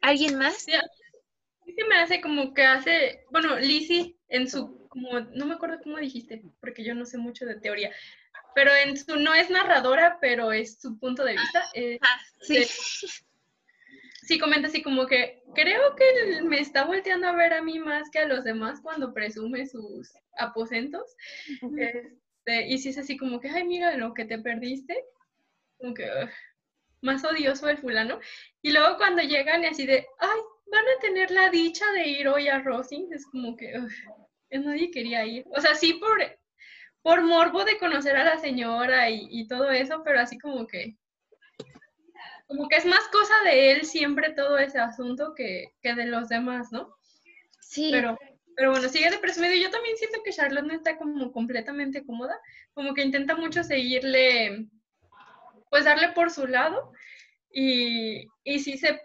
¿Alguien 0.03 0.37
más? 0.37 0.57
Sí, 0.57 0.73
se 1.75 1.85
me 1.89 1.97
hace 1.97 2.21
como 2.21 2.53
que 2.53 2.63
hace, 2.63 3.25
bueno, 3.31 3.57
Lizzie 3.59 4.19
en 4.29 4.49
su, 4.49 4.87
como, 4.89 5.21
no 5.21 5.47
me 5.47 5.55
acuerdo 5.55 5.81
cómo 5.83 5.97
dijiste, 5.99 6.43
porque 6.61 6.85
yo 6.85 6.95
no 6.95 7.07
sé 7.07 7.17
mucho 7.17 7.47
de 7.47 7.59
teoría, 7.59 7.91
pero 8.55 8.71
en 8.75 8.97
su, 8.97 9.17
no 9.17 9.35
es 9.35 9.51
narradora, 9.51 10.19
pero 10.21 10.53
es 10.53 10.81
su 10.81 10.99
punto 10.99 11.25
de 11.25 11.33
vista. 11.33 11.65
Eh, 11.75 11.99
ah, 12.01 12.21
sí. 12.41 12.65
sí, 14.27 14.39
comenta 14.39 14.69
así 14.69 14.83
como 14.83 15.07
que 15.07 15.43
creo 15.55 15.95
que 15.97 16.43
me 16.43 16.61
está 16.61 16.85
volteando 16.85 17.29
a 17.29 17.33
ver 17.33 17.55
a 17.55 17.63
mí 17.63 17.79
más 17.79 18.11
que 18.11 18.21
a 18.21 18.27
los 18.27 18.45
demás 18.45 18.81
cuando 18.81 19.13
presume 19.13 19.67
sus 19.67 20.13
aposentos. 20.39 21.17
Este, 21.79 22.69
y 22.69 22.79
si 22.79 22.91
es 22.91 22.99
así 22.99 23.17
como 23.17 23.41
que, 23.41 23.49
ay, 23.49 23.65
mira 23.65 23.97
lo 23.97 24.15
que 24.15 24.25
te 24.25 24.39
perdiste. 24.39 25.05
Como 25.79 25.95
que 25.95 26.09
más 27.01 27.25
odioso 27.25 27.69
el 27.69 27.79
fulano. 27.79 28.19
Y 28.63 28.73
luego 28.73 28.97
cuando 28.97 29.23
llegan 29.23 29.63
y 29.63 29.67
así 29.67 29.87
de, 29.87 30.07
ay, 30.19 30.41
van 30.71 30.85
a 30.85 31.01
tener 31.01 31.31
la 31.31 31.51
dicha 31.51 31.85
de 31.93 32.09
ir 32.09 32.29
hoy 32.29 32.49
a 32.49 32.61
Rosing, 32.61 33.13
es 33.13 33.27
como 33.27 33.57
que 33.57 33.75
nadie 34.51 34.91
quería 34.91 35.25
ir. 35.25 35.45
O 35.51 35.61
sea, 35.61 35.75
sí 35.75 35.95
por 35.95 36.19
por 37.05 37.21
morbo 37.23 37.67
de 37.67 37.77
conocer 37.77 38.17
a 38.17 38.25
la 38.25 38.39
señora 38.39 39.11
y, 39.11 39.47
todo 39.47 39.71
eso, 39.71 40.03
pero 40.03 40.21
así 40.21 40.39
como 40.39 40.67
que, 40.67 40.97
como 42.47 42.67
que 42.67 42.77
es 42.77 42.87
más 42.87 43.07
cosa 43.13 43.35
de 43.45 43.73
él 43.73 43.85
siempre 43.85 44.33
todo 44.33 44.57
ese 44.57 44.79
asunto 44.79 45.35
que, 45.35 45.75
de 45.83 46.07
los 46.07 46.31
demás, 46.31 46.73
¿no? 46.73 46.97
Sí. 47.61 47.91
Pero, 47.93 48.17
pero 48.57 48.71
bueno, 48.71 48.89
sigue 48.89 49.11
de 49.11 49.19
presumido. 49.19 49.53
Yo 49.55 49.71
también 49.71 49.99
siento 49.99 50.23
que 50.25 50.33
Charlotte 50.33 50.65
no 50.65 50.73
está 50.73 50.97
como 50.97 51.31
completamente 51.31 52.07
cómoda, 52.07 52.41
como 52.73 52.95
que 52.95 53.03
intenta 53.03 53.37
mucho 53.37 53.63
seguirle, 53.65 54.67
pues 55.69 55.85
darle 55.85 56.09
por 56.13 56.31
su 56.31 56.47
lado 56.47 56.91
y, 57.53 58.29
y 58.45 58.61
sí 58.61 58.79
se, 58.79 58.99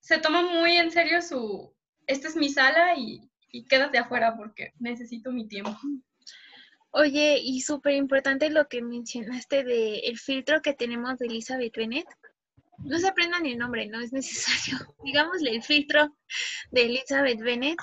se 0.00 0.16
toma 0.16 0.40
muy 0.40 0.76
en 0.76 0.90
serio 0.90 1.20
su, 1.20 1.76
esta 2.06 2.28
es 2.28 2.36
mi 2.36 2.48
sala 2.48 2.94
y, 2.96 3.20
y 3.50 3.66
quédate 3.66 3.98
afuera 3.98 4.38
porque 4.38 4.72
necesito 4.78 5.30
mi 5.32 5.46
tiempo. 5.48 5.76
Oye, 6.94 7.38
y 7.42 7.62
súper 7.62 7.94
importante 7.94 8.50
lo 8.50 8.68
que 8.68 8.82
mencionaste 8.82 9.64
de 9.64 10.00
el 10.00 10.18
filtro 10.18 10.60
que 10.60 10.74
tenemos 10.74 11.18
de 11.18 11.26
Elizabeth 11.26 11.74
Bennet. 11.74 12.06
No 12.78 12.98
se 12.98 13.08
aprendan 13.08 13.46
el 13.46 13.56
nombre, 13.56 13.86
no 13.86 13.98
es 14.00 14.12
necesario. 14.12 14.78
Digámosle 15.02 15.54
el 15.54 15.62
filtro 15.62 16.14
de 16.70 16.82
Elizabeth 16.82 17.40
Bennet. 17.40 17.78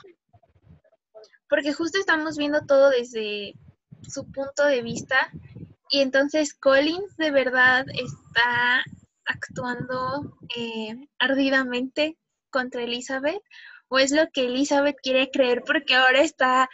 Porque 1.49 1.73
justo 1.73 1.99
estamos 1.99 2.37
viendo 2.37 2.61
todo 2.67 2.91
desde 2.91 3.55
su 4.07 4.31
punto 4.31 4.65
de 4.65 4.83
vista. 4.83 5.31
Y 5.89 6.01
entonces 6.01 6.53
Collins 6.53 7.17
de 7.17 7.31
verdad 7.31 7.85
está 7.89 8.83
actuando 9.25 10.37
eh, 10.55 11.07
ardidamente 11.17 12.15
contra 12.51 12.83
Elizabeth 12.83 13.41
o 13.87 13.97
es 13.97 14.11
lo 14.11 14.29
que 14.29 14.45
Elizabeth 14.45 14.97
quiere 15.01 15.31
creer 15.31 15.63
porque 15.65 15.95
ahora 15.95 16.21
está 16.21 16.69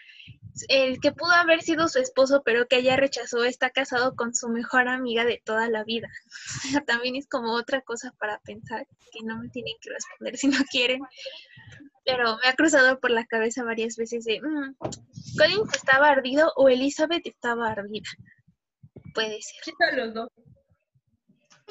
el 0.70 1.00
que 1.00 1.12
pudo 1.12 1.32
haber 1.32 1.62
sido 1.62 1.88
su 1.88 2.00
esposo 2.00 2.42
pero 2.44 2.68
que 2.68 2.78
ella 2.78 2.96
rechazó 2.96 3.44
está 3.44 3.70
casado 3.70 4.16
con 4.16 4.34
su 4.34 4.50
mejor 4.50 4.88
amiga 4.88 5.26
de 5.26 5.42
toda 5.44 5.70
la 5.70 5.84
vida. 5.84 6.10
También 6.88 7.16
es 7.16 7.28
como 7.28 7.54
otra 7.54 7.82
cosa 7.82 8.14
para 8.20 8.40
pensar 8.40 8.88
que 9.12 9.24
no 9.24 9.38
me 9.40 9.50
tienen 9.50 9.76
que 9.82 9.92
responder 9.92 10.38
si 10.38 10.48
no 10.48 10.58
quieren. 10.72 11.02
Pero 12.06 12.38
me 12.38 12.50
ha 12.50 12.54
cruzado 12.54 13.00
por 13.00 13.10
la 13.10 13.26
cabeza 13.26 13.64
varias 13.64 13.96
veces 13.96 14.26
de, 14.26 14.40
mm, 14.40 14.76
Colin 15.38 15.62
estaba 15.74 16.10
ardido 16.10 16.52
o 16.56 16.70
Elizabeth 16.70 17.26
estaba 17.26 17.72
ardida. 17.72 18.10
Puede 19.14 19.40
ser. 19.42 19.96
los 19.96 20.14
dos. 20.14 20.30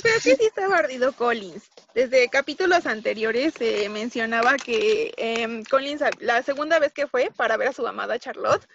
Pero 0.03 0.15
que 0.23 0.37
sí 0.37 0.45
estaba 0.45 0.79
ardido 0.79 1.13
Collins. 1.13 1.71
Desde 1.95 2.29
capítulos 2.29 2.87
anteriores 2.87 3.55
se 3.55 3.89
mencionaba 3.89 4.57
que 4.57 5.15
em, 5.17 5.65
Collins, 5.65 6.03
la 6.19 6.43
segunda 6.43 6.79
vez 6.79 6.93
que 6.93 7.07
fue 7.07 7.31
para 7.37 7.57
ver 7.57 7.69
a 7.69 7.73
su 7.73 7.87
amada 7.87 8.19
Charlotte, 8.19 8.67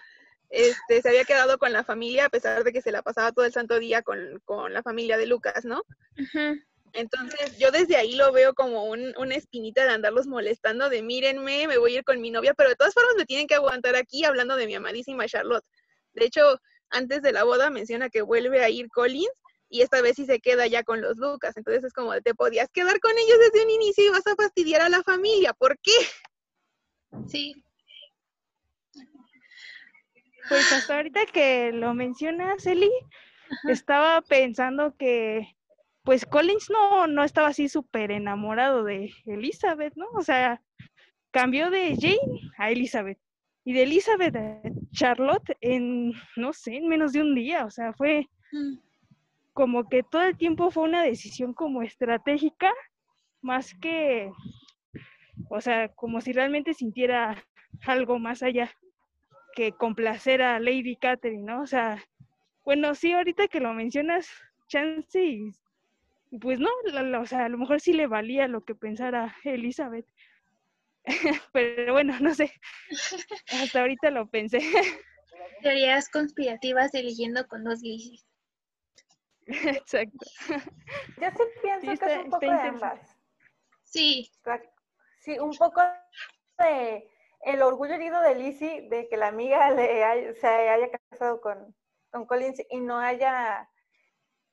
este, 0.50 1.02
se 1.02 1.10
había 1.10 1.26
quedado 1.26 1.58
con 1.58 1.74
la 1.74 1.84
familia 1.84 2.26
a 2.26 2.30
pesar 2.30 2.64
de 2.64 2.72
que 2.72 2.82
se 2.82 2.92
la 2.92 3.04
pasaba 3.04 3.32
todo 3.32 3.46
el 3.46 3.54
santo 3.54 3.80
día 3.80 4.02
con, 4.02 4.42
la 4.72 4.82
familia 4.82 5.18
de 5.18 5.28
Lucas, 5.28 5.66
¿no? 5.66 5.84
Entonces 6.94 7.58
yo 7.60 7.70
desde 7.70 7.98
ahí 7.98 8.16
lo 8.16 8.32
veo 8.32 8.56
como 8.56 8.86
un, 8.86 9.14
una 9.18 9.36
espinita 9.36 9.84
de 9.84 9.92
andarlos 9.92 10.26
molestando 10.26 10.90
de 10.90 11.04
mírenme, 11.04 11.68
me 11.68 11.78
voy 11.78 11.94
a 11.94 11.98
ir 12.00 12.04
con 12.04 12.20
mi 12.20 12.32
novia, 12.32 12.54
pero 12.56 12.70
de 12.70 12.76
todas 12.76 12.94
formas 12.94 13.14
me 13.16 13.26
tienen 13.26 13.46
que 13.46 13.56
aguantar 13.56 13.96
aquí 13.96 14.24
hablando 14.24 14.56
de 14.56 14.66
mi 14.66 14.74
amadísima 14.74 15.28
Charlotte. 15.28 15.66
De 16.14 16.26
hecho, 16.26 16.60
antes 16.90 17.22
de 17.22 17.32
la 17.32 17.44
boda 17.44 17.70
menciona 17.70 18.10
que 18.10 18.24
vuelve 18.24 18.64
a 18.64 18.70
ir 18.70 18.90
Collins 18.90 19.30
y 19.70 19.82
esta 19.82 20.02
vez 20.02 20.16
sí 20.16 20.26
se 20.26 20.40
queda 20.40 20.68
ya 20.68 20.84
con 20.84 21.02
los 21.02 21.18
Lucas. 21.18 21.56
Entonces 21.56 21.84
es 21.84 21.94
como, 21.94 22.20
te 22.22 22.34
podías 22.34 22.70
quedar 22.70 23.00
con 23.00 23.12
ellos 23.12 23.38
desde 23.40 23.64
un 23.64 23.72
inicio 23.72 24.06
y 24.06 24.10
vas 24.10 24.26
a 24.28 24.36
fastidiar 24.36 24.82
a 24.82 24.90
la 24.90 25.04
familia. 25.04 25.54
¿Por 25.54 25.78
qué? 25.80 25.92
Sí. 27.28 27.64
Pues 30.50 30.72
hasta 30.72 30.98
ahorita 30.98 31.28
que 31.28 31.72
lo 31.72 31.94
mencionas, 31.94 32.66
Eli, 32.66 32.92
estaba 33.68 34.22
pensando 34.22 34.96
que 34.98 35.56
pues 36.04 36.26
Collins 36.26 36.72
no, 36.72 37.06
no 37.06 37.24
estaba 37.24 37.50
así 37.50 37.70
súper 37.70 38.10
enamorado 38.10 38.84
de 38.84 39.14
Elizabeth, 39.26 39.94
¿no? 39.96 40.08
O 40.16 40.24
sea, 40.24 40.64
cambió 41.30 41.70
de 41.70 41.96
Jane 42.00 42.52
a 42.58 42.72
Elizabeth 42.72 43.20
y 43.64 43.74
de 43.74 43.84
Elizabeth 43.84 44.36
a 44.36 44.62
Charlotte 44.92 45.56
en, 45.62 46.14
no 46.36 46.54
sé, 46.54 46.78
en 46.78 46.88
menos 46.88 47.12
de 47.12 47.22
un 47.22 47.36
día, 47.36 47.66
o 47.66 47.70
sea, 47.70 47.94
fue... 47.94 48.28
Mm 48.52 48.89
como 49.60 49.90
que 49.90 50.04
todo 50.04 50.22
el 50.22 50.38
tiempo 50.38 50.72
fue 50.72 50.84
una 50.84 51.04
decisión 51.04 51.54
como 51.54 51.82
estratégica, 51.82 52.72
más 53.42 53.74
que, 53.74 54.32
o 55.50 55.60
sea, 55.60 55.90
como 55.90 56.22
si 56.22 56.32
realmente 56.32 56.74
sintiera 56.74 57.44
algo 57.86 58.20
más 58.20 58.42
allá 58.42 58.74
que 59.54 59.74
complacer 59.74 60.42
a 60.42 60.62
Lady 60.62 60.96
Catherine, 60.96 61.44
¿no? 61.44 61.62
O 61.62 61.68
sea, 61.68 62.02
bueno, 62.64 62.96
sí, 62.96 63.12
ahorita 63.12 63.50
que 63.50 63.60
lo 63.60 63.74
mencionas, 63.74 64.30
chance 64.70 65.22
y, 65.22 65.52
pues 66.40 66.58
no, 66.62 66.70
o 67.20 67.26
sea, 67.26 67.44
a 67.44 67.50
lo 67.50 67.58
mejor 67.58 67.82
sí 67.82 67.92
le 67.92 68.08
valía 68.08 68.48
lo 68.48 68.64
que 68.64 68.76
pensara 68.76 69.36
Elizabeth. 69.44 70.08
Pero 71.52 71.92
bueno, 71.92 72.18
no 72.22 72.34
sé, 72.34 72.50
hasta 73.62 73.82
ahorita 73.82 74.10
lo 74.10 74.26
pensé. 74.30 74.62
Teorías 75.62 76.08
conspirativas 76.10 76.94
de 76.94 77.04
leyendo 77.04 77.46
con 77.46 77.66
dos 77.66 77.82
Lizzie. 77.82 78.29
Exacto. 79.78 80.26
Yo 81.18 81.30
sí 81.32 81.44
pienso 81.62 82.06
que 82.06 82.14
es 82.14 82.20
un 82.20 82.30
poco 82.30 82.46
de 82.46 82.52
ambas. 82.52 83.18
Sí. 83.84 84.32
Sí, 85.22 85.40
un 85.40 85.56
poco 85.58 85.82
de 86.60 87.10
el 87.42 87.62
orgullo 87.62 87.94
herido 87.94 88.22
de 88.22 88.36
Lizzie 88.36 88.90
de 88.90 89.08
que 89.08 89.18
la 89.18 89.28
amiga 89.28 89.72
le 89.72 90.34
se 90.36 90.48
haya 90.48 90.90
casado 90.92 91.42
con, 91.42 91.76
con 92.12 92.26
Collins 92.26 92.62
y 92.70 92.80
no 92.80 93.00
haya 93.00 93.70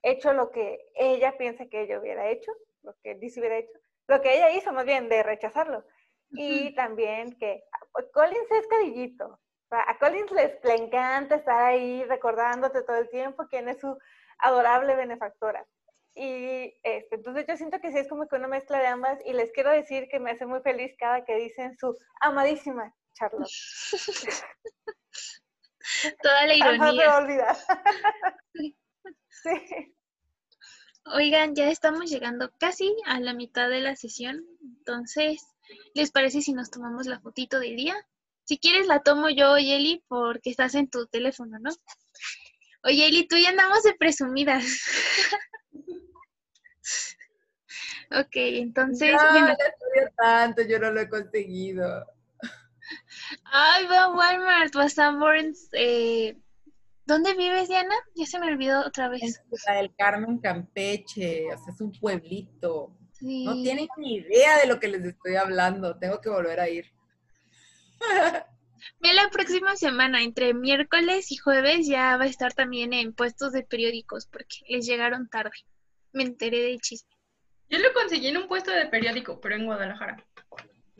hecho 0.02 0.32
lo 0.32 0.50
que 0.50 0.88
ella 0.94 1.36
piensa 1.36 1.66
que 1.66 1.82
ella 1.82 1.98
hubiera 1.98 2.28
hecho, 2.28 2.52
lo 2.82 2.94
que 3.02 3.14
Lizzie 3.14 3.40
hubiera 3.40 3.58
hecho, 3.58 3.78
lo 4.06 4.20
que 4.20 4.36
ella 4.36 4.50
hizo 4.50 4.72
más 4.72 4.84
bien 4.84 5.08
de 5.08 5.22
rechazarlo. 5.22 5.84
Y 6.30 6.74
también 6.74 7.38
que 7.38 7.62
Collins 8.12 8.50
es 8.50 8.66
carillito. 8.66 9.40
A 9.70 9.98
Collins 9.98 10.30
les, 10.32 10.64
le 10.64 10.74
encanta 10.74 11.36
estar 11.36 11.62
ahí 11.62 12.04
recordándote 12.04 12.82
todo 12.82 12.96
el 12.96 13.08
tiempo 13.10 13.46
quién 13.48 13.68
es 13.68 13.80
su 13.80 13.98
adorable 14.38 14.96
benefactora. 14.96 15.66
Y 16.14 16.72
este, 16.82 17.16
entonces 17.16 17.44
yo 17.46 17.56
siento 17.56 17.78
que 17.78 17.92
sí 17.92 17.98
es 17.98 18.08
como 18.08 18.26
que 18.26 18.36
una 18.36 18.48
mezcla 18.48 18.78
de 18.78 18.86
ambas 18.86 19.18
y 19.26 19.34
les 19.34 19.52
quiero 19.52 19.70
decir 19.70 20.08
que 20.10 20.18
me 20.18 20.30
hace 20.30 20.46
muy 20.46 20.60
feliz 20.60 20.94
cada 20.98 21.24
que 21.24 21.36
dicen 21.36 21.76
su 21.76 21.96
amadísima 22.20 22.94
Charlotte. 23.12 23.50
Toda 26.22 26.46
la 26.46 26.54
ironía. 26.54 27.56
sí. 29.28 29.94
Oigan, 31.04 31.54
ya 31.54 31.70
estamos 31.70 32.10
llegando 32.10 32.50
casi 32.58 32.94
a 33.06 33.20
la 33.20 33.32
mitad 33.32 33.68
de 33.68 33.80
la 33.80 33.94
sesión, 33.94 34.44
entonces, 34.60 35.46
¿les 35.94 36.10
parece 36.10 36.40
si 36.40 36.52
nos 36.52 36.70
tomamos 36.70 37.06
la 37.06 37.20
fotito 37.20 37.60
del 37.60 37.76
día? 37.76 37.94
Si 38.44 38.58
quieres 38.58 38.88
la 38.88 39.02
tomo 39.02 39.28
yo, 39.28 39.56
Yeli, 39.56 40.04
porque 40.08 40.50
estás 40.50 40.74
en 40.74 40.88
tu 40.88 41.06
teléfono, 41.06 41.58
¿no? 41.60 41.70
Oye, 42.86 43.08
Eli, 43.08 43.26
tú 43.26 43.36
ya 43.36 43.48
andamos 43.48 43.82
de 43.82 43.94
presumidas. 43.94 44.64
ok, 48.12 48.34
entonces. 48.34 49.12
No, 49.12 49.40
no 49.40 49.48
estudio 49.48 50.12
tanto, 50.16 50.62
yo 50.62 50.78
no 50.78 50.92
lo 50.92 51.00
he 51.00 51.08
conseguido. 51.08 52.06
Ay, 53.44 53.86
va 53.86 54.04
a 54.04 54.14
Walmart, 54.14 54.72
vas 54.72 54.96
a 55.00 55.10
Burns. 55.10 55.68
Eh, 55.72 56.38
¿Dónde 57.06 57.34
vives, 57.34 57.68
Diana? 57.68 57.96
Ya 58.14 58.26
se 58.26 58.38
me 58.38 58.46
olvidó 58.46 58.86
otra 58.86 59.08
vez. 59.08 59.42
En 59.66 59.74
del 59.74 59.92
Carmen, 59.96 60.38
Campeche. 60.38 61.46
O 61.52 61.58
sea, 61.58 61.74
es 61.74 61.80
un 61.80 61.90
pueblito. 61.90 62.96
No 63.20 63.54
tienen 63.62 63.88
ni 63.96 64.16
idea 64.18 64.58
de 64.58 64.66
lo 64.68 64.78
que 64.78 64.86
les 64.86 65.04
estoy 65.04 65.34
hablando. 65.34 65.98
Tengo 65.98 66.20
que 66.20 66.28
volver 66.28 66.60
a 66.60 66.68
ir. 66.68 66.86
Ve 69.00 69.12
la 69.14 69.28
próxima 69.30 69.76
semana, 69.76 70.22
entre 70.22 70.54
miércoles 70.54 71.32
y 71.32 71.36
jueves, 71.36 71.86
ya 71.86 72.16
va 72.16 72.24
a 72.24 72.28
estar 72.28 72.52
también 72.54 72.92
en 72.92 73.12
puestos 73.12 73.52
de 73.52 73.62
periódicos 73.62 74.26
porque 74.26 74.56
les 74.68 74.86
llegaron 74.86 75.28
tarde. 75.28 75.56
Me 76.12 76.22
enteré 76.22 76.62
del 76.62 76.80
chisme. 76.80 77.10
Yo 77.68 77.78
lo 77.78 77.92
conseguí 77.92 78.28
en 78.28 78.36
un 78.36 78.48
puesto 78.48 78.70
de 78.70 78.86
periódico, 78.86 79.40
pero 79.40 79.56
en 79.56 79.66
Guadalajara. 79.66 80.24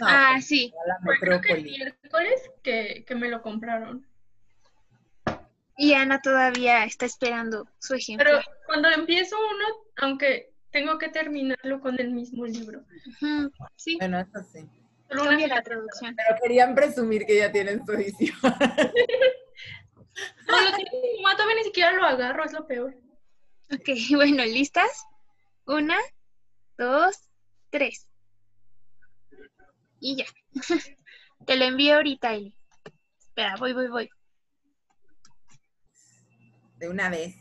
ah, 0.01 0.31
pues, 0.35 0.47
sí. 0.47 0.73
creo 1.21 1.41
que 1.41 1.53
el 1.53 1.63
miércoles 1.63 2.51
que, 2.63 3.05
que 3.07 3.15
me 3.15 3.29
lo 3.29 3.41
compraron. 3.43 4.07
Y 5.79 5.93
Ana 5.93 6.21
todavía 6.23 6.85
está 6.85 7.07
esperando 7.07 7.69
su 7.79 7.95
ejemplo. 7.95 8.25
Pero 8.25 8.41
cuando 8.67 8.89
empiezo 8.89 9.37
uno, 9.37 9.65
aunque 9.97 10.53
tengo 10.71 10.99
que 10.99 11.09
terminarlo 11.09 11.81
con 11.81 12.01
el 12.01 12.11
mismo 12.11 12.47
libro. 12.47 12.85
sí. 13.77 13.97
Bueno, 13.99 14.21
eso 14.21 14.43
sí. 14.53 14.69
Cambia 15.09 15.49
la 15.49 15.63
traducción. 15.63 16.17
Pero 16.17 16.39
querían 16.43 16.75
presumir 16.75 17.27
que 17.27 17.37
ya 17.37 17.53
tienen 17.53 17.85
su 17.85 17.93
edición. 17.93 18.39
no, 18.43 18.51
lo 20.61 20.77
tiene 20.77 20.97
todavía 21.35 21.57
ni 21.57 21.65
siquiera 21.65 21.93
lo 21.93 22.05
agarro, 22.05 22.45
es 22.45 22.53
lo 22.53 22.67
peor. 22.67 22.97
Ok, 23.73 23.89
bueno, 24.15 24.45
¿listas? 24.45 25.05
Una, 25.67 25.97
dos, 26.79 27.29
tres. 27.71 28.07
Y 30.01 30.17
ya. 30.17 30.27
Te 31.47 31.57
lo 31.57 31.65
envío 31.65 31.97
ahorita, 31.97 32.35
Eli. 32.35 32.57
Espera, 33.19 33.57
voy, 33.57 33.73
voy, 33.73 33.89
voy. 33.89 34.11
De 36.77 36.89
una 36.89 37.11
vez. 37.11 37.35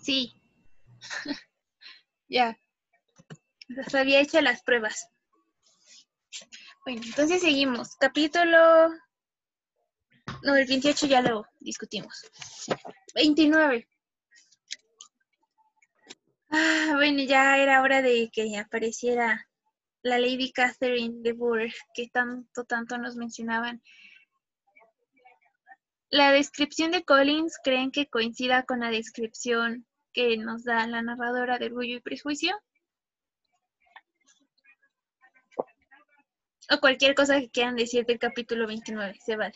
Sí. 0.00 0.40
ya. 2.28 2.56
Las 3.68 3.94
había 3.94 4.20
hecho 4.20 4.40
las 4.40 4.62
pruebas. 4.62 5.08
Bueno, 6.86 7.02
entonces 7.04 7.40
seguimos. 7.40 7.96
Capítulo... 7.96 8.90
No, 10.44 10.54
el 10.54 10.68
28 10.68 11.06
ya 11.08 11.20
lo 11.20 11.44
discutimos. 11.58 12.30
29. 13.12 13.88
Ah, 16.50 16.92
bueno, 16.94 17.24
ya 17.24 17.58
era 17.58 17.82
hora 17.82 18.02
de 18.02 18.30
que 18.32 18.56
apareciera 18.56 19.48
la 20.02 20.20
Lady 20.20 20.52
Catherine 20.52 21.22
de 21.22 21.32
Bourgh, 21.32 21.74
que 21.92 22.08
tanto, 22.08 22.62
tanto 22.62 22.98
nos 22.98 23.16
mencionaban. 23.16 23.82
La 26.08 26.30
descripción 26.30 26.92
de 26.92 27.02
Collins, 27.02 27.58
¿creen 27.64 27.90
que 27.90 28.06
coincida 28.06 28.62
con 28.62 28.78
la 28.78 28.90
descripción 28.90 29.88
que 30.12 30.36
nos 30.36 30.62
da 30.62 30.86
la 30.86 31.02
narradora 31.02 31.58
de 31.58 31.66
Orgullo 31.66 31.96
y 31.96 32.00
Prejuicio? 32.00 32.56
O 36.70 36.80
cualquier 36.80 37.14
cosa 37.14 37.38
que 37.40 37.48
quieran 37.48 37.76
decir 37.76 38.04
del 38.06 38.18
capítulo 38.18 38.66
29, 38.66 39.18
se 39.24 39.36
vale. 39.36 39.54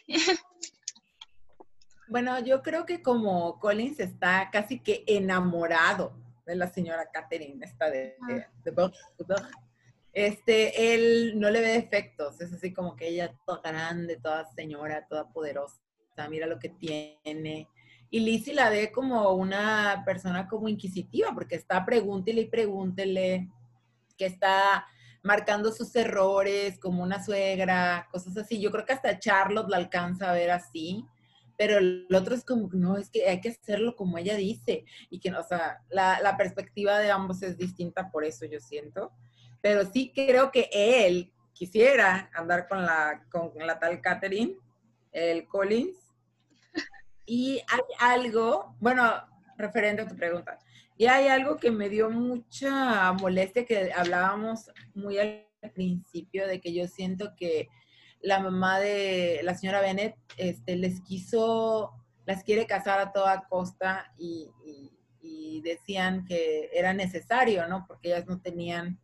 Bueno, 2.09 2.41
yo 2.41 2.61
creo 2.61 2.87
que 2.87 3.03
como 3.03 3.61
Collins 3.61 4.01
está 4.01 4.51
casi 4.51 4.81
que 4.81 5.05
enamorado 5.07 6.13
de 6.45 6.57
la 6.57 6.67
señora 6.67 7.09
Catherine, 7.13 7.65
esta 7.65 7.89
de, 7.89 8.17
de, 8.27 8.47
este, 10.13 10.95
él 10.95 11.39
no 11.39 11.51
le 11.51 11.61
ve 11.61 11.69
defectos, 11.69 12.41
es 12.41 12.53
así 12.53 12.73
como 12.73 12.97
que 12.97 13.07
ella 13.07 13.33
toda 13.47 13.61
grande, 13.63 14.17
toda 14.17 14.45
señora, 14.55 15.07
toda 15.07 15.29
poderosa, 15.29 15.79
mira 16.29 16.49
lo 16.49 16.59
que 16.59 16.71
tiene. 16.71 17.69
Y 18.11 18.21
Lizzie 18.21 18.55
la 18.55 18.71
ve 18.71 18.91
como 18.91 19.31
una 19.35 20.03
persona 20.05 20.49
como 20.49 20.69
inquisitiva, 20.69 21.33
porque 21.33 21.55
está 21.55 21.85
pregúntele 21.85 22.41
y 22.41 22.47
pregúntele, 22.47 23.49
que 24.19 24.27
está 24.27 24.85
marcando 25.23 25.73
sus 25.73 25.95
errores 25.97 26.79
como 26.79 27.03
una 27.03 27.23
suegra, 27.23 28.09
cosas 28.11 28.37
así. 28.37 28.61
Yo 28.61 28.71
creo 28.71 28.85
que 28.85 28.93
hasta 28.93 29.19
Charlotte 29.19 29.69
la 29.69 29.77
alcanza 29.77 30.31
a 30.31 30.35
ver 30.35 30.51
así, 30.51 31.05
pero 31.57 31.79
el 31.79 32.07
otro 32.15 32.35
es 32.35 32.45
como, 32.45 32.71
no, 32.73 32.97
es 32.97 33.11
que 33.11 33.29
hay 33.29 33.41
que 33.41 33.51
hacerlo 33.51 33.97
como 33.97 34.19
ella 34.19 34.37
dice. 34.37 34.85
Y 35.11 35.21
que, 35.21 35.33
o 35.33 35.43
sea, 35.43 35.83
la, 35.91 36.21
la 36.21 36.37
perspectiva 36.37 36.99
de 36.99 37.11
ambos 37.11 37.43
es 37.43 37.59
distinta 37.59 38.11
por 38.11 38.25
eso, 38.25 38.47
yo 38.47 38.61
siento. 38.61 39.13
Pero 39.61 39.85
sí 39.91 40.13
creo 40.15 40.51
que 40.51 40.71
él 40.73 41.33
quisiera 41.53 42.31
andar 42.33 42.67
con 42.67 42.83
la, 42.87 43.23
con 43.31 43.53
la 43.55 43.79
tal 43.79 44.01
Catherine, 44.01 44.57
el 45.13 45.47
Collins. 45.47 45.99
Y 47.27 47.63
hay 47.69 47.83
algo, 48.01 48.75
bueno, 48.81 49.05
referente 49.57 50.03
a 50.03 50.09
tu 50.09 50.17
pregunta, 50.17 50.59
y 51.01 51.07
hay 51.07 51.29
algo 51.29 51.57
que 51.57 51.71
me 51.71 51.89
dio 51.89 52.11
mucha 52.11 53.11
molestia 53.15 53.65
que 53.65 53.91
hablábamos 53.91 54.71
muy 54.93 55.17
al 55.17 55.47
principio 55.73 56.47
de 56.47 56.61
que 56.61 56.75
yo 56.75 56.87
siento 56.89 57.35
que 57.39 57.71
la 58.21 58.39
mamá 58.39 58.79
de 58.81 59.41
la 59.43 59.55
señora 59.55 59.81
Bennett 59.81 60.15
este, 60.37 60.77
les 60.77 61.01
quiso, 61.01 61.95
las 62.27 62.45
quiere 62.45 62.67
casar 62.67 63.01
a 63.01 63.13
toda 63.13 63.49
costa 63.49 64.13
y, 64.19 64.51
decían 65.63 66.27
que 66.27 66.69
era 66.73 66.93
necesario, 66.93 67.67
¿no? 67.67 67.87
Porque 67.87 68.09
ellas 68.09 68.27
no 68.27 68.41
tenían, 68.41 69.01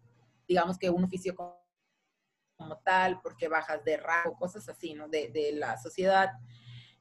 digamos 0.46 0.78
que 0.78 0.90
un 0.90 1.04
oficio 1.04 1.35
como, 1.35 2.78
tal, 2.85 3.20
porque 3.22 3.48
bajas 3.48 3.82
de 3.85 3.96
rango, 3.96 4.37
cosas 4.37 4.68
así, 4.68 4.92
¿no? 4.92 5.09
De, 5.09 5.28
de 5.28 5.52
la 5.52 5.78
sociedad. 5.78 6.30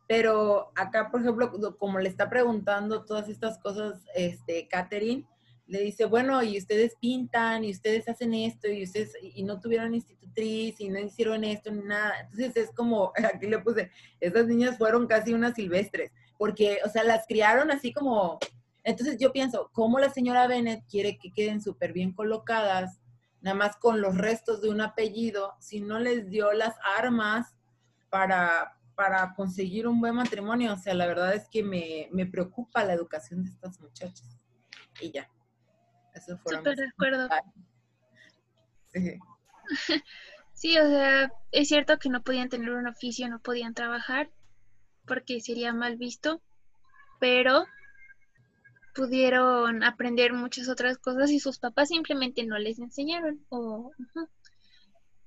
Pero 0.07 0.71
acá, 0.75 1.09
por 1.09 1.21
ejemplo, 1.21 1.51
como 1.77 1.99
le 1.99 2.09
está 2.09 2.29
preguntando 2.29 3.05
todas 3.05 3.27
estas 3.27 3.57
cosas, 3.57 4.03
este, 4.13 4.67
Catherine, 4.67 5.25
le 5.67 5.81
dice, 5.81 6.05
bueno, 6.05 6.43
y 6.43 6.57
ustedes 6.57 6.95
pintan, 6.99 7.63
y 7.63 7.71
ustedes 7.71 8.07
hacen 8.07 8.33
esto, 8.33 8.67
y 8.67 8.83
ustedes, 8.83 9.13
y 9.21 9.43
no 9.43 9.59
tuvieron 9.59 9.95
institutriz, 9.95 10.79
y 10.79 10.89
no 10.89 10.99
hicieron 10.99 11.43
esto, 11.43 11.71
ni 11.71 11.81
nada. 11.81 12.19
Entonces 12.21 12.55
es 12.55 12.71
como, 12.75 13.11
aquí 13.33 13.47
le 13.47 13.59
puse, 13.59 13.89
esas 14.19 14.45
niñas 14.47 14.77
fueron 14.77 15.07
casi 15.07 15.33
unas 15.33 15.55
silvestres, 15.55 16.11
porque, 16.37 16.79
o 16.85 16.89
sea, 16.89 17.03
las 17.03 17.25
criaron 17.25 17.71
así 17.71 17.91
como, 17.91 18.37
entonces 18.83 19.17
yo 19.17 19.31
pienso, 19.31 19.71
¿cómo 19.73 19.97
la 19.97 20.11
señora 20.11 20.47
Bennett 20.47 20.85
quiere 20.87 21.17
que 21.17 21.31
queden 21.31 21.61
súper 21.61 21.93
bien 21.93 22.13
colocadas, 22.13 22.99
nada 23.41 23.55
más 23.55 23.75
con 23.77 24.01
los 24.01 24.15
restos 24.15 24.61
de 24.61 24.69
un 24.69 24.81
apellido, 24.81 25.53
si 25.59 25.79
no 25.79 25.99
les 25.99 26.29
dio 26.29 26.51
las 26.53 26.75
armas 26.97 27.55
para, 28.09 28.77
para 28.95 29.33
conseguir 29.35 29.87
un 29.87 29.99
buen 29.99 30.15
matrimonio. 30.15 30.73
O 30.73 30.77
sea, 30.77 30.93
la 30.93 31.07
verdad 31.07 31.33
es 31.33 31.47
que 31.49 31.63
me, 31.63 32.09
me 32.11 32.25
preocupa 32.25 32.83
la 32.83 32.93
educación 32.93 33.43
de 33.43 33.49
estas 33.49 33.79
muchachas. 33.79 34.39
Y 35.01 35.11
ya. 35.11 35.29
Eso 36.13 36.37
fue 36.37 36.55
Súper 36.55 36.77
de 36.77 36.87
acuerdo. 36.87 37.29
Sí. 38.93 39.19
sí, 40.53 40.77
o 40.77 40.87
sea, 40.87 41.31
es 41.51 41.67
cierto 41.67 41.97
que 41.99 42.09
no 42.09 42.21
podían 42.23 42.49
tener 42.49 42.69
un 42.71 42.87
oficio, 42.87 43.27
no 43.27 43.39
podían 43.39 43.73
trabajar, 43.73 44.31
porque 45.05 45.41
sería 45.41 45.73
mal 45.73 45.97
visto, 45.97 46.41
pero 47.19 47.65
pudieron 48.95 49.83
aprender 49.83 50.31
muchas 50.31 50.69
otras 50.69 50.97
cosas 50.97 51.29
y 51.31 51.39
sus 51.39 51.59
papás 51.59 51.89
simplemente 51.89 52.45
no 52.45 52.57
les 52.57 52.79
enseñaron. 52.79 53.45
O, 53.49 53.91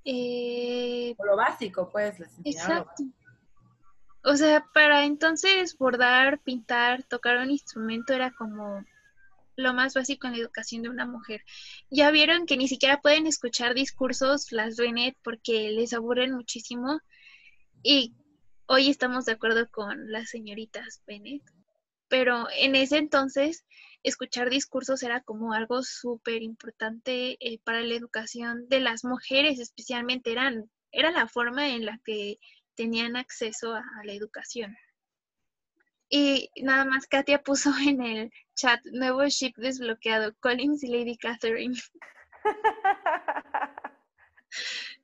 eh, 0.03 1.15
lo 1.23 1.35
básico, 1.35 1.87
pues, 1.89 2.19
les 2.19 2.35
enseñaron. 2.39 2.77
Exacto. 2.77 3.03
O 4.29 4.35
sea, 4.35 4.63
para 4.75 5.05
entonces 5.05 5.75
bordar, 5.75 6.39
pintar, 6.43 7.01
tocar 7.01 7.37
un 7.37 7.49
instrumento 7.49 8.13
era 8.13 8.29
como 8.29 8.85
lo 9.55 9.73
más 9.73 9.95
básico 9.95 10.27
en 10.27 10.33
la 10.33 10.39
educación 10.39 10.83
de 10.83 10.89
una 10.89 11.07
mujer. 11.07 11.43
Ya 11.89 12.11
vieron 12.11 12.45
que 12.45 12.55
ni 12.55 12.67
siquiera 12.67 13.01
pueden 13.01 13.25
escuchar 13.25 13.73
discursos 13.73 14.51
las 14.51 14.77
Bennett 14.77 15.17
porque 15.23 15.71
les 15.71 15.93
aburren 15.93 16.35
muchísimo. 16.35 17.01
Y 17.81 18.13
hoy 18.67 18.91
estamos 18.91 19.25
de 19.25 19.31
acuerdo 19.31 19.67
con 19.71 20.11
las 20.11 20.29
señoritas 20.29 21.01
Bennett. 21.07 21.41
Pero 22.07 22.49
en 22.55 22.75
ese 22.75 22.99
entonces, 22.99 23.65
escuchar 24.03 24.51
discursos 24.51 25.01
era 25.01 25.21
como 25.21 25.53
algo 25.53 25.81
súper 25.81 26.43
importante 26.43 27.35
eh, 27.39 27.57
para 27.63 27.81
la 27.81 27.95
educación 27.95 28.69
de 28.69 28.79
las 28.79 29.03
mujeres, 29.03 29.57
especialmente 29.57 30.31
eran, 30.31 30.69
era 30.91 31.09
la 31.09 31.27
forma 31.27 31.69
en 31.69 31.87
la 31.87 31.99
que 32.05 32.37
tenían 32.79 33.17
acceso 33.17 33.73
a, 33.73 33.83
la 34.05 34.13
educación. 34.13 34.73
Y 36.07 36.49
nada 36.63 36.85
más 36.85 37.07
Katia 37.07 37.43
puso 37.43 37.71
en 37.85 38.01
el 38.01 38.31
chat 38.55 38.79
nuevo 38.85 39.25
ship 39.27 39.51
desbloqueado, 39.57 40.33
Collins 40.39 40.81
y 40.85 40.87
Lady 40.87 41.17
Catherine. 41.17 41.75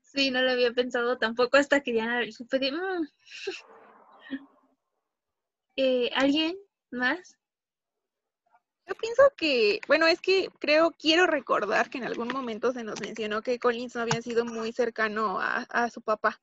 sí, 0.01 0.31
no 0.31 0.41
lo 0.41 0.51
había 0.51 0.71
pensado 0.71 1.17
tampoco 1.17 1.57
hasta 1.57 1.81
que 1.81 1.95
ya 1.95 2.21
supe 2.31 2.59
de... 2.59 2.71
Mm". 2.71 3.09
Eh, 5.77 6.09
¿Alguien 6.15 6.55
más? 6.89 7.37
Yo 8.87 8.95
pienso 8.95 9.23
que, 9.35 9.81
bueno, 9.89 10.07
es 10.07 10.21
que 10.21 10.49
creo, 10.59 10.91
quiero 10.91 11.27
recordar 11.27 11.89
que 11.89 11.97
en 11.97 12.05
algún 12.05 12.29
momento 12.29 12.71
se 12.71 12.85
nos 12.85 13.01
mencionó 13.01 13.41
que 13.41 13.59
Collins 13.59 13.93
no 13.93 14.03
había 14.03 14.21
sido 14.21 14.45
muy 14.45 14.71
cercano 14.71 15.37
a 15.41 15.89
su 15.89 16.01
papá 16.01 16.39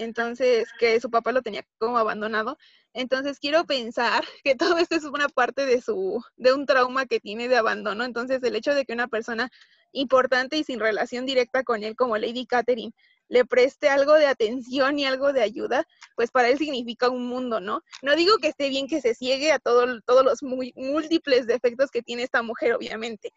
entonces 0.00 0.68
que 0.78 0.98
su 1.00 1.10
papá 1.10 1.32
lo 1.32 1.42
tenía 1.42 1.64
como 1.78 1.98
abandonado. 1.98 2.58
Entonces 2.92 3.38
quiero 3.38 3.64
pensar 3.64 4.24
que 4.44 4.54
todo 4.54 4.78
esto 4.78 4.96
es 4.96 5.04
una 5.04 5.28
parte 5.28 5.66
de 5.66 5.80
su, 5.80 6.22
de 6.36 6.52
un 6.52 6.66
trauma 6.66 7.06
que 7.06 7.20
tiene 7.20 7.48
de 7.48 7.56
abandono. 7.56 8.04
Entonces 8.04 8.42
el 8.42 8.56
hecho 8.56 8.74
de 8.74 8.84
que 8.84 8.92
una 8.92 9.08
persona 9.08 9.50
importante 9.92 10.56
y 10.56 10.64
sin 10.64 10.80
relación 10.80 11.26
directa 11.26 11.64
con 11.64 11.84
él, 11.84 11.96
como 11.96 12.16
Lady 12.16 12.46
Catherine, 12.46 12.92
le 13.28 13.44
preste 13.44 13.88
algo 13.88 14.14
de 14.14 14.26
atención 14.26 14.98
y 14.98 15.06
algo 15.06 15.32
de 15.32 15.42
ayuda, 15.42 15.86
pues 16.16 16.30
para 16.30 16.48
él 16.48 16.58
significa 16.58 17.08
un 17.08 17.26
mundo, 17.26 17.60
¿no? 17.60 17.82
No 18.02 18.16
digo 18.16 18.38
que 18.38 18.48
esté 18.48 18.68
bien 18.68 18.88
que 18.88 19.00
se 19.00 19.14
ciegue 19.14 19.52
a 19.52 19.60
todo, 19.60 20.00
todos 20.02 20.24
los 20.24 20.42
muy, 20.42 20.72
múltiples 20.76 21.46
defectos 21.46 21.90
que 21.90 22.02
tiene 22.02 22.24
esta 22.24 22.42
mujer, 22.42 22.72
obviamente, 22.72 23.32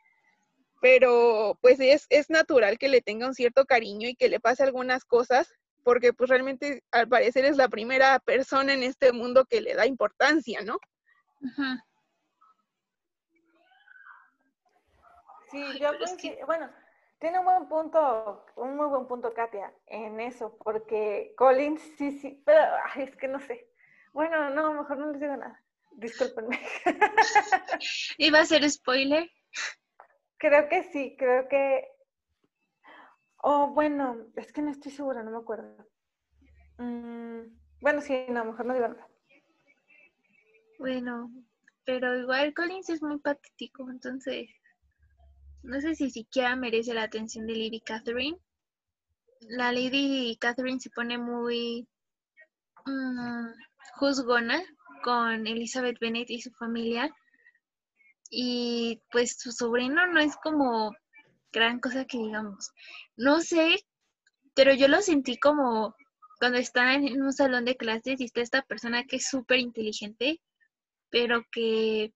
pero 0.81 1.57
pues 1.61 1.79
es, 1.79 2.07
es 2.09 2.29
natural 2.29 2.79
que 2.79 2.89
le 2.89 3.01
tenga 3.01 3.27
un 3.27 3.35
cierto 3.35 3.65
cariño 3.65 4.07
y 4.07 4.15
que 4.15 4.29
le 4.29 4.39
pase 4.39 4.63
algunas 4.63 5.05
cosas 5.05 5.47
porque 5.83 6.13
pues 6.13 6.29
realmente 6.29 6.83
al 6.91 7.07
parecer 7.07 7.45
es 7.45 7.57
la 7.57 7.67
primera 7.67 8.19
persona 8.19 8.73
en 8.73 8.83
este 8.83 9.11
mundo 9.11 9.45
que 9.45 9.61
le 9.61 9.75
da 9.75 9.85
importancia, 9.85 10.61
¿no? 10.61 10.79
Sí, 15.51 15.63
yo 15.79 15.89
creo 15.97 16.17
que, 16.17 16.43
bueno, 16.45 16.69
tiene 17.19 17.39
un 17.39 17.45
buen 17.45 17.67
punto, 17.67 18.45
un 18.55 18.75
muy 18.75 18.87
buen 18.87 19.07
punto 19.07 19.33
Katia 19.33 19.73
en 19.87 20.19
eso, 20.19 20.57
porque 20.63 21.33
Collins 21.37 21.81
sí, 21.97 22.19
sí, 22.19 22.41
pero 22.45 22.61
es 22.95 23.15
que 23.15 23.27
no 23.27 23.39
sé. 23.39 23.69
Bueno, 24.13 24.49
no, 24.49 24.73
mejor 24.73 24.97
no 24.97 25.11
les 25.11 25.21
digo 25.21 25.35
nada. 25.35 25.61
Discúlpenme. 25.91 26.59
¿Iba 28.17 28.39
a 28.39 28.45
ser 28.45 28.69
spoiler? 28.69 29.29
Creo 30.37 30.67
que 30.67 30.83
sí, 30.83 31.15
creo 31.17 31.47
que 31.47 31.87
Oh, 33.45 33.67
bueno, 33.67 34.25
es 34.37 34.53
que 34.53 34.61
no 34.61 34.71
estoy 34.71 34.89
segura, 34.93 35.21
no 35.21 35.29
me 35.29 35.37
acuerdo. 35.37 35.75
Mm, 36.77 37.41
bueno, 37.81 37.99
sí, 37.99 38.25
no, 38.29 38.45
mejor 38.45 38.65
no 38.65 38.73
digo 38.73 38.87
nada. 38.87 39.05
Bueno, 40.79 41.29
pero 41.83 42.17
igual 42.17 42.53
Collins 42.53 42.89
es 42.89 43.01
muy 43.01 43.19
patético, 43.19 43.89
entonces 43.89 44.49
no 45.61 45.81
sé 45.81 45.93
si 45.93 46.09
siquiera 46.09 46.55
merece 46.55 46.93
la 46.93 47.03
atención 47.03 47.45
de 47.45 47.57
Lady 47.57 47.81
Catherine. 47.81 48.37
La 49.41 49.73
Lady 49.73 50.37
Catherine 50.39 50.79
se 50.79 50.89
pone 50.91 51.17
muy 51.17 51.85
mm, 52.85 53.47
juzgona 53.95 54.63
con 55.03 55.45
Elizabeth 55.47 55.99
Bennet 55.99 56.29
y 56.29 56.41
su 56.41 56.51
familia. 56.51 57.13
Y 58.29 59.01
pues 59.11 59.37
su 59.37 59.51
sobrino 59.51 60.07
no 60.07 60.21
es 60.21 60.37
como 60.37 60.95
gran 61.53 61.79
cosa 61.79 62.05
que 62.05 62.17
digamos. 62.17 62.71
No 63.15 63.39
sé, 63.41 63.85
pero 64.55 64.73
yo 64.73 64.87
lo 64.87 65.01
sentí 65.01 65.37
como 65.37 65.95
cuando 66.39 66.57
está 66.57 66.93
en 66.95 67.21
un 67.21 67.31
salón 67.31 67.65
de 67.65 67.77
clases 67.77 68.19
y 68.19 68.25
está 68.25 68.41
esta 68.41 68.63
persona 68.63 69.05
que 69.05 69.17
es 69.17 69.29
súper 69.29 69.59
inteligente, 69.59 70.41
pero 71.09 71.45
que 71.51 72.13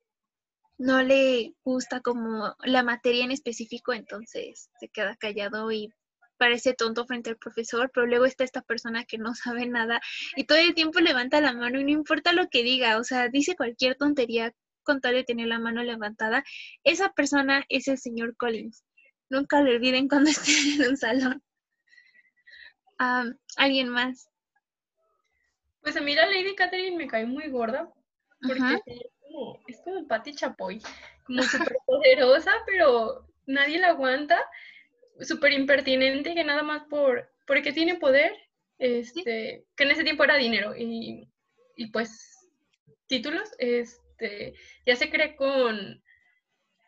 no 0.77 1.01
le 1.01 1.53
gusta 1.63 2.01
como 2.01 2.55
la 2.63 2.83
materia 2.83 3.23
en 3.23 3.31
específico, 3.31 3.93
entonces 3.93 4.69
se 4.79 4.89
queda 4.89 5.15
callado 5.15 5.71
y 5.71 5.89
parece 6.37 6.73
tonto 6.73 7.05
frente 7.05 7.31
al 7.31 7.37
profesor, 7.37 7.89
pero 7.93 8.05
luego 8.05 8.25
está 8.25 8.43
esta 8.43 8.61
persona 8.61 9.05
que 9.05 9.17
no 9.17 9.33
sabe 9.35 9.65
nada 9.65 10.01
y 10.35 10.45
todo 10.45 10.57
el 10.57 10.73
tiempo 10.73 10.99
levanta 10.99 11.41
la 11.41 11.53
mano 11.53 11.79
y 11.79 11.83
no 11.83 11.91
importa 11.91 12.33
lo 12.33 12.47
que 12.49 12.63
diga, 12.63 12.97
o 12.97 13.03
sea, 13.03 13.29
dice 13.29 13.55
cualquier 13.55 13.95
tontería 13.95 14.53
con 14.83 15.01
tal 15.01 15.15
de 15.15 15.23
tener 15.23 15.47
la 15.47 15.59
mano 15.59 15.83
levantada, 15.83 16.43
esa 16.83 17.11
persona 17.11 17.65
es 17.69 17.87
el 17.89 17.97
señor 17.97 18.37
Collins. 18.37 18.86
Nunca 19.29 19.61
lo 19.61 19.71
olviden 19.71 20.07
cuando 20.07 20.29
estén 20.29 20.81
en 20.81 20.89
un 20.89 20.97
salón. 20.97 21.43
¿Alguien 23.57 23.89
más? 23.89 24.29
Pues 25.81 25.95
a 25.95 26.01
mí 26.01 26.15
la 26.15 26.25
Lady 26.25 26.55
Catherine 26.55 26.97
me 26.97 27.07
cae 27.07 27.25
muy 27.25 27.49
gorda, 27.49 27.89
porque 28.41 28.81
es 28.85 29.11
como, 29.21 29.59
es 29.67 29.81
como 29.83 30.07
Patti 30.07 30.35
Chapoy, 30.35 30.81
como 31.23 31.43
súper 31.43 31.77
poderosa, 31.85 32.51
pero 32.65 33.27
nadie 33.45 33.79
la 33.79 33.89
aguanta, 33.89 34.37
súper 35.21 35.53
impertinente, 35.53 36.33
que 36.33 36.43
nada 36.43 36.63
más 36.63 36.83
por, 36.89 37.31
porque 37.45 37.71
tiene 37.71 37.95
poder, 37.95 38.35
este, 38.79 39.65
que 39.75 39.83
en 39.83 39.91
ese 39.91 40.03
tiempo 40.03 40.23
era 40.23 40.35
dinero, 40.35 40.75
y, 40.75 41.29
y 41.75 41.91
pues 41.91 42.49
títulos, 43.07 43.49
este, 43.57 44.55
ya 44.85 44.95
se 44.95 45.09
cree 45.09 45.35
con, 45.35 46.03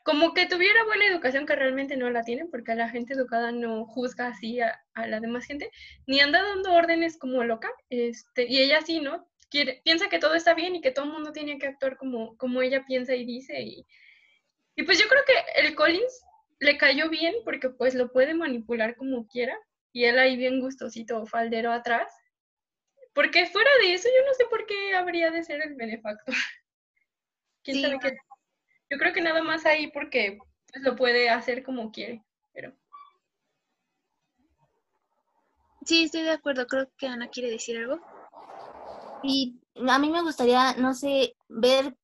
como 0.10 0.34
que 0.34 0.47
tuviera 0.47 0.84
buena 0.86 1.05
educación 1.05 1.45
que 1.45 1.55
realmente 1.55 1.95
no 1.95 2.10
la 2.10 2.24
tiene, 2.24 2.47
porque 2.47 2.74
la 2.74 2.89
gente 2.89 3.14
educada 3.14 3.51
no 3.51 3.86
juzga 3.86 4.30
así 4.30 4.60
a, 4.60 4.82
la 4.95 5.20
demás 5.20 5.45
gente, 5.45 5.70
ni 6.07 6.20
anda 6.20 6.41
dando 6.41 6.74
órdenes 6.74 7.16
como 7.16 7.43
loca, 7.43 7.72
este, 7.91 8.47
y 8.47 8.60
ella 8.60 8.82
sí, 8.82 9.01
¿no? 9.01 9.30
Quiere, 9.51 9.82
piensa 9.84 10.10
que 10.10 10.18
todo 10.18 10.34
está 10.34 10.55
bien 10.55 10.76
y 10.76 10.82
que 10.82 10.89
todo 10.89 11.05
el 11.05 11.12
mundo 11.12 11.32
tiene 11.32 11.60
que 11.60 11.68
actuar 11.68 11.95
como, 11.95 12.36
como 12.38 12.64
ella 12.64 12.86
piensa 12.88 13.14
y 13.14 13.24
dice, 13.24 13.62
y, 13.62 13.86
y 14.76 14.82
pues 14.82 14.99
yo 14.99 15.07
creo 15.07 15.22
que 15.28 15.62
el 15.62 15.76
Collins 15.76 16.26
le 16.57 16.80
cayó 16.80 17.07
bien 17.12 17.36
porque 17.45 17.70
pues 17.70 17.93
lo 17.93 18.12
puede 18.12 18.34
manipular 18.34 18.95
como 18.95 19.28
quiera, 19.28 19.55
y 19.93 20.05
él 20.05 20.18
ahí 20.18 20.38
bien 20.38 20.60
gustosito, 20.60 21.28
faldero 21.28 21.72
atrás, 21.72 22.12
porque 23.14 23.45
fuera 23.45 23.70
de 23.84 23.93
eso 23.93 24.07
yo 24.07 24.26
no 24.26 24.34
sé 24.34 24.45
por 24.49 24.66
qué 24.66 24.95
habría 24.95 25.30
de 25.30 25.43
ser 25.43 25.62
el 25.62 25.76
benefactor. 25.76 26.34
¿Quién 27.64 27.82
sabe 27.84 27.99
qué? 28.01 28.18
Yo 28.90 28.98
creo 28.98 29.14
que 29.14 29.22
nada 29.22 29.44
más 29.44 29.66
ahí 29.66 29.92
porque 29.92 30.40
pues, 30.72 30.84
lo 30.84 30.96
puede 30.96 31.30
hacer 31.30 31.64
como 31.64 31.92
quiere, 31.92 32.24
pero... 32.54 32.74
Sí, 35.86 36.04
estoy 36.04 36.24
de 36.24 36.32
acuerdo. 36.32 36.68
Creo 36.68 36.90
que 36.98 37.08
Ana 37.08 37.30
quiere 37.30 37.50
decir 37.50 37.78
algo. 37.78 38.00
Y 39.24 39.60
a 39.88 40.00
mí 40.00 40.10
me 40.10 40.22
gustaría, 40.22 40.74
no 40.74 40.94
sé, 40.94 41.36
ver 41.48 41.96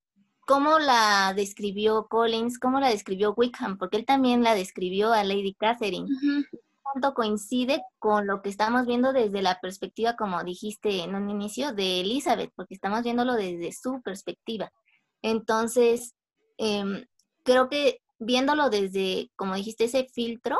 cómo 0.45 0.79
la 0.79 1.33
describió 1.35 2.07
Collins, 2.07 2.59
cómo 2.59 2.79
la 2.79 2.89
describió 2.89 3.33
Wickham, 3.35 3.77
porque 3.77 3.97
él 3.97 4.05
también 4.05 4.43
la 4.43 4.55
describió 4.55 5.11
a 5.11 5.23
Lady 5.23 5.55
Catherine. 5.55 6.07
Cuánto 6.81 7.13
coincide 7.13 7.81
con 7.99 8.27
lo 8.27 8.41
que 8.41 8.49
estamos 8.49 8.85
viendo 8.85 9.11
desde 9.11 9.41
la 9.41 9.59
perspectiva, 9.59 10.15
como 10.15 10.43
dijiste 10.43 11.03
en 11.03 11.15
un 11.15 11.29
inicio, 11.29 11.73
de 11.73 12.01
Elizabeth, 12.01 12.51
porque 12.55 12.75
estamos 12.75 13.03
viéndolo 13.03 13.33
desde 13.33 13.71
su 13.71 14.01
perspectiva. 14.01 14.71
Entonces, 15.21 16.13
Em, 16.57 17.05
creo 17.43 17.69
que 17.69 18.01
viéndolo 18.19 18.69
desde, 18.69 19.31
como 19.35 19.55
dijiste, 19.55 19.85
ese 19.85 20.07
filtro, 20.07 20.59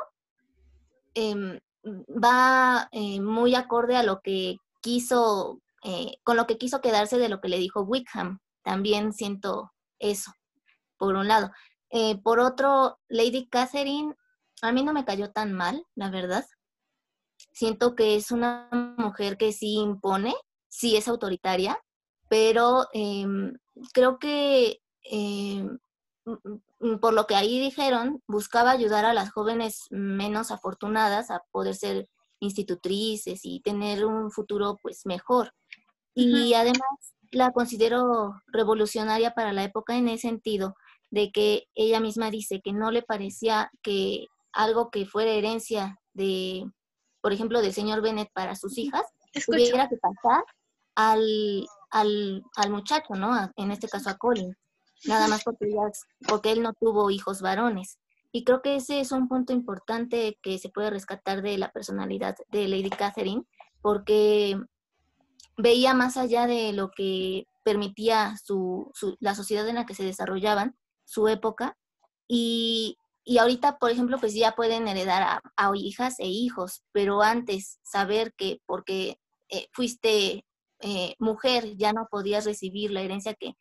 em, 1.13 1.59
va 1.85 2.89
eh, 2.91 3.21
muy 3.21 3.55
acorde 3.55 3.95
a 3.95 4.03
lo 4.03 4.21
que 4.21 4.57
quiso, 4.81 5.61
eh, 5.83 6.17
con 6.23 6.37
lo 6.37 6.47
que 6.47 6.57
quiso 6.57 6.81
quedarse 6.81 7.17
de 7.17 7.29
lo 7.29 7.41
que 7.41 7.49
le 7.49 7.57
dijo 7.57 7.81
Wickham. 7.81 8.39
También 8.63 9.13
siento 9.13 9.71
eso, 9.99 10.31
por 10.97 11.15
un 11.15 11.27
lado. 11.27 11.51
Eh, 11.91 12.17
por 12.21 12.39
otro, 12.39 12.99
Lady 13.07 13.47
Catherine, 13.47 14.15
a 14.61 14.71
mí 14.71 14.83
no 14.83 14.93
me 14.93 15.05
cayó 15.05 15.31
tan 15.31 15.53
mal, 15.53 15.85
la 15.95 16.09
verdad. 16.09 16.45
Siento 17.51 17.95
que 17.95 18.15
es 18.15 18.31
una 18.31 18.69
mujer 18.97 19.37
que 19.37 19.53
sí 19.53 19.75
impone, 19.75 20.33
sí 20.67 20.97
es 20.97 21.07
autoritaria, 21.07 21.79
pero 22.27 22.87
em, 22.93 23.53
creo 23.93 24.17
que 24.19 24.81
por 27.01 27.13
lo 27.13 27.27
que 27.27 27.35
ahí 27.35 27.59
dijeron, 27.59 28.21
buscaba 28.27 28.71
ayudar 28.71 29.05
a 29.05 29.13
las 29.13 29.31
jóvenes 29.31 29.85
menos 29.91 30.51
afortunadas 30.51 31.29
a 31.31 31.43
poder 31.51 31.75
ser 31.75 32.09
institutrices 32.39 33.41
y 33.43 33.61
tener 33.61 34.05
un 34.05 34.31
futuro 34.31 34.77
pues 34.81 35.05
mejor. 35.05 35.53
Y 36.13 36.53
además 36.53 36.81
la 37.31 37.51
considero 37.51 38.41
revolucionaria 38.47 39.33
para 39.33 39.53
la 39.53 39.63
época 39.63 39.97
en 39.97 40.07
el 40.07 40.19
sentido 40.19 40.75
de 41.11 41.31
que 41.31 41.67
ella 41.75 41.99
misma 41.99 42.31
dice 42.31 42.61
que 42.61 42.73
no 42.73 42.91
le 42.91 43.01
parecía 43.01 43.71
que 43.81 44.27
algo 44.53 44.89
que 44.89 45.05
fuera 45.05 45.31
herencia 45.31 45.99
de, 46.13 46.65
por 47.21 47.33
ejemplo, 47.33 47.61
del 47.61 47.73
señor 47.73 48.01
Bennett 48.01 48.31
para 48.31 48.55
sus 48.55 48.77
hijas, 48.77 49.03
tuviera 49.45 49.89
que 49.89 49.97
pasar 49.97 50.43
al, 50.95 51.67
al, 51.91 52.43
al 52.55 52.71
muchacho, 52.71 53.15
¿no? 53.15 53.51
En 53.57 53.71
este 53.71 53.89
caso 53.89 54.09
a 54.09 54.17
Colin 54.17 54.55
nada 55.07 55.27
más 55.27 55.43
porque, 55.43 55.73
porque 56.27 56.51
él 56.51 56.61
no 56.61 56.73
tuvo 56.73 57.09
hijos 57.09 57.41
varones. 57.41 57.99
Y 58.31 58.43
creo 58.43 58.61
que 58.61 58.75
ese 58.75 58.99
es 58.99 59.11
un 59.11 59.27
punto 59.27 59.53
importante 59.53 60.37
que 60.41 60.57
se 60.57 60.69
puede 60.69 60.89
rescatar 60.89 61.41
de 61.41 61.57
la 61.57 61.71
personalidad 61.71 62.35
de 62.49 62.67
Lady 62.67 62.89
Catherine, 62.89 63.43
porque 63.81 64.59
veía 65.57 65.93
más 65.93 66.17
allá 66.17 66.45
de 66.47 66.73
lo 66.73 66.91
que 66.91 67.47
permitía 67.63 68.35
su, 68.43 68.91
la 69.19 69.35
sociedad 69.35 69.67
en 69.67 69.75
la 69.75 69.85
que 69.85 69.95
se 69.95 70.03
desarrollaban, 70.03 70.75
su 71.05 71.27
época, 71.27 71.77
y, 72.27 72.97
y 73.23 73.37
ahorita, 73.37 73.77
por 73.77 73.91
ejemplo, 73.91 74.17
pues 74.19 74.33
ya 74.33 74.53
pueden 74.53 74.87
heredar 74.87 75.23
a, 75.23 75.41
a, 75.55 75.71
hijas 75.75 76.19
e 76.19 76.27
hijos, 76.27 76.83
pero 76.91 77.21
antes 77.21 77.79
saber 77.83 78.33
que 78.35 78.59
porque 78.65 79.19
eh, 79.49 79.67
fuiste 79.71 80.45
eh, 80.81 81.15
mujer 81.19 81.77
ya 81.77 81.93
no 81.93 82.07
podías 82.11 82.45
recibir 82.45 82.91
la 82.91 83.01
herencia 83.01 83.33
que 83.33 83.53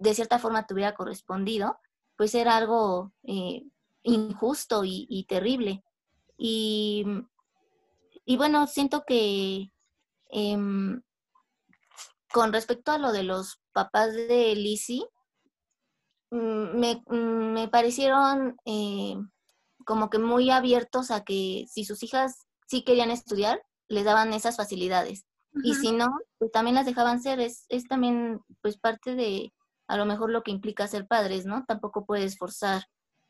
de 0.00 0.14
cierta 0.14 0.38
forma 0.38 0.66
te 0.66 0.74
hubiera 0.74 0.94
correspondido, 0.94 1.78
pues 2.16 2.34
era 2.34 2.56
algo 2.56 3.12
eh, 3.22 3.62
injusto 4.02 4.82
y, 4.84 5.26
terrible. 5.28 5.84
Y, 6.36 7.04
y, 8.24 8.36
bueno, 8.36 8.66
siento 8.66 9.04
que 9.06 9.70
em, 10.30 11.02
con 12.32 12.52
respecto 12.52 12.92
a 12.92 12.98
lo 12.98 13.12
de 13.12 13.24
los 13.24 13.60
papás 13.72 14.14
de 14.14 14.54
Lizzie, 14.56 15.04
mm, 16.30 16.78
me, 16.78 17.02
mm, 17.06 17.52
me 17.52 17.68
parecieron 17.68 18.56
eh, 18.64 19.16
como 19.84 20.08
que 20.08 20.18
muy 20.18 20.50
abiertos 20.50 21.10
a 21.10 21.24
que 21.24 21.66
si 21.68 21.84
sus 21.84 22.02
hijas 22.02 22.46
sí 22.66 22.84
querían 22.84 23.10
estudiar, 23.10 23.62
les 23.86 24.04
daban 24.04 24.32
esas 24.32 24.56
facilidades. 24.56 25.26
Y 25.64 25.74
si 25.74 25.90
no, 25.90 26.08
pues 26.38 26.52
también 26.52 26.76
las 26.76 26.86
dejaban 26.86 27.20
ser. 27.20 27.40
Es, 27.40 27.66
es 27.68 27.88
también 27.88 28.40
pues 28.62 28.78
parte 28.78 29.16
de, 29.16 29.52
a 29.90 29.96
lo 29.96 30.06
mejor 30.06 30.30
lo 30.30 30.44
que 30.44 30.52
implica 30.52 30.86
ser 30.86 31.08
padres, 31.08 31.46
¿no? 31.46 31.64
Tampoco 31.66 32.06
puedes 32.06 32.38
forzar 32.38 32.84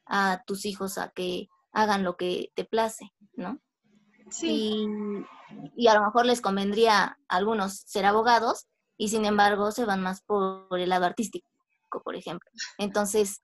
a 0.05 0.43
tus 0.47 0.67
hijos 0.67 0.99
a 0.99 1.09
que 1.09 1.49
hagan 1.73 2.05
lo 2.05 2.19
que 2.19 2.53
te 2.55 2.67
place, 2.67 3.15
¿no? 3.33 3.59
Sí. 4.29 4.87
Y, 5.75 5.89
a 5.89 5.95
lo 5.95 6.03
mejor 6.03 6.27
les 6.27 6.43
convendría 6.43 7.03
a 7.03 7.17
algunos 7.29 7.83
ser 7.87 8.05
abogados 8.05 8.67
y 8.99 9.09
sin 9.09 9.25
embargo 9.25 9.73
se 9.73 9.87
van 9.87 10.03
más 10.03 10.21
por 10.21 10.79
el 10.79 10.91
lado 10.91 11.07
artístico, 11.07 11.49
por 12.05 12.15
ejemplo. 12.15 12.51
Entonces, 12.77 13.43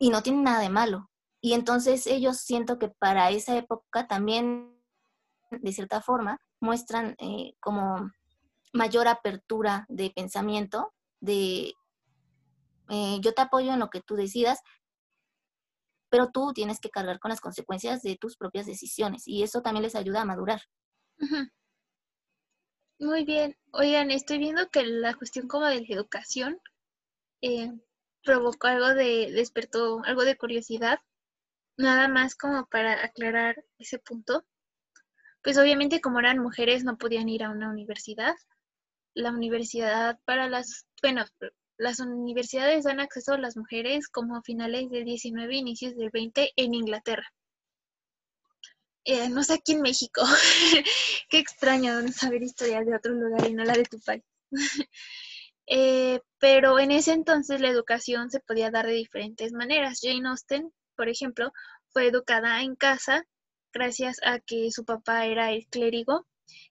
y 0.00 0.10
no 0.10 0.24
tienen 0.24 0.42
nada 0.42 0.58
de 0.58 0.70
malo. 0.70 1.08
Y 1.40 1.52
entonces 1.52 2.08
ellos 2.08 2.38
siento 2.38 2.80
que 2.80 2.88
para 2.88 3.30
esa 3.30 3.56
época 3.56 4.08
también, 4.08 4.76
de 5.52 5.72
cierta 5.72 6.02
forma, 6.02 6.40
muestran 6.58 7.14
eh, 7.18 7.54
como 7.60 8.10
mayor 8.72 9.06
apertura 9.06 9.86
de 9.88 10.10
pensamiento, 10.10 10.92
de 11.20 11.74
eh, 12.90 13.18
yo 13.22 13.32
te 13.32 13.42
apoyo 13.42 13.72
en 13.72 13.78
lo 13.78 13.88
que 13.88 14.00
tú 14.00 14.16
decidas, 14.16 14.60
pero 16.10 16.30
tú 16.32 16.52
tienes 16.52 16.80
que 16.80 16.90
cargar 16.90 17.20
con 17.20 17.30
las 17.30 17.40
consecuencias 17.40 18.02
de 18.02 18.16
tus 18.16 18.36
propias 18.36 18.66
decisiones 18.66 19.26
y 19.26 19.42
eso 19.42 19.62
también 19.62 19.84
les 19.84 19.94
ayuda 19.94 20.22
a 20.22 20.24
madurar. 20.24 20.60
Muy 22.98 23.24
bien. 23.24 23.56
Oigan, 23.72 24.10
estoy 24.10 24.38
viendo 24.38 24.68
que 24.68 24.84
la 24.84 25.14
cuestión 25.14 25.48
como 25.48 25.66
de 25.66 25.80
la 25.80 25.86
educación 25.88 26.60
eh, 27.40 27.72
provocó 28.22 28.66
algo 28.66 28.88
de, 28.88 29.30
despertó 29.32 30.02
algo 30.04 30.24
de 30.24 30.36
curiosidad. 30.36 30.98
Nada 31.78 32.08
más 32.08 32.34
como 32.34 32.66
para 32.66 33.04
aclarar 33.04 33.64
ese 33.78 33.98
punto. 33.98 34.44
Pues 35.42 35.56
obviamente 35.56 36.02
como 36.02 36.18
eran 36.18 36.38
mujeres 36.40 36.84
no 36.84 36.98
podían 36.98 37.28
ir 37.28 37.44
a 37.44 37.50
una 37.50 37.70
universidad. 37.70 38.34
La 39.14 39.30
universidad 39.30 40.18
para 40.26 40.48
las, 40.48 40.86
bueno, 41.02 41.24
las 41.80 41.98
universidades 41.98 42.84
dan 42.84 43.00
acceso 43.00 43.32
a 43.32 43.38
las 43.38 43.56
mujeres 43.56 44.06
como 44.08 44.36
a 44.36 44.42
finales 44.42 44.90
del 44.90 45.06
19 45.06 45.56
inicios 45.56 45.96
del 45.96 46.10
20 46.10 46.52
en 46.54 46.74
Inglaterra. 46.74 47.26
Eh, 49.04 49.30
no 49.30 49.42
sé 49.42 49.54
aquí 49.54 49.72
en 49.72 49.80
México. 49.80 50.20
Qué 51.30 51.38
extraño 51.38 52.06
saber 52.12 52.42
historias 52.42 52.84
de 52.84 52.94
otro 52.94 53.14
lugar 53.14 53.48
y 53.48 53.54
no 53.54 53.64
la 53.64 53.72
de 53.72 53.84
tu 53.84 53.98
país. 54.00 54.22
Eh, 55.72 56.18
pero 56.40 56.80
en 56.80 56.90
ese 56.90 57.12
entonces 57.12 57.60
la 57.60 57.68
educación 57.68 58.28
se 58.28 58.40
podía 58.40 58.72
dar 58.72 58.86
de 58.86 58.92
diferentes 58.94 59.52
maneras. 59.52 60.00
Jane 60.02 60.28
Austen, 60.28 60.72
por 60.96 61.08
ejemplo, 61.08 61.52
fue 61.92 62.08
educada 62.08 62.60
en 62.62 62.74
casa 62.74 63.24
gracias 63.72 64.18
a 64.24 64.40
que 64.40 64.72
su 64.72 64.84
papá 64.84 65.26
era 65.26 65.52
el 65.52 65.68
clérigo 65.68 66.26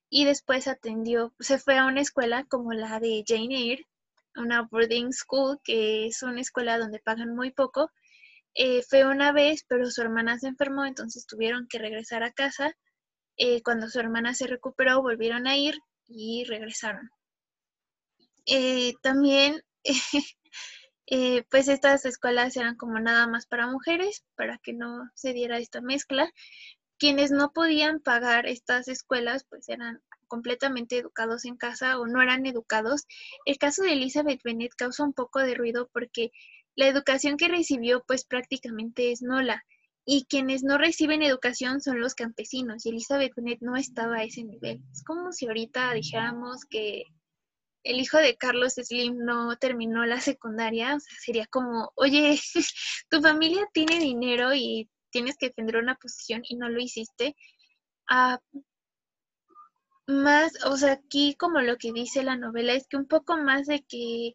y 0.09 0.25
después 0.25 0.67
atendió, 0.67 1.33
se 1.39 1.59
fue 1.59 1.77
a 1.77 1.85
una 1.85 2.01
escuela 2.01 2.43
como 2.43 2.73
la 2.73 2.99
de 2.99 3.23
Jane 3.25 3.55
Eyre 3.55 3.87
una 4.39 4.63
boarding 4.63 5.13
school, 5.13 5.59
que 5.63 6.07
es 6.07 6.23
una 6.23 6.41
escuela 6.41 6.77
donde 6.77 6.99
pagan 6.99 7.35
muy 7.35 7.51
poco. 7.51 7.91
Eh, 8.55 8.83
fue 8.89 9.05
una 9.05 9.31
vez, 9.31 9.63
pero 9.67 9.89
su 9.89 10.01
hermana 10.01 10.37
se 10.39 10.47
enfermó, 10.47 10.85
entonces 10.85 11.25
tuvieron 11.25 11.67
que 11.67 11.79
regresar 11.79 12.23
a 12.23 12.31
casa. 12.31 12.73
Eh, 13.37 13.61
cuando 13.63 13.89
su 13.89 13.99
hermana 13.99 14.33
se 14.33 14.47
recuperó, 14.47 15.01
volvieron 15.01 15.47
a 15.47 15.57
ir 15.57 15.79
y 16.07 16.43
regresaron. 16.45 17.09
Eh, 18.45 18.93
también, 19.01 19.61
pues 21.49 21.67
estas 21.67 22.05
escuelas 22.05 22.57
eran 22.57 22.75
como 22.75 22.99
nada 22.99 23.27
más 23.27 23.45
para 23.45 23.67
mujeres, 23.67 24.25
para 24.35 24.57
que 24.57 24.73
no 24.73 25.09
se 25.15 25.33
diera 25.33 25.57
esta 25.57 25.81
mezcla. 25.81 26.31
Quienes 26.97 27.31
no 27.31 27.51
podían 27.53 28.01
pagar 28.01 28.45
estas 28.47 28.87
escuelas, 28.89 29.45
pues 29.49 29.69
eran 29.69 30.01
completamente 30.29 30.97
educados 30.97 31.43
en 31.43 31.57
casa 31.57 31.99
o 31.99 32.07
no 32.07 32.21
eran 32.21 32.45
educados. 32.45 33.05
El 33.45 33.57
caso 33.57 33.83
de 33.83 33.91
Elizabeth 33.93 34.41
Bennet 34.43 34.71
causa 34.77 35.03
un 35.03 35.13
poco 35.13 35.39
de 35.39 35.55
ruido 35.55 35.89
porque 35.91 36.31
la 36.75 36.87
educación 36.87 37.35
que 37.35 37.49
recibió 37.49 38.05
pues 38.07 38.23
prácticamente 38.23 39.11
es 39.11 39.21
nula 39.21 39.65
y 40.05 40.25
quienes 40.29 40.63
no 40.63 40.77
reciben 40.77 41.21
educación 41.21 41.81
son 41.81 41.99
los 41.99 42.15
campesinos 42.15 42.85
y 42.85 42.89
Elizabeth 42.89 43.33
Bennet 43.35 43.59
no 43.59 43.75
estaba 43.75 44.17
a 44.17 44.23
ese 44.23 44.45
nivel. 44.45 44.81
Es 44.93 45.03
como 45.03 45.33
si 45.33 45.47
ahorita 45.47 45.93
dijéramos 45.93 46.63
que 46.69 47.03
el 47.83 47.99
hijo 47.99 48.17
de 48.17 48.35
Carlos 48.37 48.73
Slim 48.73 49.17
no 49.17 49.55
terminó 49.57 50.05
la 50.05 50.19
secundaria, 50.19 50.97
sería 50.99 51.45
como, 51.47 51.91
oye, 51.95 52.39
tu 53.09 53.21
familia 53.21 53.67
tiene 53.73 53.99
dinero 53.99 54.53
y 54.53 54.89
tienes 55.11 55.37
que 55.37 55.47
defender 55.47 55.77
una 55.77 55.95
posición 55.95 56.41
y 56.47 56.55
no 56.55 56.69
lo 56.69 56.79
hiciste. 56.79 57.35
Ah, 58.09 58.39
más, 60.09 60.53
o 60.65 60.75
sea, 60.75 60.93
aquí 60.93 61.35
como 61.35 61.61
lo 61.61 61.77
que 61.77 61.91
dice 61.93 62.23
la 62.23 62.35
novela 62.35 62.73
es 62.73 62.87
que 62.87 62.97
un 62.97 63.07
poco 63.07 63.37
más 63.37 63.67
de 63.67 63.83
que 63.87 64.33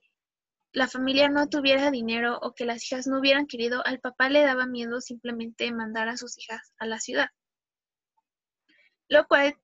la 0.72 0.88
familia 0.88 1.28
no 1.28 1.48
tuviera 1.48 1.90
dinero 1.90 2.38
o 2.42 2.54
que 2.54 2.64
las 2.64 2.84
hijas 2.84 3.06
no 3.06 3.18
hubieran 3.18 3.46
querido, 3.46 3.84
al 3.84 4.00
papá 4.00 4.28
le 4.28 4.42
daba 4.42 4.66
miedo 4.66 5.00
simplemente 5.00 5.70
mandar 5.72 6.08
a 6.08 6.16
sus 6.16 6.38
hijas 6.38 6.72
a 6.78 6.86
la 6.86 7.00
ciudad. 7.00 7.28
Lo 9.08 9.26
cual 9.26 9.56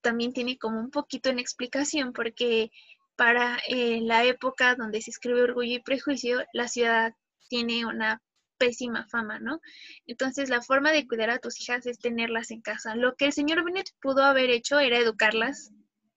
también 0.00 0.32
tiene 0.32 0.58
como 0.58 0.80
un 0.80 0.90
poquito 0.90 1.30
en 1.30 1.38
explicación 1.38 2.12
porque 2.12 2.70
para 3.16 3.58
eh, 3.68 4.00
la 4.02 4.24
época 4.24 4.74
donde 4.76 5.02
se 5.02 5.10
escribe 5.10 5.42
Orgullo 5.42 5.74
y 5.76 5.82
Prejuicio, 5.82 6.44
la 6.52 6.68
ciudad 6.68 7.14
tiene 7.48 7.84
una 7.84 8.22
pésima 8.62 9.04
fama, 9.08 9.40
¿no? 9.40 9.60
Entonces 10.06 10.48
la 10.48 10.62
forma 10.62 10.92
de 10.92 11.08
cuidar 11.08 11.30
a 11.30 11.40
tus 11.40 11.60
hijas 11.60 11.84
es 11.86 11.98
tenerlas 11.98 12.52
en 12.52 12.60
casa. 12.60 12.94
Lo 12.94 13.16
que 13.16 13.24
el 13.24 13.32
señor 13.32 13.64
Bennett 13.64 13.90
pudo 14.00 14.22
haber 14.22 14.50
hecho 14.50 14.78
era 14.78 14.98
educarlas 14.98 15.72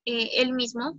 eh, 0.05 0.29
él 0.35 0.53
mismo, 0.53 0.95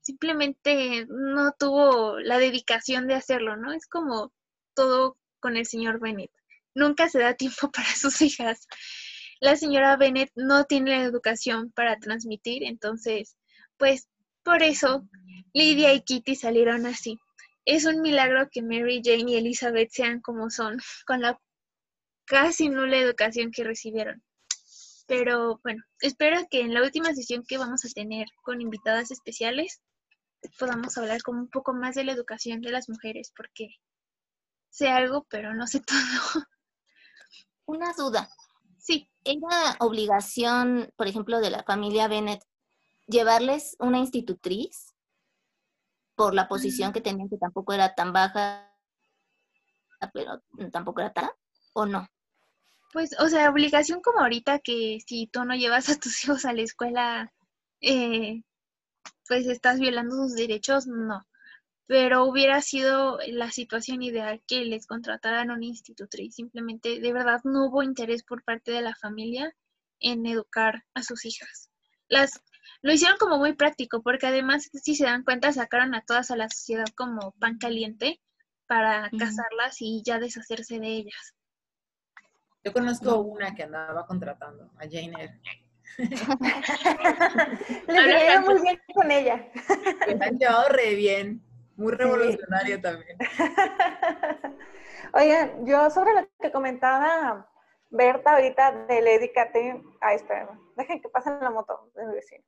simplemente 0.00 1.06
no 1.08 1.52
tuvo 1.56 2.18
la 2.18 2.38
dedicación 2.38 3.06
de 3.06 3.14
hacerlo, 3.14 3.56
¿no? 3.56 3.72
Es 3.72 3.86
como 3.86 4.32
todo 4.74 5.16
con 5.38 5.56
el 5.56 5.66
señor 5.66 6.00
Bennett. 6.00 6.32
Nunca 6.74 7.08
se 7.08 7.20
da 7.20 7.34
tiempo 7.36 7.70
para 7.70 7.94
sus 7.94 8.20
hijas. 8.20 8.66
La 9.40 9.54
señora 9.54 9.96
Bennett 9.96 10.32
no 10.34 10.64
tiene 10.64 10.98
la 10.98 11.04
educación 11.04 11.70
para 11.70 12.00
transmitir, 12.00 12.64
entonces, 12.64 13.36
pues 13.76 14.08
por 14.42 14.64
eso 14.64 15.08
Lidia 15.52 15.94
y 15.94 16.00
Kitty 16.00 16.34
salieron 16.34 16.86
así 16.86 17.20
es 17.68 17.84
un 17.84 18.00
milagro 18.00 18.48
que 18.50 18.62
Mary 18.62 19.02
Jane 19.04 19.30
y 19.30 19.36
Elizabeth 19.36 19.90
sean 19.90 20.22
como 20.22 20.48
son, 20.48 20.78
con 21.06 21.20
la 21.20 21.38
casi 22.24 22.70
nula 22.70 22.96
educación 22.96 23.50
que 23.52 23.62
recibieron. 23.62 24.24
Pero 25.06 25.60
bueno, 25.62 25.82
espero 26.00 26.40
que 26.50 26.62
en 26.62 26.72
la 26.72 26.82
última 26.82 27.14
sesión 27.14 27.44
que 27.46 27.58
vamos 27.58 27.84
a 27.84 27.88
tener 27.88 28.26
con 28.42 28.60
invitadas 28.60 29.10
especiales 29.10 29.80
podamos 30.58 30.96
hablar 30.96 31.20
como 31.22 31.40
un 31.40 31.50
poco 31.50 31.74
más 31.74 31.94
de 31.94 32.04
la 32.04 32.12
educación 32.12 32.60
de 32.62 32.70
las 32.70 32.88
mujeres, 32.88 33.32
porque 33.36 33.68
sé 34.70 34.88
algo, 34.88 35.26
pero 35.28 35.54
no 35.54 35.66
sé 35.66 35.80
todo. 35.86 36.44
Una 37.66 37.92
duda. 37.92 38.30
Sí. 38.78 39.10
¿Era 39.24 39.76
obligación, 39.80 40.90
por 40.96 41.06
ejemplo, 41.06 41.40
de 41.40 41.50
la 41.50 41.64
familia 41.64 42.08
Bennett 42.08 42.42
llevarles 43.06 43.76
una 43.78 43.98
institutriz? 43.98 44.94
Por 46.18 46.34
la 46.34 46.48
posición 46.48 46.92
que 46.92 47.00
tenían, 47.00 47.28
que 47.28 47.38
tampoco 47.38 47.72
era 47.72 47.94
tan 47.94 48.12
baja, 48.12 48.68
pero 50.12 50.42
tampoco 50.72 51.00
era 51.00 51.12
tan, 51.12 51.30
¿o 51.74 51.86
no? 51.86 52.08
Pues, 52.92 53.14
o 53.20 53.28
sea, 53.28 53.48
obligación 53.48 54.00
como 54.00 54.18
ahorita 54.18 54.58
que 54.58 54.98
si 55.06 55.28
tú 55.28 55.44
no 55.44 55.54
llevas 55.54 55.88
a 55.88 55.94
tus 55.96 56.24
hijos 56.24 56.44
a 56.44 56.52
la 56.52 56.62
escuela, 56.62 57.32
eh, 57.80 58.42
pues 59.28 59.46
estás 59.46 59.78
violando 59.78 60.16
sus 60.16 60.34
derechos, 60.34 60.88
no. 60.88 61.24
Pero 61.86 62.24
hubiera 62.24 62.60
sido 62.62 63.20
la 63.28 63.52
situación 63.52 64.02
ideal 64.02 64.42
que 64.48 64.64
les 64.64 64.88
contrataran 64.88 65.52
una 65.52 65.66
institutriz. 65.66 66.34
Simplemente, 66.34 66.98
de 66.98 67.12
verdad, 67.12 67.40
no 67.44 67.66
hubo 67.66 67.84
interés 67.84 68.24
por 68.24 68.42
parte 68.42 68.72
de 68.72 68.82
la 68.82 68.96
familia 68.96 69.54
en 70.00 70.26
educar 70.26 70.84
a 70.94 71.04
sus 71.04 71.24
hijas. 71.24 71.70
Las 72.08 72.42
lo 72.82 72.92
hicieron 72.92 73.18
como 73.18 73.38
muy 73.38 73.54
práctico, 73.54 74.02
porque 74.02 74.26
además, 74.26 74.68
si 74.72 74.94
se 74.94 75.04
dan 75.04 75.24
cuenta, 75.24 75.52
sacaron 75.52 75.94
a 75.94 76.02
todas 76.02 76.30
a 76.30 76.36
la 76.36 76.48
sociedad 76.48 76.86
como 76.94 77.32
pan 77.32 77.58
caliente 77.58 78.20
para 78.66 79.10
casarlas 79.18 79.76
y 79.80 80.02
ya 80.04 80.18
deshacerse 80.18 80.78
de 80.78 80.88
ellas. 80.88 81.34
Yo 82.64 82.72
conozco 82.72 83.18
una 83.20 83.54
que 83.54 83.62
andaba 83.62 84.06
contratando, 84.06 84.70
a 84.76 84.82
Jane 84.82 85.12
Eyre. 85.18 85.40
Le 87.88 88.26
ido 88.26 88.40
muy 88.42 88.60
bien 88.62 88.78
con 88.94 89.10
ella. 89.10 89.48
Me 90.06 90.24
han 90.24 90.38
llevado 90.38 90.68
re 90.68 90.94
bien. 90.94 91.42
Muy 91.76 91.92
revolucionario 91.92 92.80
también. 92.80 93.16
Oigan, 95.14 95.64
yo 95.66 95.88
sobre 95.90 96.12
lo 96.12 96.28
que 96.40 96.50
comentaba 96.50 97.48
Berta 97.90 98.34
ahorita 98.34 98.86
de 98.86 99.00
Lady 99.00 99.32
Catherine, 99.32 99.82
ah, 100.00 100.14
espérame, 100.14 100.58
dejen 100.76 101.00
que 101.00 101.08
pasen 101.08 101.40
la 101.40 101.50
moto 101.50 101.90
de 101.94 102.06
mi 102.06 102.14
vecino. 102.14 102.44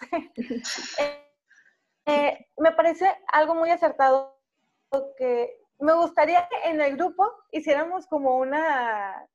Eh, 0.98 1.24
eh, 2.06 2.46
me 2.58 2.72
parece 2.72 3.06
algo 3.28 3.54
muy 3.54 3.70
acertado 3.70 4.38
que 5.16 5.58
me 5.78 5.94
gustaría 5.94 6.48
que 6.48 6.68
en 6.68 6.80
el 6.80 6.96
grupo 6.96 7.30
hiciéramos 7.50 8.06
como 8.06 8.36
una, 8.36 9.26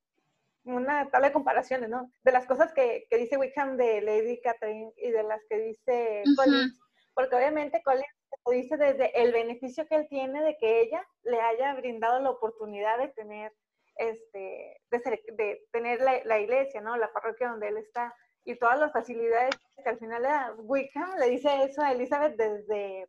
una 0.63 1.09
tabla 1.09 1.27
de 1.27 1.33
comparaciones, 1.33 1.89
¿no? 1.89 2.11
De 2.23 2.31
las 2.31 2.45
cosas 2.45 2.71
que, 2.73 3.07
dice 3.11 3.37
Wickham 3.37 3.77
de 3.77 4.01
Lady 4.01 4.39
Catherine 4.41 4.93
y 4.97 5.09
de 5.09 5.23
las 5.23 5.41
que 5.49 5.57
dice 5.57 6.23
Collins, 6.37 6.79
porque 7.13 7.35
obviamente 7.35 7.81
Collins 7.83 8.07
lo 8.45 8.51
dice 8.51 8.77
desde 8.77 9.21
el 9.21 9.33
beneficio 9.33 9.87
que 9.87 9.95
él 9.95 10.07
tiene 10.09 10.41
de 10.43 10.57
que 10.57 10.81
ella 10.81 11.05
le 11.23 11.41
haya 11.41 11.73
brindado 11.75 12.19
la 12.19 12.29
oportunidad 12.29 12.97
de 12.99 13.09
tener 13.09 13.53
este, 13.99 14.81
de, 14.89 15.67
tener 15.71 16.01
la, 16.01 16.39
iglesia, 16.39 16.81
¿no? 16.81 16.97
La 16.97 17.11
parroquia 17.11 17.49
donde 17.49 17.67
él 17.67 17.77
está 17.77 18.15
y 18.45 18.55
todas 18.55 18.79
las 18.79 18.93
facilidades 18.93 19.55
que 19.83 19.89
al 19.89 19.99
final 19.99 20.21
le 20.23 20.29
da. 20.29 20.55
Wickham 20.57 21.17
le 21.19 21.29
dice 21.29 21.49
eso 21.63 21.81
a 21.81 21.91
Elizabeth 21.91 22.35
desde, 22.37 23.07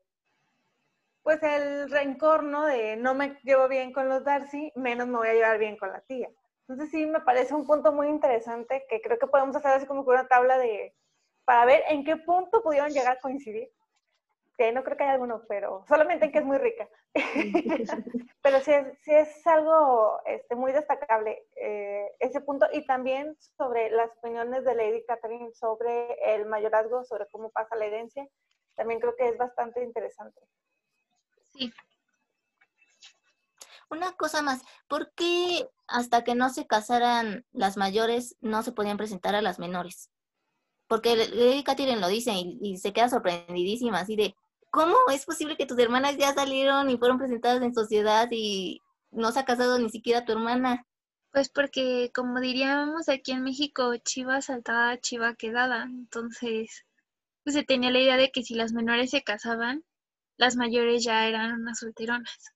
pues 1.23 1.43
el 1.43 1.91
rencor, 1.91 2.43
¿no? 2.43 2.67
De 2.67 2.97
no 2.97 3.15
me 3.15 3.39
llevo 3.45 3.69
bien 3.69 3.93
con 3.93 4.09
los 4.09 4.25
Darcy, 4.25 4.73
menos 4.75 5.07
me 5.07 5.19
voy 5.19 5.29
a 5.29 5.35
llevar 5.35 5.59
bien 5.59 5.77
con 5.77 5.93
la 5.93 6.01
tía. 6.01 6.29
Entonces 6.69 6.91
sí 6.91 7.07
me 7.07 7.21
parece 7.21 7.55
un 7.55 7.67
punto 7.67 7.93
muy 7.93 8.09
interesante 8.09 8.85
que 8.89 9.01
creo 9.01 9.19
que 9.19 9.27
podemos 9.27 9.57
hacer 9.57 9.71
así 9.73 9.87
como 9.87 10.03
una 10.03 10.27
tabla 10.27 10.59
de, 10.59 10.95
para 11.45 11.65
ver 11.65 11.83
en 11.89 12.05
qué 12.05 12.17
punto 12.17 12.63
pudieron 12.63 12.91
llegar 12.91 13.17
a 13.17 13.21
coincidir 13.21 13.71
que 14.61 14.73
no 14.73 14.85
creo 14.85 14.95
que 14.95 15.05
haya 15.05 15.15
alguno, 15.15 15.43
pero 15.49 15.87
solamente 15.89 16.27
en 16.27 16.33
que 16.33 16.39
es 16.41 16.45
muy 16.45 16.59
rica. 16.59 16.87
pero 18.43 18.61
sí 18.61 18.71
es, 18.73 18.99
sí 19.01 19.11
es 19.11 19.47
algo 19.47 20.21
este, 20.27 20.55
muy 20.55 20.71
destacable 20.73 21.47
eh, 21.57 22.07
ese 22.19 22.43
punto 22.43 22.67
y 22.71 22.85
también 22.85 23.39
sobre 23.57 23.89
las 23.91 24.11
opiniones 24.19 24.67
de 24.67 24.75
Lady 24.75 25.03
Catherine 25.07 25.51
sobre 25.55 26.13
el 26.35 26.45
mayorazgo, 26.45 27.05
sobre 27.05 27.27
cómo 27.31 27.49
pasa 27.49 27.75
la 27.75 27.87
herencia, 27.87 28.29
también 28.75 29.01
creo 29.01 29.17
que 29.17 29.29
es 29.29 29.39
bastante 29.39 29.83
interesante. 29.83 30.39
Sí. 31.55 31.73
Una 33.89 34.13
cosa 34.13 34.43
más, 34.43 34.61
¿por 34.89 35.11
qué 35.15 35.71
hasta 35.87 36.23
que 36.23 36.35
no 36.35 36.51
se 36.51 36.67
casaran 36.67 37.47
las 37.51 37.79
mayores 37.79 38.37
no 38.41 38.63
se 38.63 38.73
podían 38.73 38.99
presentar 38.99 39.35
a 39.35 39.41
las 39.41 39.59
menores? 39.59 40.11
Porque 40.87 41.17
Lady 41.17 41.65
Catherine 41.65 41.99
lo 41.99 42.09
dice 42.09 42.33
y, 42.35 42.59
y 42.61 42.77
se 42.77 42.93
queda 42.93 43.09
sorprendidísima, 43.09 44.01
así 44.01 44.17
de, 44.17 44.35
¿cómo 44.71 44.97
es 45.13 45.25
posible 45.25 45.57
que 45.57 45.67
tus 45.67 45.79
hermanas 45.79 46.17
ya 46.17 46.33
salieron 46.33 46.91
y 46.91 46.99
fueron 46.99 47.19
presentadas 47.19 47.63
en 47.63 47.75
sociedad 47.75 48.29
y 48.31 48.81
no 49.11 49.33
se 49.33 49.41
ha 49.41 49.45
casado 49.45 49.79
ni 49.79 49.91
siquiera 49.91 50.25
tu 50.25 50.33
hermana? 50.33 50.87
Pues 51.33 51.49
porque, 51.49 52.11
como 52.15 52.41
diríamos 52.41 53.09
aquí 53.09 53.33
en 53.33 53.43
México, 53.43 53.97
chiva 53.99 54.41
saltada, 54.43 54.99
chiva 54.99 55.35
quedada. 55.35 55.85
Entonces, 55.85 56.85
pues 57.45 57.55
se 57.55 57.63
tenía 57.63 57.91
la 57.91 58.01
idea 58.01 58.17
de 58.17 58.31
que 58.31 58.43
si 58.43 58.55
las 58.55 58.73
menores 58.73 59.11
se 59.11 59.23
casaban, 59.23 59.85
las 60.37 60.57
mayores 60.57 61.05
ya 61.05 61.27
eran 61.29 61.53
unas 61.53 61.79
solteronas. 61.79 62.53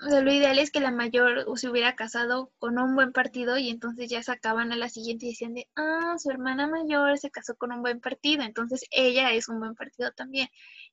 O 0.00 0.08
sea, 0.08 0.20
lo 0.20 0.32
ideal 0.32 0.58
es 0.60 0.70
que 0.70 0.78
la 0.78 0.92
mayor 0.92 1.44
se 1.58 1.68
hubiera 1.68 1.96
casado 1.96 2.52
con 2.58 2.78
un 2.78 2.94
buen 2.94 3.12
partido 3.12 3.58
y 3.58 3.68
entonces 3.68 4.08
ya 4.08 4.22
sacaban 4.22 4.70
a 4.70 4.76
la 4.76 4.88
siguiente 4.88 5.26
y 5.26 5.30
decían 5.30 5.54
de, 5.54 5.68
ah, 5.74 6.14
su 6.18 6.30
hermana 6.30 6.68
mayor 6.68 7.18
se 7.18 7.30
casó 7.30 7.56
con 7.56 7.72
un 7.72 7.82
buen 7.82 8.00
partido, 8.00 8.44
entonces 8.44 8.84
ella 8.92 9.32
es 9.32 9.48
un 9.48 9.58
buen 9.58 9.74
partido 9.74 10.12
también. 10.12 10.48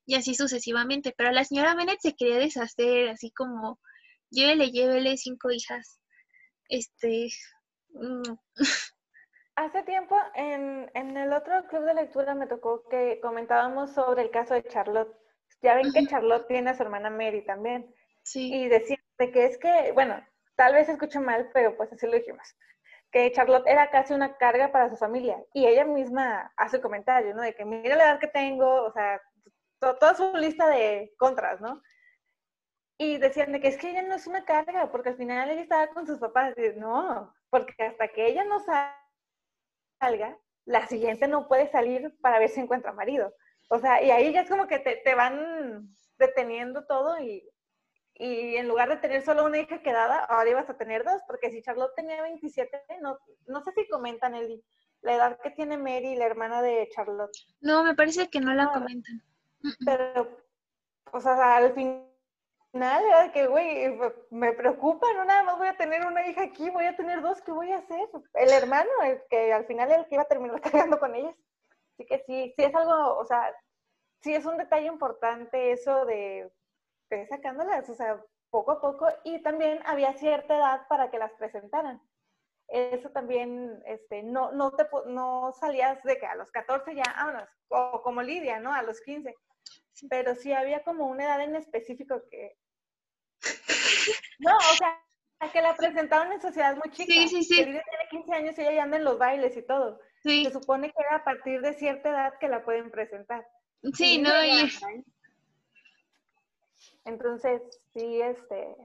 Y 0.08 0.16
así 0.16 0.34
sucesivamente. 0.34 1.14
Pero 1.16 1.32
la 1.32 1.44
señora 1.44 1.76
Bennett 1.76 2.00
se 2.02 2.16
quería 2.16 2.38
deshacer, 2.38 3.10
así 3.10 3.32
como, 3.32 3.80
llévele, 4.32 4.72
llévele 4.72 5.18
cinco 5.18 5.52
hijas. 5.52 6.00
Este... 6.68 7.30
Mm, 7.90 8.38
Hace 9.56 9.84
tiempo 9.84 10.18
en, 10.34 10.92
en 10.96 11.16
el 11.16 11.32
otro 11.32 11.66
club 11.68 11.86
de 11.86 11.94
lectura 11.94 12.36
me 12.36 12.48
tocó 12.48 12.84
que 12.90 13.20
comentábamos 13.22 13.94
sobre 13.94 14.24
el 14.24 14.32
caso 14.32 14.54
de 14.54 14.64
Charlotte. 14.64 15.16
Ya 15.62 15.76
ven 15.76 15.94
que 15.94 16.06
Charlotte 16.08 16.48
tiene 16.48 16.72
a 16.72 16.76
su 16.76 16.84
hermana 16.84 17.10
Mary 17.10 17.46
también. 17.46 17.94
Y 18.34 18.68
decía 18.68 18.98
de 19.18 19.32
que 19.32 19.46
es 19.46 19.58
que, 19.58 19.92
bueno, 19.94 20.26
tal 20.56 20.74
vez 20.74 20.90
escucho 20.90 21.22
mal, 21.22 21.50
pero 21.54 21.76
pues 21.78 21.92
así 21.94 22.06
lo 22.06 22.14
dijimos, 22.14 22.56
que 23.12 23.32
Charlotte 23.32 23.68
era 23.68 23.90
casi 23.92 24.14
una 24.14 24.36
carga 24.38 24.72
para 24.72 24.90
su 24.90 24.98
familia. 24.98 25.44
Y 25.54 25.68
ella 25.68 25.86
misma 25.86 26.52
hace 26.58 26.82
comentario, 26.82 27.34
¿no? 27.36 27.42
De 27.42 27.54
que 27.56 27.66
mira 27.66 27.96
la 27.96 28.06
edad 28.06 28.20
que 28.20 28.28
tengo, 28.28 28.84
o 28.84 28.92
sea, 28.92 29.22
toda 29.80 30.16
su 30.16 30.36
lista 30.36 30.68
de 30.68 31.14
contras, 31.18 31.62
¿no? 31.62 31.82
Y 32.98 33.18
decían 33.18 33.52
de 33.52 33.60
que 33.60 33.68
es 33.68 33.78
que 33.78 33.90
ella 33.92 34.04
no 34.04 34.16
es 34.16 34.26
una 34.26 34.46
carga, 34.46 34.92
porque 34.92 35.10
al 35.10 35.18
final 35.18 35.50
ella 35.50 35.62
estaba 35.62 35.88
con 35.88 36.08
sus 36.08 36.18
papás. 36.18 36.54
Y, 36.58 36.80
no, 36.80 37.34
porque 37.50 37.74
hasta 37.84 38.08
que 38.08 38.28
ella 38.28 38.44
no 38.46 38.60
salga, 40.00 40.38
la 40.66 40.88
siguiente 40.88 41.28
no 41.28 41.48
puede 41.48 41.70
salir 41.70 42.16
para 42.22 42.40
ver 42.40 42.50
si 42.50 42.62
encuentra 42.62 42.94
marido. 42.94 43.34
O 43.70 43.80
sea, 43.80 44.02
y 44.02 44.12
ahí 44.12 44.32
ya 44.32 44.42
es 44.42 44.50
como 44.50 44.68
que 44.68 44.80
te, 44.80 44.98
te 44.98 45.16
van 45.16 45.90
deteniendo 46.18 46.86
todo 46.86 47.20
y, 47.20 47.48
y, 48.18 48.56
en 48.56 48.68
lugar 48.68 48.90
de 48.90 48.98
tener 48.98 49.24
solo 49.24 49.46
una 49.46 49.60
hija 49.60 49.82
quedada, 49.82 50.20
ahora 50.26 50.50
ibas 50.50 50.70
a 50.70 50.78
tener 50.78 51.04
dos, 51.04 51.22
porque 51.28 51.52
si 51.52 51.62
Charlotte 51.62 51.96
tenía 51.96 52.22
27, 52.22 52.86
no, 53.02 53.18
no 53.48 53.62
sé 53.62 53.72
si 53.74 53.88
comentan 53.90 54.36
el, 54.36 54.64
la 55.02 55.16
edad 55.16 55.40
que 55.42 55.52
tiene 55.52 55.78
Mary, 55.78 56.16
la 56.16 56.26
hermana 56.26 56.62
de 56.62 56.90
Charlotte. 56.94 57.36
No, 57.62 57.84
me 57.84 57.94
parece 57.94 58.30
que 58.30 58.40
no 58.40 58.54
la 58.54 58.72
comentan. 58.72 59.22
Pero, 59.86 60.30
o 61.12 61.20
sea, 61.20 61.58
al 61.58 61.74
final 61.74 62.06
era 62.74 63.24
de 63.24 63.32
que, 63.32 63.48
güey, 63.48 63.98
me 64.30 64.54
preocupa, 64.54 65.08
no 65.14 65.26
nada 65.26 65.44
más 65.44 65.58
voy 65.58 65.68
a 65.68 65.78
tener 65.78 66.06
una 66.06 66.28
hija 66.28 66.44
aquí, 66.44 66.70
voy 66.70 66.86
a 66.86 66.96
tener 66.96 67.22
dos, 67.22 67.42
¿qué 67.42 67.52
voy 67.52 67.72
a 67.72 67.80
hacer? 67.80 68.08
El 68.34 68.52
hermano, 68.52 68.90
el 69.04 69.22
que 69.30 69.52
al 69.52 69.66
final 69.66 69.92
es 69.92 69.98
el 70.00 70.06
que 70.08 70.16
iba 70.16 70.24
a 70.24 70.28
terminar 70.28 70.62
cargando 70.62 71.00
con 71.00 71.16
ellas. 71.16 71.36
Así 71.94 72.06
que 72.06 72.20
sí, 72.26 72.54
sí 72.56 72.64
es 72.64 72.76
algo, 72.76 73.18
o 73.18 73.26
sea, 73.26 73.54
sí 74.22 74.34
es 74.34 74.46
un 74.46 74.58
detalle 74.58 74.88
importante 74.88 75.72
eso 75.72 76.06
de, 76.06 76.52
de 77.10 77.28
sacándolas, 77.28 77.90
o 77.90 77.96
sea, 77.96 78.24
poco 78.50 78.72
a 78.72 78.82
poco, 78.82 79.08
y 79.24 79.42
también 79.42 79.80
había 79.86 80.14
cierta 80.14 80.56
edad 80.56 80.88
para 80.88 81.10
que 81.10 81.20
las 81.20 81.34
presentaran. 81.34 82.02
Eso 82.68 83.10
también, 83.12 83.82
este, 83.86 84.24
no, 84.24 84.52
no, 84.52 84.72
te, 84.72 84.88
no 85.08 85.54
salías 85.60 86.02
de 86.04 86.18
que 86.18 86.26
a 86.26 86.36
los 86.36 86.52
14 86.52 86.96
ya, 86.96 87.04
vámonos, 87.16 87.50
o 87.70 88.02
como 88.02 88.22
Lidia, 88.22 88.60
¿no? 88.60 88.74
A 88.74 88.82
los 88.82 89.02
15. 89.02 89.36
Pero 90.10 90.36
sí 90.36 90.52
había 90.52 90.84
como 90.84 91.08
una 91.08 91.26
edad 91.26 91.42
en 91.42 91.56
específico 91.56 92.22
que... 92.30 92.58
No, 94.40 94.56
o 94.58 94.76
sea, 94.78 95.00
que 95.52 95.62
la 95.62 95.76
presentaron 95.76 96.32
en 96.32 96.42
sociedad 96.42 96.76
muy 96.76 96.92
chica. 96.92 97.14
Sí, 97.14 97.28
sí, 97.28 97.44
sí. 97.44 97.66
Lidia 97.66 97.84
tiene 97.84 98.10
15 98.10 98.34
años 98.34 98.58
y 98.58 98.62
ella 98.62 98.72
ya 98.72 98.84
anda 98.84 98.98
en 98.98 99.04
los 99.04 99.18
bailes 99.18 99.56
y 99.56 99.62
todo. 99.62 100.00
Se 100.24 100.52
supone 100.52 100.92
que 100.92 101.04
era 101.08 101.18
a 101.18 101.24
partir 101.24 101.62
de 101.62 101.74
cierta 101.74 102.10
edad 102.10 102.34
que 102.40 102.48
la 102.48 102.66
pueden 102.66 102.90
presentar. 102.90 103.48
Sí, 103.94 104.20
no, 104.20 104.44
y... 104.44 104.72
Entonces, 107.06 107.62
sí, 107.94 108.20
este, 108.22 108.76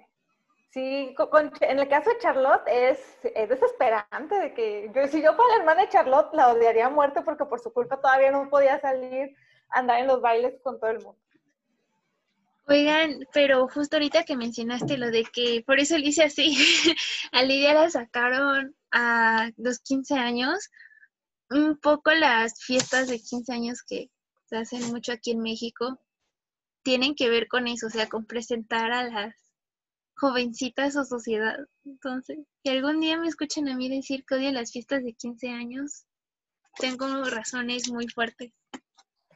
sí, 0.71 1.15
con, 1.17 1.51
en 1.61 1.79
el 1.79 1.89
caso 1.89 2.11
de 2.11 2.19
Charlotte 2.19 2.63
es, 2.67 2.99
es, 3.35 3.49
desesperante 3.49 4.39
de 4.39 4.55
que 4.55 4.91
yo, 4.95 5.09
si 5.09 5.23
yo 5.23 5.35
fuera 5.35 5.53
la 5.53 5.61
hermana 5.61 5.83
de 5.83 5.89
Charlotte, 5.89 6.35
la 6.35 6.51
odiaría 6.51 6.87
a 6.87 6.91
muerte 6.91 7.23
porque 7.23 7.47
por 7.47 7.61
su 7.61 7.73
culpa 7.73 8.01
todavía 8.01 8.31
no 8.31 8.49
podía 8.51 8.79
salir 8.81 9.35
a 9.71 9.79
andar 9.79 10.01
en 10.01 10.07
los 10.07 10.21
bailes 10.21 10.61
con 10.63 10.79
todo 10.79 10.91
el 10.91 11.03
mundo. 11.03 11.19
Oigan, 12.69 13.27
pero 13.33 13.67
justo 13.69 13.97
ahorita 13.97 14.25
que 14.25 14.37
mencionaste 14.37 14.97
lo 14.99 15.11
de 15.11 15.25
que 15.25 15.65
por 15.67 15.81
eso 15.81 15.97
le 15.97 16.09
hice 16.09 16.25
así, 16.25 16.55
a 17.33 17.43
Lidia 17.43 17.75
la 17.75 17.91
sacaron 17.91 18.77
a 18.93 19.51
los 19.57 19.81
15 19.81 20.15
años, 20.15 20.71
un 21.49 21.79
poco 21.79 22.13
las 22.13 22.63
fiestas 22.63 23.09
de 23.09 23.19
15 23.19 23.53
años 23.53 23.83
que 23.83 24.11
se 24.45 24.59
hacen 24.59 24.89
mucho 24.93 25.11
aquí 25.11 25.33
en 25.33 25.41
México 25.41 25.99
tienen 26.91 27.15
que 27.15 27.31
ver 27.31 27.47
con 27.47 27.69
eso, 27.69 27.87
o 27.87 27.91
sea, 27.91 28.09
con 28.09 28.27
presentar 28.27 28.91
a 28.91 29.05
las 29.05 29.37
jovencitas 30.17 30.97
o 30.97 31.05
sociedad. 31.05 31.57
Entonces, 31.85 32.39
si 32.65 32.69
algún 32.69 32.99
día 32.99 33.17
me 33.17 33.29
escuchan 33.29 33.69
a 33.69 33.77
mí 33.77 33.89
decir 33.89 34.25
que 34.27 34.35
odio 34.35 34.51
las 34.51 34.73
fiestas 34.73 35.05
de 35.05 35.13
15 35.13 35.51
años, 35.51 36.05
tengo 36.81 37.07
razones 37.27 37.89
muy 37.93 38.09
fuertes. 38.09 38.53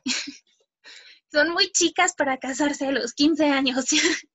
Son 1.30 1.50
muy 1.52 1.70
chicas 1.70 2.16
para 2.16 2.38
casarse 2.38 2.88
a 2.88 2.90
los 2.90 3.14
15 3.14 3.44
años. 3.46 3.86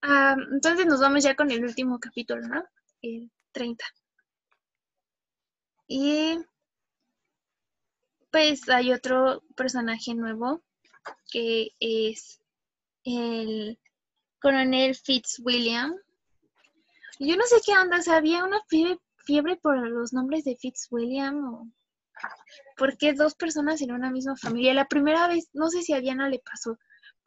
Ah, 0.00 0.36
entonces 0.52 0.86
nos 0.86 1.00
vamos 1.00 1.24
ya 1.24 1.34
con 1.34 1.50
el 1.50 1.64
último 1.64 1.98
capítulo, 1.98 2.46
¿no? 2.46 2.62
El 3.02 3.32
30. 3.50 3.84
Y 5.88 6.38
pues 8.30 8.68
hay 8.68 8.92
otro 8.92 9.42
personaje 9.56 10.14
nuevo 10.14 10.62
que 11.30 11.70
es 11.80 12.40
el 13.04 13.78
coronel 14.40 14.94
Fitzwilliam. 14.94 15.94
Yo 17.18 17.36
no 17.36 17.44
sé 17.44 17.56
qué 17.64 17.72
onda, 17.72 17.98
o 17.98 18.02
sea, 18.02 18.16
había 18.16 18.44
una 18.44 18.60
fiebre, 18.68 19.56
por 19.56 19.76
los 19.88 20.12
nombres 20.12 20.44
de 20.44 20.56
Fitzwilliam 20.56 21.54
o 21.54 21.68
porque 22.76 23.12
dos 23.12 23.34
personas 23.34 23.80
en 23.82 23.92
una 23.92 24.10
misma 24.10 24.36
familia. 24.36 24.74
La 24.74 24.88
primera 24.88 25.28
vez, 25.28 25.48
no 25.52 25.68
sé 25.68 25.82
si 25.82 25.92
a 25.92 26.00
Diana 26.00 26.28
le 26.28 26.40
pasó, 26.40 26.78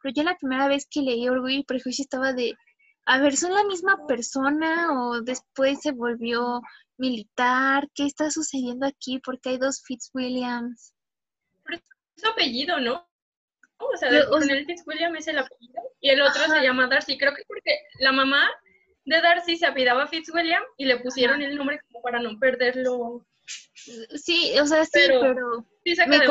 pero 0.02 0.14
yo 0.14 0.22
la 0.22 0.36
primera 0.36 0.68
vez 0.68 0.86
que 0.90 1.02
leí 1.02 1.28
Orgullo 1.28 1.58
y 1.58 1.64
Prejuicio 1.64 2.02
estaba 2.02 2.32
de, 2.32 2.54
a 3.06 3.18
ver, 3.18 3.36
¿son 3.36 3.54
la 3.54 3.64
misma 3.64 4.06
persona 4.06 4.88
o 4.92 5.20
después 5.20 5.80
se 5.80 5.92
volvió 5.92 6.60
militar? 6.96 7.88
¿Qué 7.94 8.06
está 8.06 8.30
sucediendo 8.30 8.86
aquí? 8.86 9.20
Porque 9.20 9.50
hay 9.50 9.58
dos 9.58 9.82
Fitzwilliams. 9.84 10.94
Es 12.16 12.24
apellido, 12.24 12.80
¿no? 12.80 13.06
O 13.92 13.96
sea, 13.96 14.08
el 14.08 14.26
coronel 14.26 14.66
Fitzwilliam 14.66 15.16
es 15.16 15.28
el 15.28 15.38
apellido 15.38 15.82
y 16.00 16.10
el 16.10 16.22
otro 16.22 16.42
se 16.44 16.62
llama 16.62 16.88
Darcy. 16.88 17.18
Creo 17.18 17.34
que 17.34 17.42
porque 17.46 17.78
la 18.00 18.12
mamá 18.12 18.50
de 19.04 19.20
Darcy 19.20 19.56
se 19.56 19.66
apellidaba 19.66 20.06
Fitzwilliam 20.06 20.62
y 20.76 20.84
le 20.86 20.98
pusieron 20.98 21.42
el 21.42 21.56
nombre 21.56 21.80
como 21.86 22.02
para 22.02 22.20
no 22.20 22.38
perderlo. 22.38 23.26
Sí, 23.74 24.58
o 24.58 24.66
sea, 24.66 24.84
sí, 24.84 24.90
pero, 24.94 25.66
sí, 25.84 25.94
me 26.06 26.18
de 26.18 26.26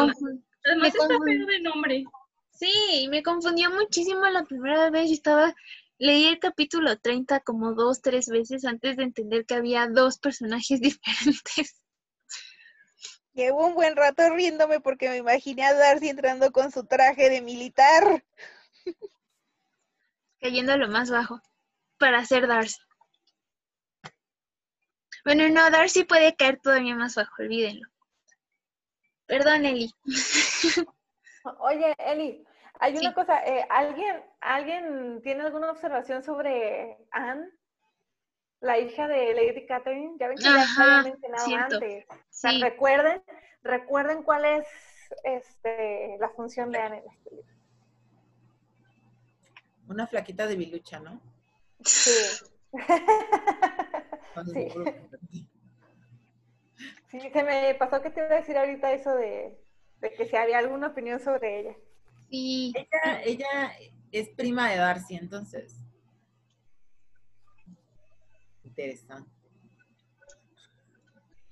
Además 0.63 0.87
está 0.87 1.07
feo 1.07 1.45
de 1.45 1.59
nombre. 1.61 2.03
Sí, 2.51 3.07
me 3.09 3.23
confundió 3.23 3.71
muchísimo 3.71 4.27
la 4.27 4.43
primera 4.43 4.89
vez. 4.91 5.09
Yo 5.09 5.13
estaba, 5.15 5.55
leí 5.97 6.25
el 6.25 6.39
capítulo 6.39 6.97
30 6.97 7.39
como 7.39 7.73
dos, 7.73 8.01
tres 8.01 8.27
veces 8.27 8.65
antes 8.65 8.97
de 8.97 9.03
entender 9.03 9.45
que 9.45 9.55
había 9.55 9.87
dos 9.87 10.19
personajes 10.19 10.79
diferentes. 10.81 11.80
Llevo 13.33 13.65
un 13.65 13.75
buen 13.75 13.95
rato 13.95 14.29
riéndome 14.29 14.79
porque 14.79 15.09
me 15.09 15.17
imaginé 15.17 15.65
a 15.65 15.73
Darcy 15.73 16.09
entrando 16.09 16.51
con 16.51 16.71
su 16.71 16.85
traje 16.85 17.29
de 17.29 17.41
militar. 17.41 18.23
Cayendo 20.39 20.73
a 20.73 20.77
lo 20.77 20.89
más 20.89 21.09
bajo 21.09 21.41
para 21.97 22.19
hacer 22.19 22.47
Darcy. 22.47 22.81
Bueno, 25.23 25.47
no, 25.49 25.69
Darcy 25.69 26.03
puede 26.03 26.35
caer 26.35 26.59
todavía 26.59 26.95
más 26.95 27.15
bajo, 27.15 27.41
olvídenlo. 27.41 27.87
Perdón, 29.27 29.65
Eli. 29.65 29.93
Oye, 31.59 31.95
Eli, 31.99 32.43
hay 32.79 32.97
una 32.97 33.13
cosa, 33.13 33.45
eh, 33.45 33.65
¿alguien, 33.69 34.21
¿alguien 34.41 35.21
tiene 35.21 35.43
alguna 35.43 35.71
observación 35.71 36.23
sobre 36.23 36.97
Anne? 37.11 37.49
La 38.61 38.77
hija 38.77 39.07
de 39.07 39.33
Lady 39.33 39.65
Catherine, 39.65 40.15
ya 40.19 40.27
ven 40.27 40.37
que 40.37 40.43
ya 40.43 40.65
se 40.65 40.81
había 40.83 41.03
mencionado 41.03 41.55
antes. 41.73 42.05
recuerden, 42.61 43.23
recuerden 43.63 44.23
cuál 44.23 44.45
es 44.45 44.67
este, 45.23 46.17
la 46.19 46.29
función 46.29 46.71
de 46.71 46.79
Anne 46.79 46.97
en 46.99 47.11
este 47.11 47.29
libro. 47.31 47.51
Una 49.87 50.07
flaquita 50.07 50.45
de 50.45 50.55
bilucha, 50.55 50.99
¿no? 50.99 51.19
Sí. 51.83 52.11
sí. 54.53 54.69
sí. 57.09 57.29
se 57.33 57.43
me 57.43 57.75
pasó 57.75 58.01
que 58.01 58.11
te 58.11 58.21
iba 58.21 58.29
a 58.29 58.39
decir 58.39 58.57
ahorita 58.57 58.93
eso 58.93 59.15
de, 59.15 59.59
de 59.99 60.13
que 60.13 60.27
si 60.27 60.35
había 60.35 60.59
alguna 60.59 60.87
opinión 60.87 61.19
sobre 61.19 61.61
ella. 61.61 61.75
Sí. 62.29 62.73
Ella, 62.75 63.21
ella 63.23 63.73
es 64.11 64.29
prima 64.29 64.69
de 64.69 64.77
Darcy, 64.77 65.15
entonces. 65.15 65.83
Interesante. 68.71 69.29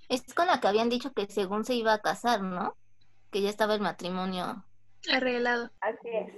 Es 0.08 0.34
con 0.34 0.48
la 0.48 0.60
que 0.60 0.68
habían 0.68 0.90
dicho 0.90 1.14
que 1.14 1.28
según 1.28 1.66
se 1.66 1.76
iba 1.76 1.94
a 1.94 2.02
casar, 2.02 2.42
¿no? 2.42 2.76
Que 3.30 3.42
ya 3.42 3.50
estaba 3.50 3.76
el 3.76 3.82
matrimonio 3.82 4.66
arreglado. 5.12 5.70
Así 5.82 6.10
es. 6.10 6.34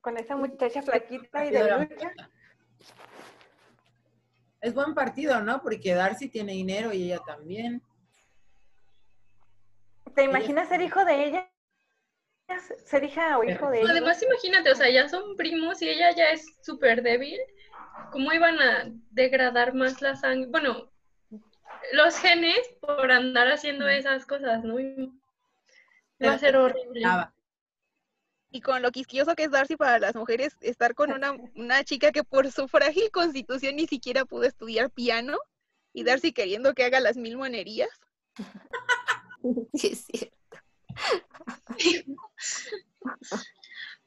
con 0.00 0.18
esa 0.18 0.36
muchacha 0.36 0.82
flaquita 0.82 1.46
y 1.46 1.50
de 1.50 1.78
lucha. 1.78 2.12
Es 4.60 4.74
buen 4.74 4.94
partido, 4.94 5.40
¿no? 5.42 5.62
Porque 5.62 5.94
Darcy 5.94 6.28
tiene 6.28 6.52
dinero 6.52 6.92
y 6.92 7.04
ella 7.04 7.20
también. 7.26 7.82
¿Te 10.14 10.24
imaginas 10.24 10.68
ser 10.68 10.80
hijo 10.80 11.04
de 11.04 11.24
ella? 11.24 11.50
Ser 12.84 13.04
hija 13.04 13.38
o 13.38 13.44
hijo 13.44 13.70
de 13.70 13.80
ella. 13.80 13.90
Además, 13.90 14.22
imagínate, 14.22 14.70
o 14.70 14.74
sea, 14.74 14.88
ya 14.88 15.08
son 15.08 15.36
primos 15.36 15.82
y 15.82 15.88
ella 15.88 16.14
ya 16.14 16.30
es 16.30 16.46
súper 16.62 17.02
débil. 17.02 17.38
¿Cómo 18.12 18.32
iban 18.32 18.58
a 18.60 18.90
degradar 19.10 19.74
más 19.74 20.00
la 20.00 20.14
sangre? 20.14 20.48
Bueno, 20.48 20.90
los 21.92 22.16
genes 22.18 22.58
por 22.80 23.10
andar 23.10 23.48
haciendo 23.48 23.88
esas 23.88 24.26
cosas, 24.26 24.62
¿no? 24.62 24.76
Va 26.24 26.32
a 26.32 26.38
ser 26.38 26.56
horrible. 26.56 27.02
Y 28.50 28.60
con 28.60 28.80
lo 28.80 28.92
quisquioso 28.92 29.34
que 29.34 29.44
es 29.44 29.50
Darcy 29.50 29.76
para 29.76 29.98
las 29.98 30.14
mujeres, 30.14 30.56
estar 30.60 30.94
con 30.94 31.12
una, 31.12 31.32
una 31.56 31.84
chica 31.84 32.12
que 32.12 32.22
por 32.22 32.50
su 32.52 32.68
frágil 32.68 33.10
constitución 33.10 33.76
ni 33.76 33.86
siquiera 33.86 34.24
pudo 34.24 34.44
estudiar 34.44 34.90
piano 34.90 35.36
y 35.92 36.04
Darcy 36.04 36.32
queriendo 36.32 36.74
que 36.74 36.84
haga 36.84 37.00
las 37.00 37.16
mil 37.16 37.36
monerías. 37.36 37.90
Sí, 39.74 39.88
es 39.88 40.06
cierto. 40.06 40.36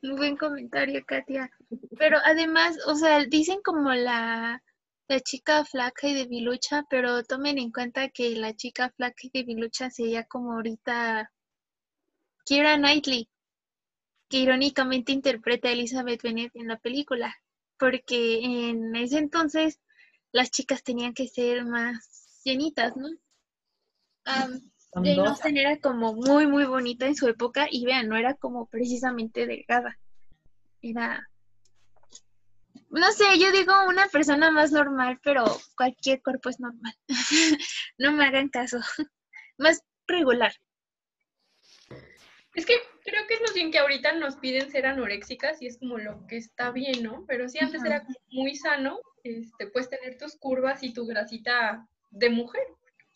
Muy 0.02 0.16
buen 0.16 0.38
comentario, 0.38 1.04
Katia. 1.06 1.52
Pero 1.98 2.18
además, 2.24 2.78
o 2.88 2.96
sea, 2.96 3.26
dicen 3.26 3.62
como 3.64 3.94
la, 3.94 4.64
la 5.08 5.20
chica 5.20 5.66
flaca 5.66 6.08
y 6.08 6.14
debilucha, 6.14 6.86
pero 6.90 7.24
tomen 7.24 7.58
en 7.58 7.72
cuenta 7.72 8.10
que 8.10 8.36
la 8.36 8.56
chica 8.56 8.92
flaca 8.96 9.18
y 9.24 9.32
debilucha 9.34 9.90
sería 9.90 10.24
como 10.24 10.54
ahorita 10.54 11.32
Kira 12.46 12.78
Knightley, 12.78 13.30
que 14.30 14.38
irónicamente 14.38 15.12
interpreta 15.12 15.68
a 15.68 15.72
Elizabeth 15.72 16.22
Bennet 16.22 16.52
en 16.56 16.68
la 16.68 16.78
película, 16.78 17.36
porque 17.78 18.40
en 18.70 18.96
ese 18.96 19.18
entonces 19.18 19.80
las 20.32 20.52
chicas 20.52 20.84
tenían 20.84 21.14
que 21.14 21.28
ser 21.28 21.66
más 21.66 22.42
llenitas, 22.44 22.96
¿no? 22.96 23.10
Jane 24.94 25.28
Austen 25.28 25.58
era 25.58 25.78
como 25.78 26.14
muy, 26.14 26.48
muy 26.48 26.66
bonita 26.66 27.06
en 27.06 27.16
su 27.16 27.28
época 27.28 27.68
y 27.70 27.86
vean, 27.86 28.08
no 28.08 28.18
era 28.18 28.34
como 28.36 28.68
precisamente 28.68 29.46
delgada. 29.46 29.98
Era, 30.82 31.30
no 32.90 33.12
sé, 33.12 33.38
yo 33.38 33.52
digo 33.52 33.74
una 33.88 34.08
persona 34.08 34.50
más 34.52 34.72
normal, 34.72 35.20
pero 35.24 35.46
cualquier 35.78 36.22
cuerpo 36.24 36.50
es 36.50 36.60
normal. 36.60 36.94
no 37.98 38.12
me 38.12 38.26
hagan 38.26 38.50
caso. 38.50 38.80
más 39.58 39.84
regular. 40.08 40.52
Es 42.56 42.66
que 42.66 42.74
creo 43.04 43.28
que 43.28 43.36
es 43.36 43.42
más 43.42 43.54
bien 43.54 43.72
que 43.72 43.78
ahorita 43.78 44.14
nos 44.14 44.38
piden 44.38 44.72
ser 44.72 44.88
anoréxicas 44.88 45.62
y 45.62 45.68
es 45.68 45.78
como 45.78 46.00
lo 46.00 46.26
que 46.26 46.38
está 46.38 46.72
bien, 46.72 47.04
¿no? 47.04 47.26
Pero 47.28 47.48
sí, 47.48 47.60
antes 47.60 47.84
era 47.84 48.06
muy 48.32 48.56
sano, 48.56 49.00
este, 49.24 49.68
pues 49.68 49.90
tener 49.90 50.18
tus 50.18 50.36
curvas 50.36 50.82
y 50.82 50.94
tu 50.94 51.06
grasita 51.06 51.88
de 52.10 52.30
mujer. 52.32 52.64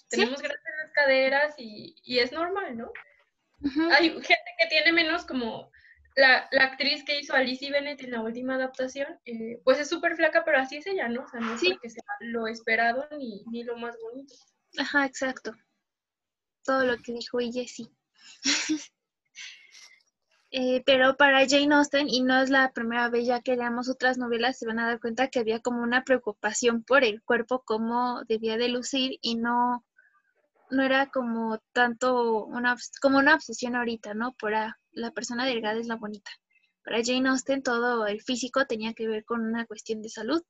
Tenemos 0.10 0.40
grasa 0.40 0.60
caderas 0.94 1.56
y, 1.58 1.96
es 2.06 2.32
normal, 2.32 2.78
¿no? 2.78 2.92
Hay 3.92 4.10
gente 4.10 4.52
que 4.58 4.68
tiene 4.70 4.92
menos 4.92 5.26
como 5.26 5.72
la, 6.16 6.50
actriz 6.60 7.04
que 7.04 7.20
hizo 7.20 7.34
Alice 7.34 7.70
Bennett 7.70 8.02
en 8.04 8.12
la 8.12 8.22
última 8.22 8.56
adaptación, 8.56 9.20
eh, 9.26 9.62
pues 9.64 9.80
es 9.80 9.90
súper 9.90 10.16
flaca, 10.16 10.44
pero 10.46 10.60
así 10.60 10.78
es 10.78 10.88
ella, 10.88 11.08
¿no? 11.08 11.24
O 11.24 11.28
sea, 11.28 11.40
no 11.40 11.56
es 11.56 11.62
porque 11.64 11.90
sea 11.90 12.04
lo 12.20 12.48
esperado 12.48 13.08
ni, 13.18 13.44
ni 13.52 13.64
lo 13.64 13.78
más 13.78 13.98
bonito. 14.02 14.34
Ajá, 14.78 15.06
exacto. 15.06 15.54
Todo 16.64 16.86
lo 16.86 16.98
que 16.98 17.14
dijo 17.14 17.40
ella, 17.40 17.64
sí. 17.68 17.90
Eh, 20.56 20.84
pero 20.86 21.18
para 21.18 21.50
Jane 21.50 21.74
Austen, 21.74 22.08
y 22.08 22.22
no 22.22 22.40
es 22.40 22.52
la 22.52 22.72
primera 22.74 23.10
vez 23.10 23.26
ya 23.26 23.42
que 23.42 23.56
leamos 23.56 23.90
otras 23.90 24.20
novelas, 24.20 24.60
se 24.60 24.68
van 24.68 24.78
a 24.78 24.86
dar 24.86 25.00
cuenta 25.00 25.30
que 25.30 25.40
había 25.40 25.62
como 25.62 25.82
una 25.82 26.04
preocupación 26.04 26.84
por 26.84 27.04
el 27.04 27.24
cuerpo, 27.24 27.64
cómo 27.66 28.22
debía 28.28 28.56
de 28.58 28.68
lucir, 28.68 29.18
y 29.24 29.34
no, 29.34 29.84
no 30.70 30.84
era 30.84 31.10
como 31.10 31.60
tanto 31.72 32.46
una, 32.46 32.76
como 33.02 33.20
una 33.20 33.36
obsesión 33.36 33.76
ahorita, 33.76 34.14
¿no? 34.14 34.34
Por 34.34 34.52
la 34.54 35.12
persona 35.12 35.46
delgada 35.46 35.80
es 35.80 35.88
la 35.88 35.96
bonita. 35.96 36.32
Para 36.84 37.02
Jane 37.04 37.30
Austen 37.30 37.64
todo 37.64 38.06
el 38.08 38.22
físico 38.22 38.66
tenía 38.66 38.94
que 38.94 39.08
ver 39.08 39.24
con 39.24 39.42
una 39.42 39.66
cuestión 39.66 40.02
de 40.02 40.10
salud. 40.10 40.42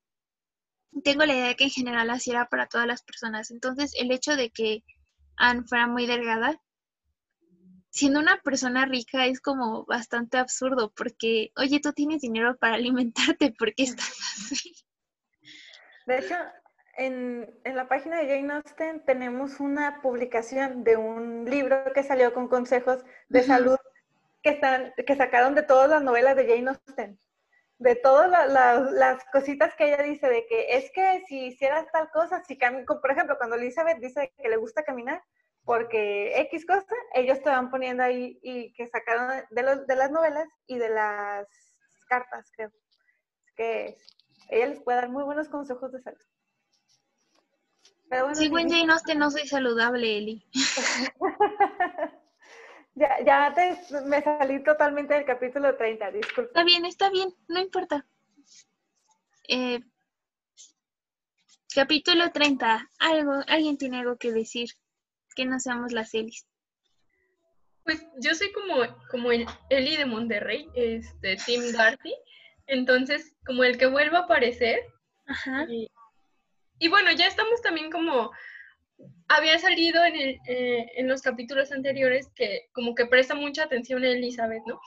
Tengo 1.03 1.26
la 1.26 1.34
idea 1.34 1.47
de 1.47 1.55
que 1.55 1.66
en 1.66 1.70
general 1.70 2.09
así 2.09 2.32
era 2.32 2.47
para 2.47 2.68
todas 2.68 2.88
las 2.88 3.03
personas. 3.03 3.51
Entonces, 3.51 3.93
el 3.99 4.11
hecho 4.11 4.36
de 4.36 4.49
que 4.49 4.84
Anne 5.38 5.64
fuera 5.68 5.88
muy 5.88 6.05
delgada 6.05 6.59
siendo 7.93 8.20
una 8.20 8.41
persona 8.41 8.86
rica 8.86 9.28
es 9.28 9.39
como 9.39 9.86
bastante 9.86 10.38
absurdo 10.38 10.91
porque, 10.95 11.51
oye, 11.55 11.80
tú 11.80 11.93
tienes 11.93 12.22
dinero 12.22 12.57
para 12.57 12.74
alimentarte, 12.74 13.53
¿por 13.57 13.74
qué 13.76 13.84
estás 13.84 14.11
así? 14.51 14.74
De 16.07 16.18
hecho, 16.18 16.36
en, 16.96 17.60
la 17.64 17.88
página 17.88 18.18
de 18.18 18.28
Jane 18.28 18.54
Austen 18.54 19.04
tenemos 19.06 19.60
una 19.60 20.02
publicación 20.02 20.84
de 20.84 20.98
un 20.98 21.46
libro 21.46 21.91
que 21.94 22.04
salió 22.04 22.34
con 22.34 22.48
consejos 22.48 23.04
de 23.30 23.44
salud 23.44 23.78
que, 24.41 24.52
están, 24.52 24.94
que 25.06 25.16
sacaron 25.16 25.56
de 25.56 25.64
todas 25.64 25.89
las 25.89 26.04
novelas 26.04 26.36
de 26.36 26.48
Jane 26.48 26.70
Austen. 26.70 27.20
De 27.80 27.96
todas 27.96 28.30
las 28.94 29.26
cositas 29.26 29.76
que 29.76 29.88
ella 29.88 30.04
dice, 30.04 30.30
de 30.30 30.46
que 30.46 30.78
es 30.78 30.91
que 30.91 31.24
si 31.28 31.48
hicieras 31.48 31.86
tal 31.91 32.10
cosa, 32.12 32.41
si 32.44 32.56
por 32.56 33.12
ejemplo, 33.12 33.38
cuando 33.38 33.56
Elizabeth 33.56 33.98
dice 34.00 34.32
que 34.38 34.48
le 34.48 34.58
gusta 34.58 34.84
caminar, 34.84 35.22
porque 35.66 36.39
X 36.41 36.66
cosa, 36.66 36.96
ellos 37.14 37.41
te 37.41 37.50
van 37.50 37.72
poniendo 37.72 38.04
ahí 38.04 38.39
y 38.41 38.74
que 38.74 38.88
sacaron 38.88 39.44
de, 39.50 39.64
los, 39.64 39.88
de 39.88 39.96
las 39.96 40.12
novelas 40.12 40.48
y 40.68 40.78
de 40.78 40.89
las 40.89 41.48
cartas, 42.08 42.52
creo. 42.56 42.72
Que 43.56 43.98
ella 44.50 44.68
les 44.68 44.82
puede 44.82 44.98
dar 44.98 45.10
muy 45.10 45.24
buenos 45.24 45.50
consejos 45.50 45.91
de 45.91 46.02
salud. 46.02 46.22
Pero 48.14 48.26
bueno, 48.26 48.39
Sigo 48.39 48.59
en 48.59 48.70
Jane 48.70 48.93
Austen, 48.93 49.18
no 49.18 49.32
soy 49.32 49.47
saludable, 49.47 50.18
Eli. 50.20 50.45
ya 52.93 53.09
ya 53.26 53.51
te, 53.55 53.76
me 54.05 54.22
salí 54.22 54.64
totalmente 54.64 55.16
del 55.16 55.26
capítulo 55.26 55.76
30, 55.76 56.11
disculpa. 56.11 56.49
Está 56.49 56.64
bien, 56.64 56.86
está 56.86 57.09
bien, 57.09 57.34
no 57.47 57.59
importa. 57.59 58.05
Eh, 59.47 59.80
capítulo 61.74 62.32
30, 62.32 62.88
algo, 62.99 63.41
alguien 63.47 63.80
tiene 63.80 64.01
algo 64.01 64.16
que 64.18 64.32
decir 64.32 64.70
que 65.36 65.45
no 65.45 65.59
seamos 65.59 65.91
las 65.91 66.14
Elis? 66.14 66.45
Pues 67.84 68.05
yo 68.20 68.36
soy 68.36 68.51
como, 68.51 68.76
como 69.09 69.32
el 69.32 69.47
Eli 69.72 69.97
de 69.97 70.05
Monterrey, 70.05 70.70
este, 70.76 71.38
Tim 71.38 71.72
Darcy. 71.72 72.14
Entonces, 72.68 73.34
como 73.43 73.64
el 73.64 73.80
que 73.80 73.88
vuelva 73.88 74.20
a 74.20 74.24
aparecer. 74.26 74.82
Ajá. 75.26 75.66
Y, 75.68 75.89
bueno, 76.88 77.11
ya 77.11 77.27
estamos 77.27 77.61
también 77.61 77.91
como, 77.91 78.31
había 79.27 79.57
salido 79.59 80.03
en, 80.03 80.15
el, 80.15 80.39
eh, 80.47 80.86
en 80.95 81.07
los 81.07 81.21
capítulos 81.21 81.71
anteriores 81.71 82.29
que 82.36 82.67
como 82.73 82.95
que 82.95 83.05
presta 83.05 83.36
mucha 83.36 83.63
atención 83.63 84.03
a 84.03 84.09
Elizabeth, 84.09 84.63
¿no? 84.65 84.79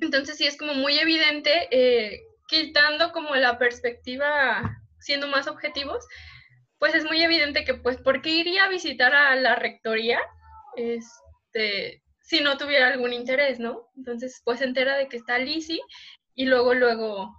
Entonces 0.00 0.36
sí 0.36 0.46
es 0.46 0.56
como 0.56 0.74
muy 0.74 0.98
evidente, 0.98 1.68
eh, 1.70 2.20
quitando 2.48 3.12
como 3.12 3.34
la 3.36 3.58
perspectiva, 3.58 4.78
siendo 4.98 5.28
más 5.28 5.46
objetivos, 5.46 6.04
pues 6.78 6.94
es 6.94 7.04
muy 7.04 7.22
evidente 7.22 7.64
que, 7.64 7.74
pues, 7.74 7.98
¿por 7.98 8.22
qué 8.22 8.30
iría 8.30 8.64
a 8.64 8.68
visitar 8.68 9.14
a 9.14 9.36
la 9.36 9.54
rectoría 9.54 10.18
este, 10.76 12.02
si 12.22 12.40
no 12.40 12.56
tuviera 12.56 12.88
algún 12.88 13.12
interés, 13.12 13.60
no? 13.60 13.88
Entonces, 13.96 14.40
pues 14.44 14.60
se 14.60 14.64
entera 14.64 14.96
de 14.96 15.08
que 15.08 15.18
está 15.18 15.38
Lizzie 15.38 15.80
y 16.34 16.46
luego, 16.46 16.74
luego 16.74 17.36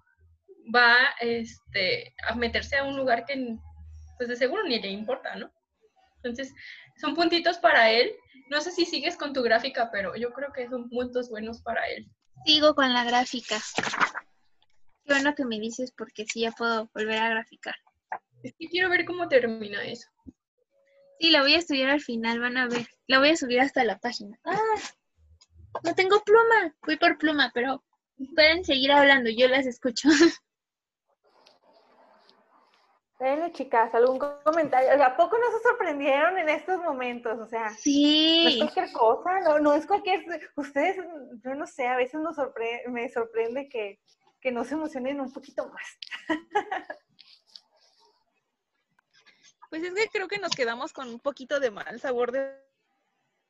va 0.74 0.96
este, 1.20 2.14
a 2.28 2.36
meterse 2.36 2.78
a 2.78 2.84
un 2.84 2.96
lugar 2.96 3.26
que, 3.26 3.58
pues, 4.22 4.30
de 4.30 4.36
seguro 4.36 4.62
ni 4.66 4.80
le 4.80 4.90
importa, 4.90 5.36
¿no? 5.36 5.52
Entonces, 6.18 6.54
son 6.98 7.16
puntitos 7.16 7.58
para 7.58 7.90
él. 7.90 8.14
No 8.52 8.62
sé 8.62 8.70
si 8.70 8.86
sigues 8.86 9.18
con 9.18 9.34
tu 9.34 9.42
gráfica, 9.42 9.90
pero 9.92 10.16
yo 10.16 10.32
creo 10.32 10.54
que 10.54 10.70
son 10.70 10.92
puntos 10.92 11.28
buenos 11.32 11.64
para 11.64 11.84
él. 11.88 12.08
Sigo 12.46 12.76
con 12.76 12.94
la 12.94 13.04
gráfica. 13.04 13.58
Qué 15.04 15.14
bueno 15.14 15.34
que 15.34 15.44
me 15.44 15.60
dices 15.60 15.92
porque 15.98 16.28
sí 16.32 16.42
ya 16.42 16.52
puedo 16.52 16.88
volver 16.94 17.18
a 17.18 17.30
graficar. 17.30 17.74
Es 18.44 18.54
que 18.60 18.68
quiero 18.68 18.92
ver 18.92 19.06
cómo 19.06 19.28
termina 19.28 19.84
eso. 19.86 20.08
Sí, 21.20 21.32
la 21.32 21.42
voy 21.42 21.56
a 21.56 21.58
estudiar 21.58 21.90
al 21.90 22.02
final, 22.02 22.40
van 22.42 22.58
a 22.58 22.68
ver. 22.68 22.88
La 23.08 23.18
voy 23.18 23.30
a 23.30 23.38
subir 23.38 23.60
hasta 23.60 23.84
la 23.84 23.98
página. 23.98 24.38
¡Ah! 24.46 24.60
No 25.84 25.96
tengo 25.96 26.22
pluma. 26.24 26.76
Fui 26.84 26.96
por 26.96 27.18
pluma, 27.18 27.50
pero 27.56 27.84
pueden 28.36 28.64
seguir 28.66 28.92
hablando, 28.92 29.32
yo 29.32 29.48
las 29.48 29.66
escucho. 29.66 30.10
Bueno, 33.22 33.50
chicas, 33.50 33.94
¿algún 33.94 34.18
comentario? 34.18 35.06
¿A 35.06 35.16
poco 35.16 35.38
no 35.38 35.56
se 35.56 35.62
sorprendieron 35.62 36.40
en 36.40 36.50
estos 36.50 36.80
momentos? 36.80 37.38
O 37.40 37.46
sea, 37.46 37.70
sí. 37.70 38.42
no 38.44 38.50
es 38.50 38.58
cualquier 38.58 38.92
cosa, 38.94 39.40
no, 39.42 39.60
no 39.60 39.74
es 39.76 39.86
cualquier... 39.86 40.24
Ustedes, 40.56 40.98
yo 41.44 41.54
no 41.54 41.68
sé, 41.68 41.86
a 41.86 41.98
veces 41.98 42.20
nos 42.20 42.36
me 42.88 43.08
sorprende 43.10 43.70
que, 43.70 44.00
que 44.40 44.52
no 44.52 44.64
se 44.64 44.74
emocionen 44.74 45.22
un 45.22 45.32
poquito 45.32 45.70
más. 45.70 45.98
Pues 49.70 49.84
es 49.84 49.94
que 49.94 50.10
creo 50.10 50.28
que 50.28 50.38
nos 50.38 50.52
quedamos 50.52 50.92
con 50.92 51.08
un 51.08 51.22
poquito 51.22 51.62
de 51.62 51.72
mal 51.72 51.98
sabor 52.02 52.34
de 52.34 52.60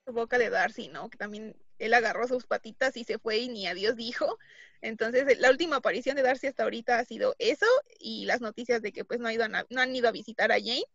boca 0.05 0.37
de 0.37 0.51
Darcy, 0.51 0.87
¿no? 0.87 1.09
Que 1.09 1.17
también 1.17 1.55
él 1.81 1.93
agarró 1.93 2.27
sus 2.27 2.45
patitas 2.45 2.95
y 2.95 3.03
se 3.03 3.17
fue 3.17 3.39
y 3.39 3.49
ni 3.49 3.67
adiós 3.67 3.95
dijo. 3.95 4.37
Entonces, 4.81 5.39
la 5.39 5.49
última 5.49 5.77
aparición 5.77 6.15
de 6.15 6.21
Darcy 6.21 6.47
hasta 6.47 6.63
ahorita 6.63 6.99
ha 6.99 7.05
sido 7.05 7.35
eso 7.39 7.65
y 7.99 8.25
las 8.25 8.41
noticias 8.41 8.81
de 8.81 8.91
que 8.91 9.05
pues 9.05 9.19
no, 9.19 9.27
ha 9.27 9.33
ido 9.33 9.47
no 9.47 9.81
han 9.81 9.95
ido 9.95 10.07
a 10.07 10.11
visitar 10.11 10.51
a 10.51 10.59
Jane. 10.59 10.85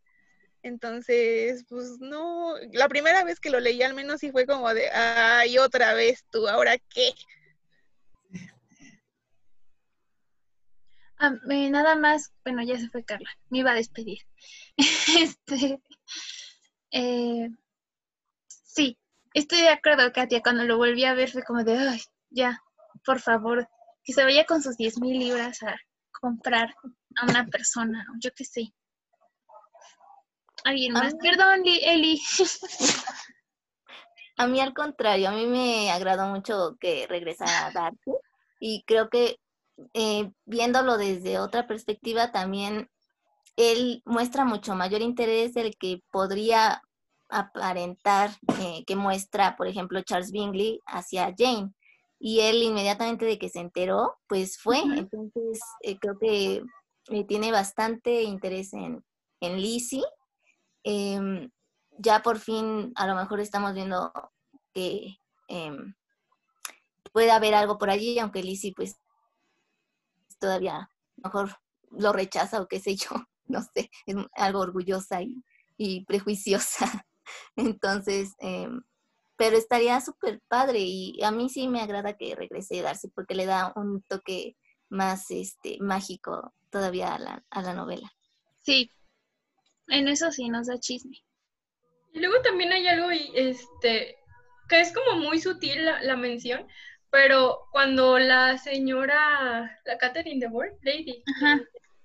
Entonces, 0.63 1.65
pues 1.69 2.01
no, 2.01 2.57
la 2.73 2.89
primera 2.89 3.23
vez 3.25 3.39
que 3.39 3.51
lo 3.51 3.61
leí 3.61 3.83
al 3.83 3.95
menos 3.95 4.21
sí 4.21 4.33
fue 4.33 4.47
como 4.47 4.73
de, 4.75 4.91
ay, 4.91 5.59
otra 5.59 5.95
vez 5.95 6.25
tú, 6.31 6.49
¿ahora 6.49 6.79
qué? 6.79 7.13
Ah, 11.19 11.33
nada 11.49 11.97
más, 11.97 12.35
bueno, 12.45 12.63
ya 12.63 12.79
se 12.79 12.91
fue 12.91 13.03
Carla, 13.03 13.31
me 13.49 13.61
iba 13.61 13.71
a 13.71 13.75
despedir. 13.75 14.19
este, 14.77 15.81
eh, 16.91 17.49
sí, 18.49 18.99
estoy 19.37 19.61
de 19.61 19.69
acuerdo, 19.69 20.13
Katia, 20.13 20.43
cuando 20.43 20.65
lo 20.65 20.79
volví 20.79 21.05
a 21.05 21.15
ver 21.15 21.31
fue 21.31 21.43
como 21.43 21.63
de, 21.63 21.77
ay, 21.77 22.01
ya, 22.31 22.59
por 23.05 23.21
favor, 23.21 23.69
que 24.03 24.13
se 24.13 24.25
vaya 24.25 24.45
con 24.47 24.63
sus 24.63 24.77
10 24.77 24.99
mil 25.01 25.19
libras 25.19 25.63
a 25.63 25.77
comprar 26.21 26.75
a 27.17 27.27
una 27.27 27.47
persona, 27.47 28.05
yo 28.21 28.31
qué 28.35 28.45
sé. 28.45 28.73
Alguien 30.65 30.95
más. 30.95 31.15
Perdón, 31.21 31.63
Eli. 31.65 32.21
A 34.39 34.47
mí 34.47 34.61
al 34.61 34.75
contrario, 34.75 35.31
a 35.31 35.33
mí 35.33 35.47
me 35.47 35.91
agradó 35.91 36.27
mucho 36.27 36.77
que 36.79 37.07
regresara 37.07 37.69
a 37.69 37.71
Darcy 37.71 38.13
y 38.61 38.85
creo 38.85 39.09
que 39.09 39.41
eh, 39.95 40.31
viéndolo 40.45 40.99
desde 40.99 41.39
otra 41.39 41.67
perspectiva 41.67 42.33
también 42.33 42.91
él 43.57 44.03
muestra 44.05 44.45
mucho 44.45 44.75
mayor 44.75 45.01
interés 45.01 45.55
del 45.55 45.75
que 45.79 46.03
podría 46.11 46.83
aparentar 47.29 48.31
eh, 48.61 48.85
que 48.87 48.97
muestra, 48.97 49.57
por 49.57 49.67
ejemplo, 49.67 50.03
Charles 50.03 50.33
Bingley 50.33 50.81
hacia 50.87 51.35
Jane. 51.37 51.73
Y 52.19 52.41
él 52.41 52.63
inmediatamente 52.63 53.25
de 53.25 53.39
que 53.39 53.49
se 53.49 53.61
enteró, 53.61 54.17
pues 54.27 54.59
fue. 54.59 54.79
Entonces, 54.81 55.61
eh, 55.83 55.99
creo 55.99 56.19
que 56.19 56.63
tiene 57.29 57.53
bastante 57.53 58.23
interés 58.23 58.73
en, 58.73 59.05
en 59.41 59.61
Lizzie 59.61 60.03
Em, 60.89 61.51
ya 61.99 62.23
por 62.23 62.39
fin 62.39 62.93
a 62.95 63.09
lo 63.09 63.17
mejor 63.17 63.41
estamos 63.41 63.75
viendo 63.75 64.13
que 64.73 65.19
em, 65.49 65.95
puede 67.13 67.33
haber 67.33 67.55
algo 67.55 67.77
por 67.77 67.91
allí, 67.91 68.17
aunque 68.21 68.45
Lizzie 68.45 68.73
pues 68.73 68.97
todavía 70.39 70.89
mejor 71.17 71.57
lo 71.91 72.13
rechaza 72.13 72.61
o 72.61 72.69
qué 72.69 72.79
sé 72.79 72.95
yo, 72.95 73.09
no 73.47 73.63
sé, 73.75 73.91
es 74.07 74.15
algo 74.37 74.61
orgullosa 74.61 75.19
y, 75.77 76.05
prejuiciosa. 76.05 77.05
Entonces, 77.57 78.35
em, 78.39 78.83
pero 79.37 79.57
estaría 79.57 80.01
súper 80.01 80.41
padre 80.49 80.81
y 80.81 81.23
a 81.23 81.31
mí 81.31 81.49
sí 81.49 81.69
me 81.69 81.81
agrada 81.81 82.17
que 82.17 82.35
regrese 82.35 82.81
Darcy 82.81 83.09
porque 83.09 83.35
le 83.35 83.47
da 83.47 83.73
un 83.77 84.03
toque 84.03 84.57
más 84.89 85.31
este 85.31 85.79
mágico 85.81 86.55
todavía 86.71 87.15
a 87.15 87.19
la, 87.19 87.45
a 87.51 87.63
la 87.63 87.75
novela. 87.75 88.13
Sí, 88.63 88.91
en 89.89 90.09
eso 90.09 90.33
sí 90.33 90.49
nos 90.49 90.67
da 90.67 90.79
chisme. 90.79 91.23
Y 92.13 92.21
luego 92.21 92.41
también 92.43 92.73
hay 92.73 92.87
algo 92.89 93.11
este, 93.11 94.17
que 94.69 94.81
es 94.81 94.93
como 94.93 95.21
muy 95.21 95.39
sutil 95.39 95.85
la, 95.85 96.17
mención, 96.17 96.67
pero 97.11 97.67
cuando 97.73 98.19
la 98.19 98.59
señora, 98.59 99.81
la 99.85 99.99
Catherine 99.99 100.41
de 100.41 100.49
Board, 100.51 100.73
Lady, 100.83 101.23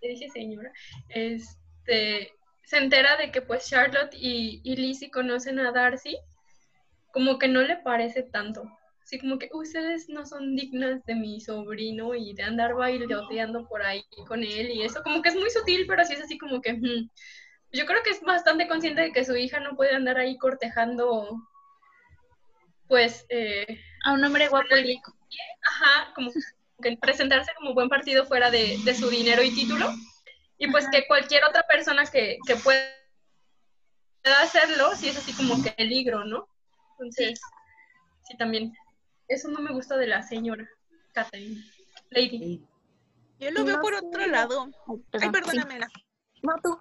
le 0.02 0.10
dice 0.10 0.30
señora, 0.30 0.72
este, 1.10 2.34
se 2.72 2.78
entera 2.78 3.18
de 3.18 3.32
que 3.32 3.42
pues 3.42 3.68
Charlotte 3.68 4.14
y, 4.14 4.62
y 4.64 4.78
Lizzie 4.78 5.12
conocen 5.12 5.60
a 5.60 5.74
Darcy, 5.74 6.18
como 7.12 7.38
que 7.38 7.50
no 7.50 7.62
le 7.64 7.76
parece 7.76 8.24
tanto. 8.24 8.64
Así 9.04 9.20
como 9.20 9.38
que 9.38 9.50
ustedes 9.52 10.08
no 10.08 10.26
son 10.26 10.56
dignas 10.56 11.04
de 11.04 11.16
mi 11.16 11.42
sobrino 11.42 12.16
y 12.16 12.34
de 12.34 12.44
andar 12.44 12.76
bailoteando 12.76 13.68
por 13.68 13.82
ahí 13.82 14.06
con 14.26 14.42
él 14.42 14.72
y 14.72 14.84
eso, 14.84 15.04
como 15.04 15.22
que 15.22 15.28
es 15.28 15.36
muy 15.36 15.50
sutil, 15.50 15.86
pero 15.86 16.06
sí 16.06 16.14
es 16.14 16.22
así 16.22 16.38
como 16.38 16.62
que, 16.62 16.72
hmm, 16.72 17.10
yo 17.74 17.86
creo 17.86 18.04
que 18.04 18.12
es 18.12 18.22
bastante 18.22 18.70
consciente 18.70 19.02
de 19.02 19.12
que 19.12 19.26
su 19.26 19.36
hija 19.36 19.60
no 19.60 19.76
puede 19.76 19.94
andar 19.94 20.18
ahí 20.18 20.38
cortejando, 20.38 21.42
pues... 22.88 23.26
Eh, 23.28 23.82
a 24.06 24.14
un 24.14 24.24
hombre 24.24 24.48
guapo 24.48 24.78
y 24.78 24.84
rico. 24.84 25.14
Ajá, 25.62 26.14
como 26.16 26.32
que 26.82 26.96
presentarse 27.02 27.52
como 27.58 27.74
buen 27.74 27.90
partido 27.90 28.26
fuera 28.26 28.50
de, 28.50 28.78
su 28.98 29.10
dinero 29.10 29.44
y 29.44 29.54
título. 29.54 29.92
Y 30.62 30.72
pues 30.72 30.88
que 30.92 31.08
cualquier 31.08 31.44
otra 31.44 31.64
persona 31.64 32.06
que, 32.06 32.38
que 32.46 32.56
pueda 32.56 32.86
hacerlo, 34.44 34.96
sí 34.96 35.10
es 35.10 35.18
así 35.18 35.34
como 35.34 35.62
que 35.64 35.72
peligro, 35.72 36.24
¿no? 36.24 36.48
Entonces, 36.92 37.42
sí. 38.28 38.38
también. 38.38 38.72
Eso 39.28 39.48
no 39.48 39.60
me 39.60 39.74
gusta 39.74 39.98
de 39.98 40.06
la 40.06 40.22
señora 40.22 40.70
Catherine. 41.14 41.60
Lady. 42.12 42.64
Yo 43.40 43.50
lo 43.50 43.66
veo 43.66 43.82
por 43.82 43.96
otro 43.96 44.28
lado. 44.28 44.70
Ay, 45.20 45.32
perdóname. 45.32 45.80
No, 46.44 46.54
tú 46.62 46.80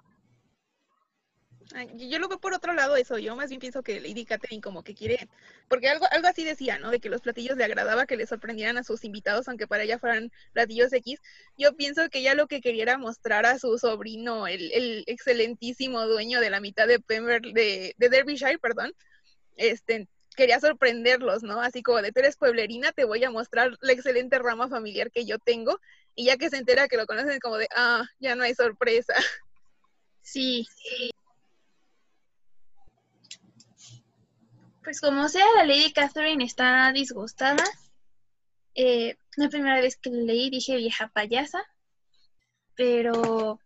yo 1.95 2.19
lo 2.19 2.29
veo 2.29 2.39
por 2.39 2.55
otro 2.55 2.73
lado 2.73 2.97
eso, 2.97 3.19
yo 3.19 3.37
más 3.37 3.49
bien 3.49 3.61
pienso 3.61 3.83
que 3.83 4.01
Lady 4.01 4.25
Catherine 4.25 4.61
como 4.61 4.83
que 4.83 4.95
quiere, 4.95 5.29
porque 5.69 5.89
algo, 5.89 6.07
algo 6.11 6.29
así 6.29 6.45
decía, 6.45 6.79
¿no? 6.79 6.91
De 6.91 7.01
que 7.01 7.09
los 7.09 7.21
platillos 7.21 7.57
le 7.57 7.65
agradaba 7.65 8.07
que 8.07 8.17
le 8.17 8.27
sorprendieran 8.27 8.77
a 8.79 8.85
sus 8.85 9.05
invitados, 9.05 9.49
aunque 9.49 9.67
para 9.67 9.85
ella 9.85 9.99
fueran 9.99 10.33
platillos 10.53 10.93
X. 10.93 11.21
Yo 11.57 11.75
pienso 11.77 12.09
que 12.09 12.21
ella 12.21 12.35
lo 12.35 12.47
que 12.47 12.61
quería 12.61 12.83
era 12.83 12.99
mostrar 12.99 13.47
a 13.47 13.59
su 13.59 13.79
sobrino, 13.79 14.47
el, 14.47 14.73
el 14.73 15.05
excelentísimo 15.07 16.07
dueño 16.07 16.41
de 16.41 16.51
la 16.51 16.61
mitad 16.61 16.87
de 16.87 17.01
Pember, 17.01 17.43
de, 17.43 17.95
de 17.97 18.09
Derbyshire, 18.09 18.59
perdón, 18.59 18.93
este, 19.57 20.09
quería 20.37 20.61
sorprenderlos, 20.61 21.43
¿no? 21.43 21.61
Así 21.61 21.83
como 21.83 22.03
de 22.03 22.13
tú 22.13 22.21
eres 22.21 22.37
pueblerina, 22.37 22.93
te 22.93 23.05
voy 23.05 23.23
a 23.25 23.31
mostrar 23.31 23.77
la 23.81 23.93
excelente 23.93 24.39
rama 24.39 24.69
familiar 24.69 25.11
que 25.11 25.25
yo 25.25 25.39
tengo, 25.39 25.79
y 26.15 26.27
ya 26.27 26.37
que 26.37 26.51
se 26.51 26.57
entera 26.57 26.89
que 26.89 26.97
lo 26.97 27.07
conocen 27.07 27.39
como 27.41 27.57
de, 27.57 27.69
ah, 27.75 28.05
ya 28.19 28.35
no 28.35 28.43
hay 28.43 28.55
sorpresa. 28.55 29.15
Sí, 30.23 30.67
sí. 30.77 31.11
Pues 34.83 35.01
como 35.01 35.29
sea, 35.29 35.45
la 35.57 35.65
Lady 35.65 35.93
Catherine 35.93 36.43
está 36.43 36.91
disgustada. 36.93 37.65
Eh, 38.75 39.17
la 39.37 39.49
primera 39.49 39.81
vez 39.81 39.97
que 39.97 40.11
leí 40.11 40.49
dije 40.49 40.77
vieja 40.77 41.09
payasa, 41.09 41.63
pero 42.77 43.61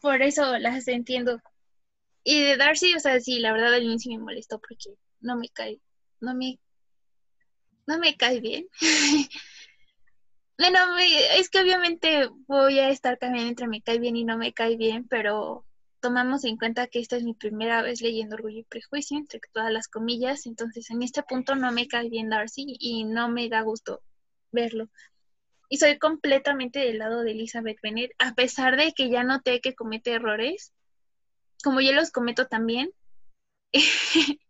por 0.00 0.22
eso 0.22 0.56
las 0.58 0.86
entiendo. 0.88 1.40
Y 2.22 2.42
de 2.42 2.56
Darcy, 2.56 2.94
o 2.94 3.00
sea, 3.00 3.18
sí, 3.20 3.40
la 3.40 3.52
verdad 3.52 3.74
al 3.74 3.82
inicio 3.82 4.12
me 4.12 4.22
molestó 4.24 4.60
porque 4.60 4.94
no 5.20 5.36
me 5.36 5.48
cae, 5.48 5.80
no 6.20 6.34
me, 6.34 6.60
no 7.86 7.98
me 7.98 8.16
cae 8.16 8.40
bien. 8.40 8.68
bueno, 10.58 10.78
es 10.98 11.48
que 11.50 11.60
obviamente 11.60 12.28
voy 12.46 12.78
a 12.78 12.90
estar 12.90 13.18
cambiando 13.18 13.50
entre 13.50 13.68
me 13.68 13.82
cae 13.82 13.98
bien 13.98 14.16
y 14.16 14.24
no 14.24 14.38
me 14.38 14.52
cae 14.52 14.76
bien, 14.76 15.08
pero 15.08 15.64
tomamos 16.00 16.44
en 16.44 16.56
cuenta 16.56 16.86
que 16.86 16.98
esta 16.98 17.16
es 17.16 17.22
mi 17.22 17.34
primera 17.34 17.82
vez 17.82 18.00
leyendo 18.00 18.36
Orgullo 18.36 18.60
y 18.60 18.64
Prejuicio, 18.64 19.16
entre 19.18 19.40
todas 19.52 19.72
las 19.72 19.88
comillas, 19.88 20.46
entonces 20.46 20.90
en 20.90 21.02
este 21.02 21.22
punto 21.22 21.54
no 21.54 21.70
me 21.72 21.86
cae 21.86 22.08
bien 22.08 22.30
Darcy 22.30 22.76
y 22.78 23.04
no 23.04 23.28
me 23.28 23.48
da 23.48 23.62
gusto 23.62 24.02
verlo. 24.50 24.88
Y 25.68 25.76
soy 25.76 25.98
completamente 25.98 26.80
del 26.80 26.98
lado 26.98 27.22
de 27.22 27.32
Elizabeth 27.32 27.78
Bennet, 27.82 28.10
a 28.18 28.34
pesar 28.34 28.76
de 28.76 28.92
que 28.92 29.08
ya 29.08 29.22
noté 29.22 29.60
que 29.60 29.74
comete 29.74 30.12
errores, 30.12 30.72
como 31.62 31.80
yo 31.80 31.92
los 31.92 32.10
cometo 32.10 32.46
también, 32.46 32.90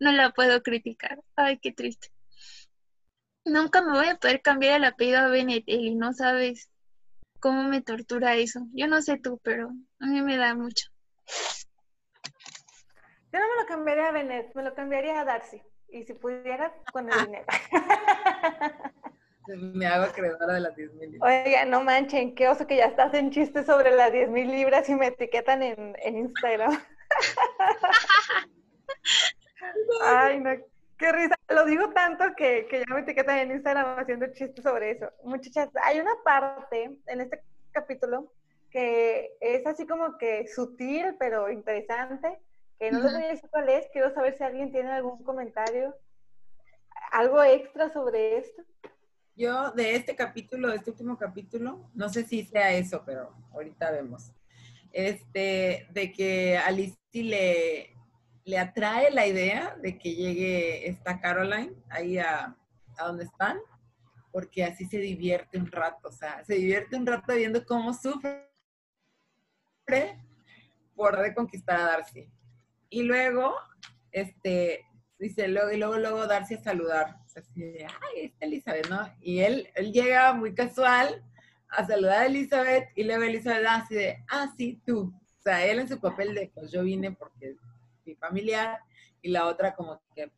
no 0.00 0.12
la 0.12 0.30
puedo 0.32 0.62
criticar. 0.62 1.22
Ay, 1.36 1.58
qué 1.58 1.72
triste. 1.72 2.08
Nunca 3.44 3.82
me 3.82 3.92
voy 3.92 4.06
a 4.06 4.16
poder 4.16 4.40
cambiar 4.40 4.76
el 4.76 4.84
apellido 4.84 5.18
a 5.18 5.28
Bennett, 5.28 5.64
y 5.66 5.94
no 5.94 6.14
sabes 6.14 6.70
cómo 7.44 7.64
me 7.64 7.82
tortura 7.82 8.36
eso. 8.36 8.60
Yo 8.72 8.88
no 8.88 9.02
sé 9.02 9.18
tú, 9.18 9.38
pero 9.44 9.68
a 10.00 10.06
mí 10.06 10.22
me 10.22 10.38
da 10.38 10.54
mucho. 10.54 10.88
Yo 13.30 13.38
no 13.38 13.46
me 13.50 13.56
lo 13.60 13.66
cambiaría 13.68 14.08
a 14.08 14.12
Benet, 14.12 14.54
me 14.54 14.62
lo 14.62 14.74
cambiaría 14.74 15.20
a 15.20 15.26
Darcy. 15.26 15.60
Y 15.90 16.04
si 16.04 16.14
pudiera, 16.14 16.74
con 16.90 17.12
el 17.12 17.26
dinero. 17.26 17.44
me 19.74 19.86
hago 19.86 20.04
acreedora 20.04 20.54
de 20.54 20.60
las 20.60 20.74
10 20.74 20.94
mil 20.94 21.12
libras. 21.12 21.44
Oiga, 21.44 21.66
no 21.66 21.84
manchen, 21.84 22.34
qué 22.34 22.48
oso 22.48 22.66
que 22.66 22.78
ya 22.78 22.86
estás 22.86 23.12
en 23.12 23.30
chistes 23.30 23.66
sobre 23.66 23.94
las 23.94 24.10
10 24.10 24.30
mil 24.30 24.50
libras 24.50 24.88
y 24.88 24.94
me 24.94 25.08
etiquetan 25.08 25.62
en, 25.62 25.94
en 26.02 26.16
Instagram. 26.16 26.82
Ay, 30.02 30.40
no, 30.40 30.50
Qué 30.98 31.12
risa. 31.12 31.34
Lo 31.48 31.64
digo 31.64 31.90
tanto 31.90 32.24
que, 32.36 32.66
que 32.68 32.80
ya 32.80 32.94
me 32.94 33.00
etiquetan 33.00 33.38
en 33.38 33.50
Instagram 33.52 33.98
haciendo 33.98 34.26
chistes 34.32 34.62
sobre 34.62 34.92
eso. 34.92 35.10
Muchachas, 35.24 35.68
hay 35.82 36.00
una 36.00 36.14
parte 36.24 36.98
en 37.06 37.20
este 37.20 37.42
capítulo 37.72 38.32
que 38.70 39.36
es 39.40 39.64
así 39.66 39.86
como 39.86 40.18
que 40.18 40.48
sutil, 40.48 41.14
pero 41.18 41.48
interesante, 41.48 42.40
que 42.80 42.90
no 42.90 43.00
les 43.00 43.12
voy 43.12 43.22
a 43.22 43.28
decir 43.28 43.48
cuál 43.50 43.68
es. 43.68 43.86
Quiero 43.92 44.12
saber 44.12 44.36
si 44.36 44.42
alguien 44.42 44.72
tiene 44.72 44.90
algún 44.90 45.22
comentario, 45.22 45.94
algo 47.12 47.40
extra 47.44 47.92
sobre 47.92 48.38
esto. 48.38 48.62
Yo 49.36 49.70
de 49.72 49.94
este 49.94 50.16
capítulo, 50.16 50.70
de 50.70 50.76
este 50.76 50.90
último 50.90 51.16
capítulo, 51.16 51.88
no 51.94 52.08
sé 52.08 52.24
si 52.24 52.44
sea 52.44 52.72
eso, 52.72 53.04
pero 53.06 53.32
ahorita 53.52 53.92
vemos. 53.92 54.32
Este, 54.92 55.86
de 55.90 56.12
que 56.12 56.58
Alice 56.58 56.96
le, 57.12 57.96
le 58.44 58.58
atrae 58.58 59.10
la 59.10 59.26
idea 59.26 59.76
de 59.82 59.98
que 59.98 60.14
llegue 60.14 60.88
esta 60.88 61.20
Caroline 61.20 61.74
ahí 61.88 62.18
a, 62.18 62.56
a 62.98 63.06
donde 63.06 63.24
están, 63.24 63.58
porque 64.30 64.64
así 64.64 64.86
se 64.86 64.98
divierte 64.98 65.58
un 65.58 65.70
rato, 65.70 66.08
o 66.08 66.12
sea, 66.12 66.44
se 66.44 66.54
divierte 66.54 66.96
un 66.96 67.06
rato 67.06 67.34
viendo 67.34 67.64
cómo 67.64 67.94
sufre 67.94 68.48
por 70.94 71.16
reconquistar 71.16 71.80
a 71.80 71.84
Darcy. 71.84 72.30
Y 72.88 73.02
luego, 73.02 73.54
este, 74.12 74.84
dice, 75.18 75.48
luego, 75.48 75.70
y 75.72 75.76
luego, 75.76 75.98
luego 75.98 76.26
Darcy 76.26 76.54
a 76.54 76.62
saludar. 76.62 77.16
O 77.24 77.28
sea, 77.28 77.42
así 77.42 77.60
de, 77.60 77.86
ay, 77.86 78.26
está 78.26 78.46
Elizabeth, 78.46 78.88
¿no? 78.88 79.14
Y 79.20 79.40
él, 79.40 79.68
él 79.74 79.92
llega 79.92 80.32
muy 80.32 80.54
casual 80.54 81.24
a 81.68 81.86
saludar 81.86 82.22
a 82.22 82.26
Elizabeth 82.26 82.88
y 82.94 83.04
luego 83.04 83.24
Elizabeth 83.24 83.66
así 83.66 83.94
de, 83.94 84.24
ah, 84.28 84.52
sí, 84.56 84.80
tú. 84.86 85.12
O 85.38 85.42
sea, 85.42 85.64
él 85.66 85.80
en 85.80 85.88
su 85.88 86.00
papel 86.00 86.34
de, 86.34 86.50
pues 86.54 86.70
yo 86.70 86.82
vine 86.82 87.12
porque 87.12 87.56
familiar 88.14 88.80
y 89.22 89.30
la 89.30 89.46
otra 89.46 89.74
como 89.74 90.02
que 90.14 90.30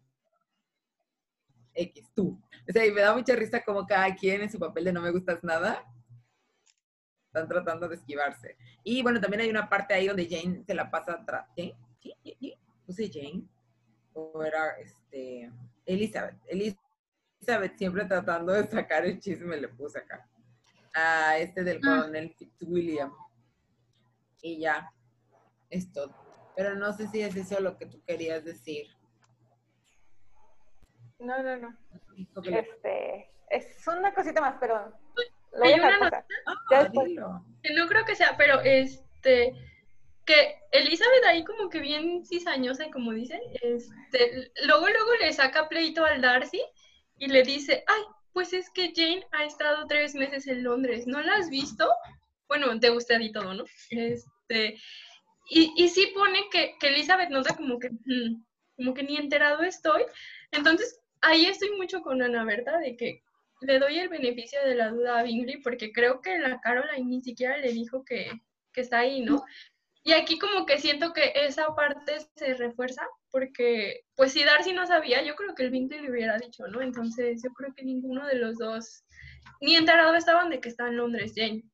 X, 1.76 2.10
tú. 2.14 2.40
O 2.68 2.72
sea, 2.72 2.86
y 2.86 2.90
me 2.90 3.02
da 3.02 3.14
mucha 3.14 3.36
risa 3.36 3.62
como 3.62 3.86
cada 3.86 4.14
quien 4.14 4.42
en 4.42 4.50
su 4.50 4.58
papel 4.58 4.84
de 4.84 4.92
no 4.92 5.02
me 5.02 5.10
gustas 5.10 5.42
nada. 5.42 5.84
Están 7.26 7.48
tratando 7.48 7.88
de 7.88 7.96
esquivarse. 7.96 8.56
Y 8.82 9.02
bueno, 9.02 9.20
también 9.20 9.42
hay 9.42 9.50
una 9.50 9.68
parte 9.68 9.94
ahí 9.94 10.06
donde 10.06 10.28
Jane 10.28 10.64
se 10.64 10.74
la 10.74 10.90
pasa 10.90 11.12
atrás. 11.12 11.46
¿Jane? 11.56 11.76
¿Sí? 12.00 12.14
¿Puse 12.86 13.10
Jane? 13.12 13.44
¿O 14.14 14.42
era 14.42 14.70
este, 14.78 15.50
Elizabeth? 15.84 16.36
Elizabeth 16.46 17.76
siempre 17.76 18.04
tratando 18.06 18.52
de 18.52 18.66
sacar 18.66 19.04
el 19.04 19.20
chisme 19.20 19.56
le 19.56 19.68
puse 19.68 19.98
acá. 19.98 20.26
A 20.94 21.36
este 21.38 21.62
del 21.62 21.78
ah. 21.78 21.80
coronel 21.82 22.34
Fitzwilliam. 22.34 23.12
Y 24.40 24.60
ya, 24.60 24.90
es 25.68 25.92
todo. 25.92 26.25
Pero 26.56 26.74
no 26.74 26.92
sé 26.92 27.06
si 27.08 27.20
es 27.20 27.36
eso 27.36 27.60
lo 27.60 27.76
que 27.76 27.86
tú 27.86 28.02
querías 28.04 28.44
decir. 28.44 28.88
No, 31.18 31.42
no, 31.42 31.56
no. 31.56 31.76
Este, 32.44 33.30
es 33.50 33.86
una 33.86 34.12
cosita 34.14 34.40
más, 34.40 34.56
pero 34.58 34.92
lo 35.52 35.64
Hay 35.64 35.74
una 35.74 35.98
nota, 35.98 36.26
ah, 36.46 37.42
que 37.62 37.74
no 37.74 37.86
creo 37.86 38.04
que 38.04 38.16
sea, 38.16 38.36
pero 38.36 38.60
este 38.60 39.54
que 40.26 40.58
Elizabeth 40.72 41.24
ahí 41.24 41.44
como 41.44 41.70
que 41.70 41.78
bien 41.78 42.24
cizañosa, 42.26 42.90
como 42.90 43.12
dicen, 43.12 43.40
este, 43.62 44.50
luego 44.64 44.88
luego 44.88 45.14
le 45.20 45.32
saca 45.32 45.68
pleito 45.68 46.04
al 46.04 46.20
Darcy 46.20 46.60
y 47.18 47.28
le 47.28 47.42
dice, 47.42 47.84
ay, 47.86 48.02
pues 48.32 48.52
es 48.52 48.68
que 48.70 48.92
Jane 48.94 49.24
ha 49.30 49.44
estado 49.44 49.86
tres 49.86 50.14
meses 50.14 50.48
en 50.48 50.64
Londres, 50.64 51.06
¿no 51.06 51.22
la 51.22 51.36
has 51.36 51.48
visto? 51.48 51.88
Bueno, 52.48 52.78
te 52.80 52.90
gusta 52.90 53.22
y 53.22 53.32
todo, 53.32 53.54
¿no? 53.54 53.64
Este, 53.90 54.76
y, 55.48 55.72
y 55.76 55.88
sí 55.88 56.12
pone 56.14 56.48
que, 56.50 56.76
que 56.78 56.88
Elizabeth 56.88 57.30
nota 57.30 57.54
como 57.54 57.78
que, 57.78 57.90
mm, 57.90 58.44
como 58.76 58.94
que 58.94 59.02
ni 59.02 59.16
enterado 59.16 59.62
estoy. 59.62 60.02
Entonces, 60.50 61.00
ahí 61.20 61.46
estoy 61.46 61.70
mucho 61.76 62.02
con 62.02 62.22
Ana 62.22 62.44
Berta, 62.44 62.78
de 62.78 62.96
que 62.96 63.22
le 63.62 63.78
doy 63.78 63.98
el 63.98 64.08
beneficio 64.08 64.58
de 64.64 64.74
la 64.74 64.90
duda 64.90 65.18
a 65.18 65.22
Bingley, 65.22 65.62
porque 65.62 65.92
creo 65.92 66.20
que 66.20 66.38
la 66.38 66.60
Caroline 66.60 67.06
ni 67.06 67.22
siquiera 67.22 67.56
le 67.58 67.72
dijo 67.72 68.04
que, 68.04 68.30
que 68.72 68.80
está 68.80 68.98
ahí, 69.00 69.22
¿no? 69.22 69.44
Y 70.02 70.12
aquí 70.12 70.38
como 70.38 70.66
que 70.66 70.78
siento 70.78 71.12
que 71.12 71.32
esa 71.34 71.74
parte 71.74 72.18
se 72.36 72.54
refuerza, 72.54 73.02
porque 73.30 74.04
pues 74.14 74.32
si 74.32 74.44
Darcy 74.44 74.72
no 74.72 74.86
sabía, 74.86 75.24
yo 75.24 75.34
creo 75.34 75.54
que 75.54 75.64
el 75.64 75.70
Bingley 75.70 76.00
le 76.00 76.10
hubiera 76.10 76.38
dicho, 76.38 76.66
¿no? 76.68 76.80
Entonces 76.80 77.42
yo 77.42 77.50
creo 77.50 77.74
que 77.74 77.84
ninguno 77.84 78.24
de 78.26 78.36
los 78.36 78.56
dos, 78.56 79.04
ni 79.60 79.74
enterado 79.74 80.14
estaban 80.14 80.50
de 80.50 80.60
que 80.60 80.68
está 80.68 80.86
en 80.86 80.98
Londres 80.98 81.32
Jane. 81.34 81.64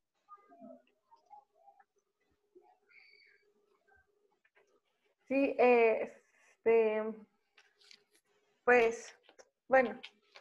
Sí, 5.32 5.56
este, 5.56 7.04
pues, 8.64 9.16
bueno, 9.66 9.98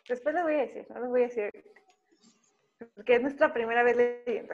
después 0.10 0.36
le 0.36 0.44
voy 0.44 0.56
a 0.56 0.58
decir, 0.58 0.86
no 0.90 1.00
les 1.00 1.10
voy 1.10 1.22
a 1.22 1.28
decir, 1.28 1.50
porque 2.94 3.16
es 3.16 3.22
nuestra 3.22 3.54
primera 3.54 3.84
vez 3.84 3.96
leyendo. 3.96 4.54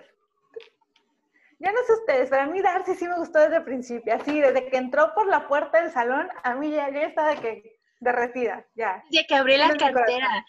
Ya 1.58 1.72
no 1.72 1.80
sé 1.88 1.94
ustedes, 1.94 2.30
pero 2.30 2.44
a 2.44 2.46
mí 2.46 2.62
Darcy 2.62 2.94
sí 2.94 3.08
me 3.08 3.18
gustó 3.18 3.40
desde 3.40 3.56
el 3.56 3.64
principio, 3.64 4.14
así, 4.14 4.40
desde 4.40 4.70
que 4.70 4.78
entró 4.78 5.12
por 5.16 5.26
la 5.26 5.48
puerta 5.48 5.82
del 5.82 5.92
salón, 5.92 6.30
a 6.44 6.54
mí 6.54 6.70
ya, 6.70 6.92
ya 6.92 7.02
estaba 7.02 7.30
de 7.34 7.42
que 7.42 7.80
derretida, 8.00 8.64
ya. 8.76 9.04
Ya 9.10 9.24
que 9.24 9.34
abrí 9.34 9.58
la 9.58 9.76
cartera. 9.76 10.46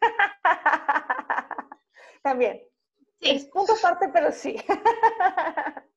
También. 2.24 2.64
Sí. 3.20 3.30
Es 3.30 3.44
punto 3.44 3.74
aparte, 3.74 4.08
pero 4.12 4.32
sí. 4.32 4.56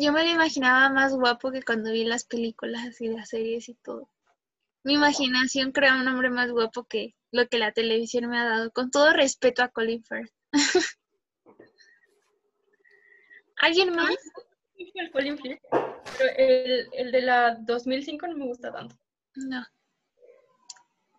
Yo 0.00 0.12
me 0.12 0.22
lo 0.22 0.30
imaginaba 0.30 0.90
más 0.90 1.12
guapo 1.12 1.50
que 1.50 1.64
cuando 1.64 1.90
vi 1.90 2.04
las 2.04 2.24
películas 2.24 3.00
y 3.00 3.08
las 3.08 3.30
series 3.30 3.68
y 3.68 3.74
todo. 3.74 4.08
Mi 4.84 4.94
imaginación 4.94 5.72
crea 5.72 5.96
un 5.96 6.06
hombre 6.06 6.30
más 6.30 6.52
guapo 6.52 6.84
que 6.84 7.16
lo 7.32 7.48
que 7.48 7.58
la 7.58 7.72
televisión 7.72 8.30
me 8.30 8.38
ha 8.38 8.44
dado, 8.44 8.70
con 8.70 8.92
todo 8.92 9.12
respeto 9.12 9.60
a 9.64 9.68
Colin 9.70 10.04
Firth. 10.04 10.32
¿Alguien 13.56 13.92
más? 13.96 14.14
El 14.94 15.10
Colin 15.10 15.36
Firth, 15.36 15.62
pero 15.70 16.30
el, 16.36 16.88
el 16.92 17.10
de 17.10 17.22
la 17.22 17.56
2005 17.56 18.28
no 18.28 18.36
me 18.36 18.46
gusta 18.46 18.72
tanto. 18.72 18.96
No. 19.34 19.66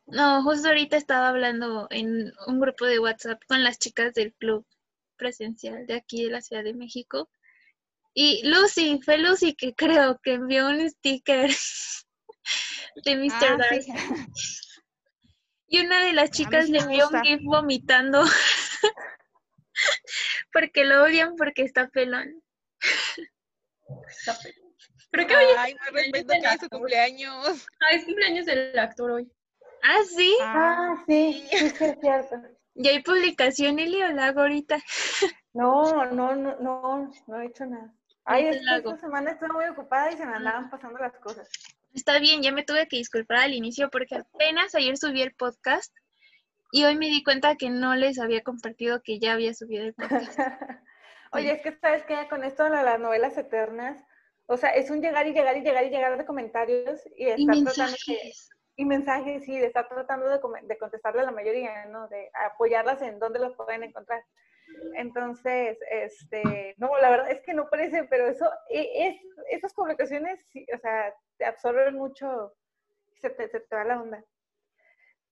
No, 0.07 0.41
justo 0.43 0.69
ahorita 0.69 0.95
estaba 0.95 1.27
hablando 1.27 1.87
en 1.91 2.31
un 2.47 2.59
grupo 2.61 2.85
de 2.85 2.99
WhatsApp 2.99 3.41
con 3.45 3.61
las 3.61 3.77
chicas 3.77 4.13
del 4.13 4.33
club 4.35 4.65
presencial 5.17 5.85
de 5.85 5.95
aquí 5.95 6.23
de 6.23 6.31
la 6.31 6.41
Ciudad 6.41 6.63
de 6.63 6.73
México 6.73 7.29
y 8.13 8.41
Lucy, 8.47 8.99
fue 9.03 9.17
Lucy 9.17 9.55
que 9.55 9.73
creo 9.73 10.19
que 10.21 10.33
envió 10.33 10.67
un 10.67 10.89
sticker 10.89 11.49
de 13.05 13.15
Mr. 13.15 13.31
Ah, 13.31 13.57
Darcy. 13.57 13.93
Y 15.67 15.81
una 15.81 16.03
de 16.03 16.13
las 16.13 16.31
chicas 16.31 16.69
le 16.69 16.79
envió 16.79 17.09
un 17.09 17.21
gif 17.21 17.41
vomitando 17.43 18.23
porque 20.51 20.85
lo 20.85 21.03
odian 21.03 21.35
porque 21.35 21.61
está 21.61 21.89
pelón. 21.89 22.41
Está 24.09 24.37
pelón. 24.39 24.69
Creo 25.11 25.27
que 25.27 25.35
hoy 25.35 25.45
Ay, 25.57 25.73
no 25.73 25.91
respeto 25.91 26.33
que 26.33 26.47
es 26.47 26.61
su 26.61 26.69
cumpleaños. 26.69 27.67
Ah, 27.81 27.93
es 27.93 28.05
cumpleaños 28.05 28.45
del 28.45 28.77
actor 28.77 29.11
hoy. 29.11 29.31
Ah, 29.83 30.01
sí. 30.07 30.37
Ah, 30.41 31.03
sí, 31.07 31.47
sí, 31.49 31.55
es 31.55 31.99
cierto. 32.01 32.35
¿Y 32.75 32.87
hay 32.87 33.01
publicación, 33.01 33.79
Eli, 33.79 34.01
o 34.03 34.11
la 34.11 34.27
hago 34.27 34.41
ahorita? 34.41 34.79
No, 35.53 36.05
no, 36.05 36.35
no, 36.35 36.59
no, 36.59 37.11
no 37.27 37.41
he 37.41 37.47
hecho 37.47 37.65
nada. 37.65 37.93
Ay, 38.25 38.47
esta 38.47 38.97
semana 38.97 39.31
estuve 39.31 39.49
muy 39.49 39.65
ocupada 39.65 40.11
y 40.11 40.17
se 40.17 40.25
me 40.25 40.35
andaban 40.35 40.69
pasando 40.69 40.99
las 40.99 41.17
cosas. 41.17 41.49
Está 41.93 42.19
bien, 42.19 42.41
ya 42.43 42.51
me 42.51 42.63
tuve 42.63 42.87
que 42.87 42.97
disculpar 42.97 43.39
al 43.39 43.53
inicio 43.53 43.89
porque 43.89 44.15
apenas 44.15 44.75
ayer 44.75 44.97
subí 44.97 45.21
el 45.21 45.33
podcast 45.33 45.93
y 46.71 46.85
hoy 46.85 46.95
me 46.95 47.07
di 47.07 47.23
cuenta 47.23 47.55
que 47.55 47.69
no 47.69 47.95
les 47.95 48.19
había 48.19 48.43
compartido 48.43 49.01
que 49.01 49.19
ya 49.19 49.33
había 49.33 49.53
subido 49.53 49.85
el 49.85 49.93
podcast. 49.93 50.37
Oye, 51.31 51.51
es 51.51 51.61
que 51.61 51.77
sabes 51.79 52.03
que 52.03 52.27
con 52.27 52.43
esto 52.43 52.63
de 52.63 52.69
las 52.69 52.99
novelas 52.99 53.37
eternas, 53.37 54.03
o 54.47 54.57
sea, 54.57 54.69
es 54.71 54.89
un 54.89 55.01
llegar 55.01 55.27
y 55.27 55.33
llegar 55.33 55.57
y 55.57 55.61
llegar 55.61 55.85
y 55.85 55.89
llegar 55.89 56.17
de 56.17 56.25
comentarios 56.25 57.01
y 57.15 57.27
estar 57.27 57.45
mensajes. 57.55 57.75
tratando 57.75 58.21
de, 58.21 58.33
y 58.75 58.85
mensajes, 58.85 59.45
sí, 59.45 59.57
de 59.59 59.67
estar 59.67 59.87
tratando 59.87 60.27
de, 60.27 60.39
de 60.63 60.77
contestarle 60.77 61.21
a 61.21 61.25
la 61.25 61.31
mayoría, 61.31 61.85
¿no? 61.85 62.07
De 62.07 62.31
apoyarlas 62.33 63.01
en 63.01 63.19
donde 63.19 63.39
los 63.39 63.55
pueden 63.55 63.83
encontrar. 63.83 64.23
Entonces, 64.95 65.77
este, 65.89 66.75
no, 66.77 66.97
la 66.99 67.09
verdad 67.09 67.31
es 67.31 67.41
que 67.41 67.53
no 67.53 67.69
parece, 67.69 68.03
pero 68.05 68.27
eso, 68.27 68.49
e, 68.69 69.07
es, 69.07 69.21
esas 69.49 69.73
publicaciones, 69.73 70.39
o 70.73 70.77
sea, 70.79 71.13
te 71.37 71.45
absorben 71.45 71.95
mucho, 71.95 72.53
se 73.19 73.29
te, 73.29 73.47
se 73.49 73.59
te 73.59 73.75
va 73.75 73.83
la 73.83 74.01
onda. 74.01 74.23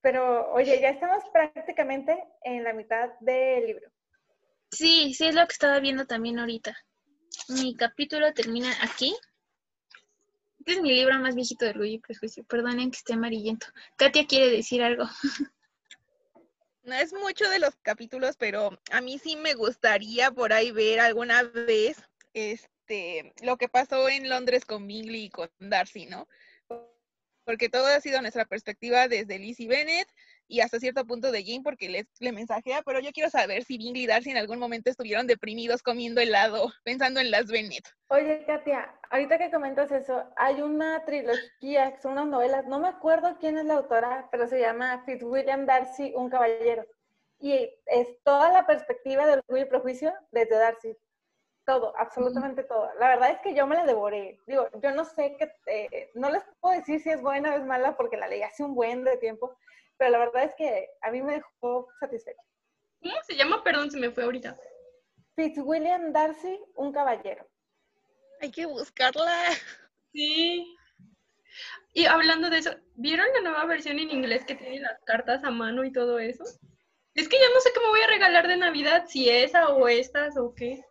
Pero, 0.02 0.52
oye, 0.54 0.80
ya 0.80 0.90
estamos 0.90 1.24
prácticamente 1.34 2.24
en 2.44 2.64
la 2.64 2.74
mitad 2.74 3.10
del 3.20 3.66
libro. 3.66 3.92
Sí, 4.72 5.14
sí, 5.14 5.28
es 5.28 5.36
lo 5.36 5.46
que 5.48 5.54
estaba 5.54 5.80
viendo 5.80 6.06
también 6.06 6.40
ahorita. 6.40 6.78
Mi 7.50 7.76
capítulo 7.76 8.34
termina 8.34 8.70
aquí. 8.82 9.16
Este 10.60 10.74
es 10.74 10.82
mi 10.82 10.94
libro 10.94 11.18
más 11.20 11.36
viejito 11.36 11.66
de 11.66 11.74
Luis 11.74 12.02
Prejuicio. 12.02 12.44
Perdonen 12.44 12.92
que 12.92 12.98
esté 12.98 13.14
amarillento. 13.14 13.68
Katia 13.96 14.28
quiere 14.28 14.50
decir 14.50 14.84
algo. 14.84 15.06
No 16.88 16.96
es 16.96 17.12
mucho 17.12 17.50
de 17.50 17.60
los 17.60 17.76
capítulos, 17.82 18.38
pero 18.38 18.80
a 18.92 19.02
mí 19.02 19.20
sí 19.20 19.36
me 19.36 19.56
gustaría 19.56 20.32
por 20.32 20.54
ahí 20.54 20.72
ver 20.72 21.02
alguna 21.02 21.44
vez 21.44 22.02
este 22.34 23.34
lo 23.44 23.58
que 23.58 23.68
pasó 23.68 24.08
en 24.08 24.30
Londres 24.30 24.64
con 24.64 24.88
Bingley 24.88 25.26
y 25.26 25.30
con 25.30 25.50
Darcy, 25.60 26.06
¿no? 26.06 26.30
Porque 27.44 27.68
todo 27.68 27.88
ha 27.88 28.00
sido 28.00 28.22
nuestra 28.22 28.46
perspectiva 28.46 29.10
desde 29.10 29.38
Lizzie 29.38 29.68
Bennett 29.68 30.08
y 30.48 30.62
hasta 30.62 30.80
cierto 30.80 31.06
punto 31.06 31.32
de 31.32 31.44
Jane 31.44 31.62
porque 31.64 31.90
le, 31.90 32.08
le 32.20 32.32
mensajea, 32.32 32.82
pero 32.84 33.00
yo 33.00 33.12
quiero 33.12 33.30
saber 33.30 33.64
si 33.64 33.78
Bingley 33.78 34.04
y 34.04 34.08
Darcy 34.08 34.32
en 34.32 34.38
algún 34.38 34.60
momento 34.60 34.90
estuvieron 34.90 35.28
deprimidos 35.28 35.84
comiendo 35.84 36.22
helado, 36.22 36.72
pensando 36.84 37.20
en 37.20 37.32
las 37.32 37.48
Bennett. 37.48 37.86
Oye, 38.10 38.44
Katia, 38.46 38.94
ahorita 39.10 39.38
que 39.38 39.52
comentas 39.52 39.92
eso, 39.92 40.24
hay 40.38 40.62
una 40.62 41.04
trilogía, 41.06 41.94
que 41.94 42.02
son 42.02 42.14
unas 42.14 42.28
novelas, 42.28 42.66
no 42.66 42.80
me 42.80 42.88
acuerdo 42.88 43.38
quién 43.40 43.58
es 43.58 43.66
la 43.66 43.76
autora, 43.76 44.30
pero 44.32 44.48
se 44.48 44.60
llama 44.60 45.04
Fitzwilliam 45.06 45.66
Darcy, 45.66 46.14
un 46.16 46.30
caballero. 46.30 46.86
Y 47.40 47.70
es 47.86 48.08
toda 48.24 48.52
la 48.52 48.66
perspectiva 48.66 49.28
del 49.28 49.40
orgullo 49.40 49.66
y 49.66 49.70
prejuicio 49.70 50.14
desde 50.32 50.56
Darcy. 50.58 50.98
todo, 51.66 51.94
absolutamente 51.98 52.64
todo. 52.64 52.90
La 52.98 53.10
verdad 53.10 53.32
es 53.32 53.40
que 53.42 53.54
yo 53.54 53.68
me 53.68 53.76
la 53.76 53.86
devoré. 53.86 54.40
Digo, 54.48 54.70
yo 54.82 54.92
no 54.92 55.04
sé 55.04 55.36
qué, 55.38 55.52
eh, 55.66 56.10
no 56.16 56.30
les 56.30 56.42
puedo 56.62 56.78
decir 56.78 57.02
si 57.02 57.10
es 57.10 57.22
buena 57.22 57.54
o 57.54 57.58
es 57.58 57.66
mala 57.66 57.98
porque 57.98 58.16
la 58.16 58.28
leí 58.30 58.42
hace 58.42 58.64
un 58.64 58.74
buen 58.74 59.04
de 59.04 59.18
tiempo, 59.18 59.58
pero 59.98 60.12
la 60.12 60.20
verdad 60.20 60.44
es 60.44 60.56
que 60.56 60.90
a 61.02 61.12
mí 61.12 61.22
me 61.22 61.36
dejó 61.36 61.88
satisfecha. 62.00 62.42
¿Cómo 63.02 63.16
se 63.24 63.36
llama? 63.36 63.64
Perdón, 63.64 63.92
se 63.92 64.00
me 64.00 64.12
fue 64.12 64.24
ahorita. 64.24 64.58
Fitzwilliam 65.36 66.12
Darcy, 66.12 66.60
un 66.76 66.92
caballero. 66.92 67.48
Hay 68.42 68.52
que 68.52 68.66
buscarla. 68.66 69.50
Sí. 70.14 70.76
Y 71.94 72.06
hablando 72.06 72.50
de 72.50 72.60
eso, 72.60 72.72
¿vieron 72.96 73.28
la 73.34 73.42
nueva 73.42 73.66
versión 73.66 74.00
en 74.00 74.10
inglés 74.10 74.46
que 74.46 74.56
tiene 74.56 74.80
las 74.80 75.00
cartas 75.04 75.44
a 75.44 75.52
mano 75.52 75.84
y 75.84 75.92
todo 75.92 76.20
eso? 76.20 76.44
Es 77.14 77.28
que 77.28 77.38
ya 77.38 77.50
no 77.54 77.60
sé 77.62 77.72
qué 77.74 77.80
me 77.80 77.88
voy 77.88 78.02
a 78.02 78.08
regalar 78.08 78.48
de 78.48 78.58
Navidad, 78.58 79.06
si 79.08 79.30
esa 79.30 79.70
o 79.70 79.88
estas 79.88 80.38
o 80.38 80.54
qué. 80.56 80.84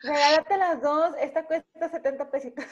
Regálate 0.00 0.56
las 0.58 0.82
dos, 0.82 1.14
esta 1.18 1.46
cuesta 1.46 1.88
70 1.88 2.30
pesitos. 2.30 2.64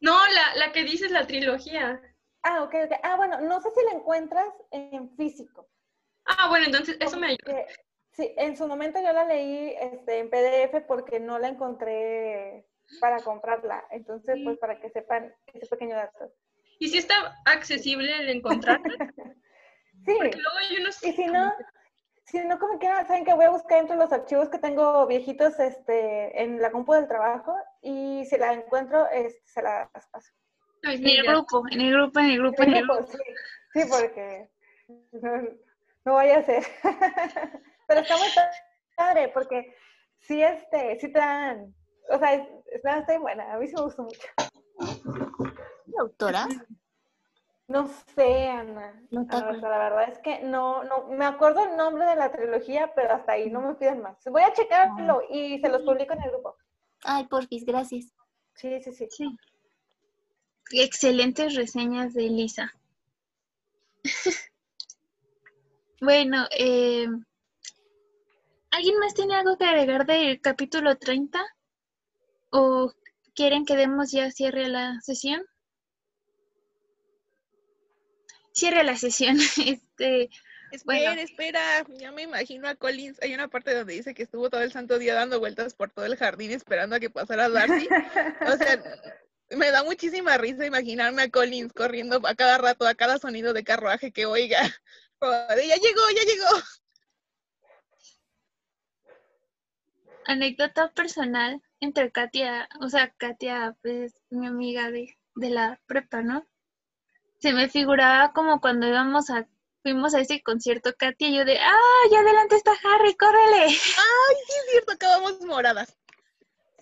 no, 0.00 0.16
la, 0.28 0.56
la 0.56 0.72
que 0.72 0.84
dices 0.84 1.10
la 1.10 1.26
trilogía. 1.26 2.00
Ah, 2.42 2.62
ok, 2.62 2.74
ok. 2.84 2.92
Ah, 3.02 3.16
bueno, 3.16 3.40
no 3.40 3.60
sé 3.60 3.70
si 3.70 3.84
la 3.84 3.92
encuentras 3.92 4.52
en 4.70 5.14
físico. 5.16 5.68
Ah, 6.24 6.48
bueno, 6.48 6.66
entonces 6.66 6.96
eso 7.00 7.16
me 7.16 7.28
ayuda. 7.28 7.66
Sí, 8.12 8.34
en 8.36 8.56
su 8.56 8.66
momento 8.66 9.00
yo 9.00 9.12
la 9.12 9.24
leí 9.24 9.74
este, 9.80 10.18
en 10.18 10.28
PDF 10.28 10.84
porque 10.86 11.18
no 11.18 11.38
la 11.38 11.48
encontré 11.48 12.66
para 13.00 13.22
comprarla. 13.22 13.84
Entonces, 13.90 14.38
pues 14.44 14.58
para 14.58 14.78
que 14.80 14.90
sepan 14.90 15.34
ese 15.46 15.66
pequeño 15.66 15.96
dato. 15.96 16.30
¿Y 16.78 16.88
si 16.88 16.98
está 16.98 17.34
accesible 17.46 18.14
el 18.18 18.28
encontrarla? 18.28 18.84
sí. 20.04 20.18
Y 21.02 21.12
si 21.12 21.26
no, 21.26 21.52
si 22.24 22.40
no, 22.40 22.58
como 22.58 22.78
quieran, 22.78 23.06
saben 23.06 23.24
que 23.24 23.34
voy 23.34 23.46
a 23.46 23.50
buscar 23.50 23.78
entre 23.78 23.96
los 23.96 24.12
archivos 24.12 24.48
que 24.48 24.58
tengo 24.58 25.06
viejitos 25.06 25.58
este, 25.58 26.42
en 26.42 26.60
la 26.60 26.70
compu 26.70 26.92
del 26.92 27.08
trabajo 27.08 27.54
y 27.80 28.24
si 28.26 28.36
la 28.36 28.52
encuentro, 28.52 29.08
este, 29.10 29.40
se 29.46 29.62
las 29.62 29.88
paso. 30.08 30.32
En 30.82 31.06
el 31.06 31.22
grupo, 31.22 31.62
en 31.70 31.80
el 31.80 31.92
grupo, 31.92 32.18
en 32.20 32.26
el 32.26 32.38
grupo, 32.38 32.62
en 32.62 32.74
el 32.74 32.86
grupo. 32.86 33.06
Sí, 33.72 33.80
porque 33.88 34.48
no, 35.12 35.30
no 36.04 36.14
vaya 36.14 36.38
a 36.38 36.42
ser. 36.42 36.64
Pero 37.86 38.00
está 38.00 38.16
muy 38.16 38.28
padre 38.96 39.28
porque 39.28 39.74
sí, 40.18 40.42
este, 40.42 40.98
sí 41.00 41.12
te 41.12 41.18
dan, 41.18 41.74
o 42.10 42.18
sea, 42.18 42.34
está, 42.72 42.98
está 42.98 43.18
buena, 43.18 43.52
a 43.52 43.58
mí 43.58 43.66
sí 43.66 43.74
me 43.74 43.82
gustó 43.82 44.02
mucho. 44.02 44.28
¿La 45.86 46.02
autora? 46.02 46.48
No 47.68 47.88
sé, 48.14 48.48
Ana. 48.48 49.02
No 49.10 49.26
la 49.30 49.78
verdad 49.78 50.08
es 50.08 50.18
que 50.18 50.40
no, 50.40 50.84
no, 50.84 51.06
me 51.08 51.24
acuerdo 51.24 51.64
el 51.64 51.76
nombre 51.76 52.04
de 52.04 52.16
la 52.16 52.30
trilogía, 52.30 52.92
pero 52.94 53.14
hasta 53.14 53.32
ahí 53.32 53.50
no 53.50 53.60
me 53.60 53.74
piden 53.74 54.02
más. 54.02 54.18
Voy 54.26 54.42
a 54.42 54.52
checarlo 54.52 55.20
ah. 55.20 55.26
y 55.30 55.58
se 55.60 55.68
los 55.68 55.82
publico 55.82 56.12
en 56.12 56.22
el 56.22 56.30
grupo. 56.30 56.56
Ay, 57.04 57.26
porfis, 57.28 57.64
gracias. 57.64 58.12
Sí, 58.54 58.80
sí, 58.82 58.92
sí. 58.92 59.06
sí. 59.10 59.36
Excelentes 60.72 61.54
reseñas 61.54 62.14
de 62.14 62.26
Elisa. 62.26 62.74
bueno, 66.00 66.46
eh, 66.58 67.06
¿alguien 68.70 68.98
más 68.98 69.14
tiene 69.14 69.34
algo 69.34 69.56
que 69.56 69.64
agregar 69.64 70.06
del 70.06 70.40
capítulo 70.40 70.96
30? 70.96 71.38
¿O 72.50 72.92
quieren 73.34 73.64
que 73.64 73.76
demos 73.76 74.10
ya 74.10 74.30
cierre 74.30 74.68
la 74.68 75.00
sesión? 75.02 75.42
Cierre 78.52 78.84
la 78.84 78.96
sesión. 78.96 79.38
Este, 79.66 80.30
Espera, 80.72 81.12
espera, 81.20 81.84
ya 81.98 82.12
me 82.12 82.22
imagino 82.22 82.66
a 82.66 82.74
Collins. 82.74 83.20
Hay 83.22 83.34
una 83.34 83.48
parte 83.48 83.74
donde 83.74 83.92
dice 83.92 84.14
que 84.14 84.22
estuvo 84.22 84.48
todo 84.48 84.62
el 84.62 84.72
santo 84.72 84.98
día 84.98 85.12
dando 85.12 85.38
vueltas 85.38 85.74
por 85.74 85.90
todo 85.90 86.06
el 86.06 86.16
jardín 86.16 86.50
esperando 86.50 86.96
a 86.96 87.00
que 87.00 87.10
pasara 87.10 87.50
Darcy. 87.50 87.86
o 88.40 88.56
sea, 88.56 88.82
me 89.56 89.70
da 89.70 89.84
muchísima 89.84 90.38
risa 90.38 90.66
imaginarme 90.66 91.22
a 91.22 91.30
Collins 91.30 91.72
corriendo 91.72 92.20
a 92.26 92.34
cada 92.34 92.58
rato, 92.58 92.86
a 92.86 92.94
cada 92.94 93.18
sonido 93.18 93.52
de 93.52 93.64
carruaje 93.64 94.12
que 94.12 94.26
oiga. 94.26 94.60
ya 95.20 95.76
llegó, 95.76 96.02
ya 96.14 96.22
llegó. 96.24 96.64
Anécdota 100.26 100.90
personal 100.92 101.60
entre 101.80 102.12
Katia, 102.12 102.68
o 102.80 102.88
sea, 102.88 103.12
Katia, 103.16 103.76
pues 103.82 104.14
mi 104.30 104.46
amiga 104.46 104.90
de, 104.90 105.16
de 105.34 105.50
la 105.50 105.80
prepa, 105.86 106.22
¿no? 106.22 106.46
Se 107.40 107.52
me 107.52 107.68
figuraba 107.68 108.32
como 108.32 108.60
cuando 108.60 108.86
íbamos 108.86 109.30
a 109.30 109.48
fuimos 109.82 110.14
a 110.14 110.20
ese 110.20 110.42
concierto, 110.42 110.94
Katia 110.96 111.28
y 111.28 111.36
yo 111.36 111.44
de, 111.44 111.58
¡ah, 111.58 112.08
ya 112.10 112.20
adelante 112.20 112.54
está 112.54 112.70
Harry, 112.84 113.16
córrele! 113.16 113.64
¡Ay, 113.64 114.36
sí 114.46 114.52
es 114.64 114.70
cierto, 114.70 114.92
acabamos 114.92 115.40
moradas! 115.40 115.98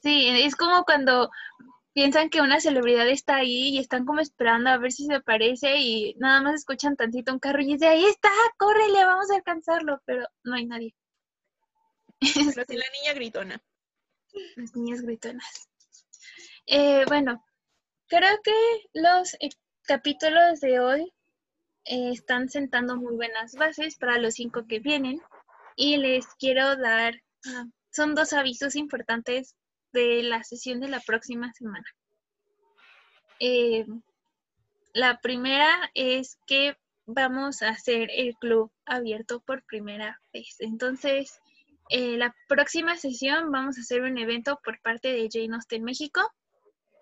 Sí, 0.03 0.29
es 0.45 0.55
como 0.57 0.85
cuando 0.85 1.31
piensan 1.93 2.31
que 2.31 2.41
una 2.41 2.61
celebridad 2.61 3.09
está 3.09 3.37
ahí 3.37 3.71
y 3.71 3.79
están 3.79 4.05
como 4.05 4.21
esperando 4.21 4.71
a 4.71 4.79
ver 4.79 4.93
si 4.93 5.07
se 5.07 5.15
aparece 5.15 5.79
y 5.79 6.15
nada 6.19 6.41
más 6.43 6.55
escuchan 6.55 6.97
tantito 6.97 7.33
un 7.33 7.39
carro 7.39 7.63
y 7.63 7.73
dicen, 7.73 7.89
ahí 7.89 8.05
está, 8.05 8.31
córrele, 8.59 9.05
vamos 9.05 9.31
a 9.31 9.37
alcanzarlo, 9.37 10.01
pero 10.05 10.27
no 10.45 10.55
hay 10.55 10.67
nadie. 10.67 10.95
Pero 12.55 12.67
la 12.69 12.85
niña 13.01 13.15
gritona. 13.15 13.63
Las 14.57 14.77
niñas 14.77 15.01
gritonas. 15.01 15.69
Eh, 16.67 17.05
bueno, 17.09 17.43
creo 18.07 18.39
que 18.45 18.53
los 18.93 19.35
eh, 19.41 19.49
capítulos 19.85 20.61
de 20.61 20.81
hoy 20.81 21.13
eh, 21.87 22.11
están 22.11 22.51
sentando 22.51 22.97
muy 22.97 23.17
buenas 23.17 23.55
bases 23.55 23.97
para 23.97 24.19
los 24.19 24.35
cinco 24.35 24.67
que 24.69 24.81
vienen 24.81 25.21
y 25.77 25.97
les 25.97 26.27
quiero 26.35 26.77
dar, 26.77 27.15
ah, 27.47 27.65
son 27.91 28.15
dos 28.15 28.35
avisos 28.35 28.77
importantes 28.77 29.57
de 29.93 30.23
la 30.23 30.43
sesión 30.45 30.81
de 30.81 30.89
la 30.89 31.01
próxima 31.01 31.53
semana. 31.53 31.85
Eh, 33.39 33.87
la 34.93 35.21
primera 35.21 35.91
es 35.95 36.39
que 36.47 36.77
vamos 37.07 37.63
a 37.63 37.71
hacer 37.71 38.11
el 38.15 38.35
club 38.37 38.71
abierto 38.85 39.41
por 39.41 39.65
primera 39.65 40.21
vez. 40.33 40.57
Entonces, 40.61 41.41
eh, 41.89 42.17
la 42.17 42.35
próxima 42.49 42.97
sesión 42.97 43.51
vamos 43.51 43.79
a 43.79 43.81
hacer 43.81 44.03
un 44.03 44.19
evento 44.19 44.61
por 44.65 44.81
parte 44.81 45.09
de 45.09 45.29
Jane 45.31 45.55
Austen 45.55 45.83
México 45.83 46.21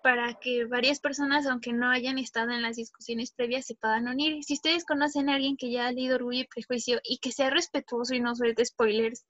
para 0.01 0.33
que 0.35 0.65
varias 0.65 0.99
personas, 0.99 1.45
aunque 1.45 1.73
no 1.73 1.89
hayan 1.89 2.17
estado 2.17 2.51
en 2.51 2.61
las 2.61 2.77
discusiones 2.77 3.31
previas, 3.31 3.65
se 3.65 3.75
puedan 3.75 4.07
unir. 4.07 4.43
Si 4.43 4.53
ustedes 4.53 4.85
conocen 4.85 5.29
a 5.29 5.35
alguien 5.35 5.57
que 5.57 5.71
ya 5.71 5.87
ha 5.87 5.91
leído 5.91 6.15
Orgullo 6.15 6.41
y 6.41 6.47
Prejuicio 6.47 6.99
y 7.03 7.19
que 7.19 7.31
sea 7.31 7.49
respetuoso 7.49 8.15
y 8.15 8.21
no 8.21 8.35
suelte 8.35 8.65
spoilers, 8.65 9.25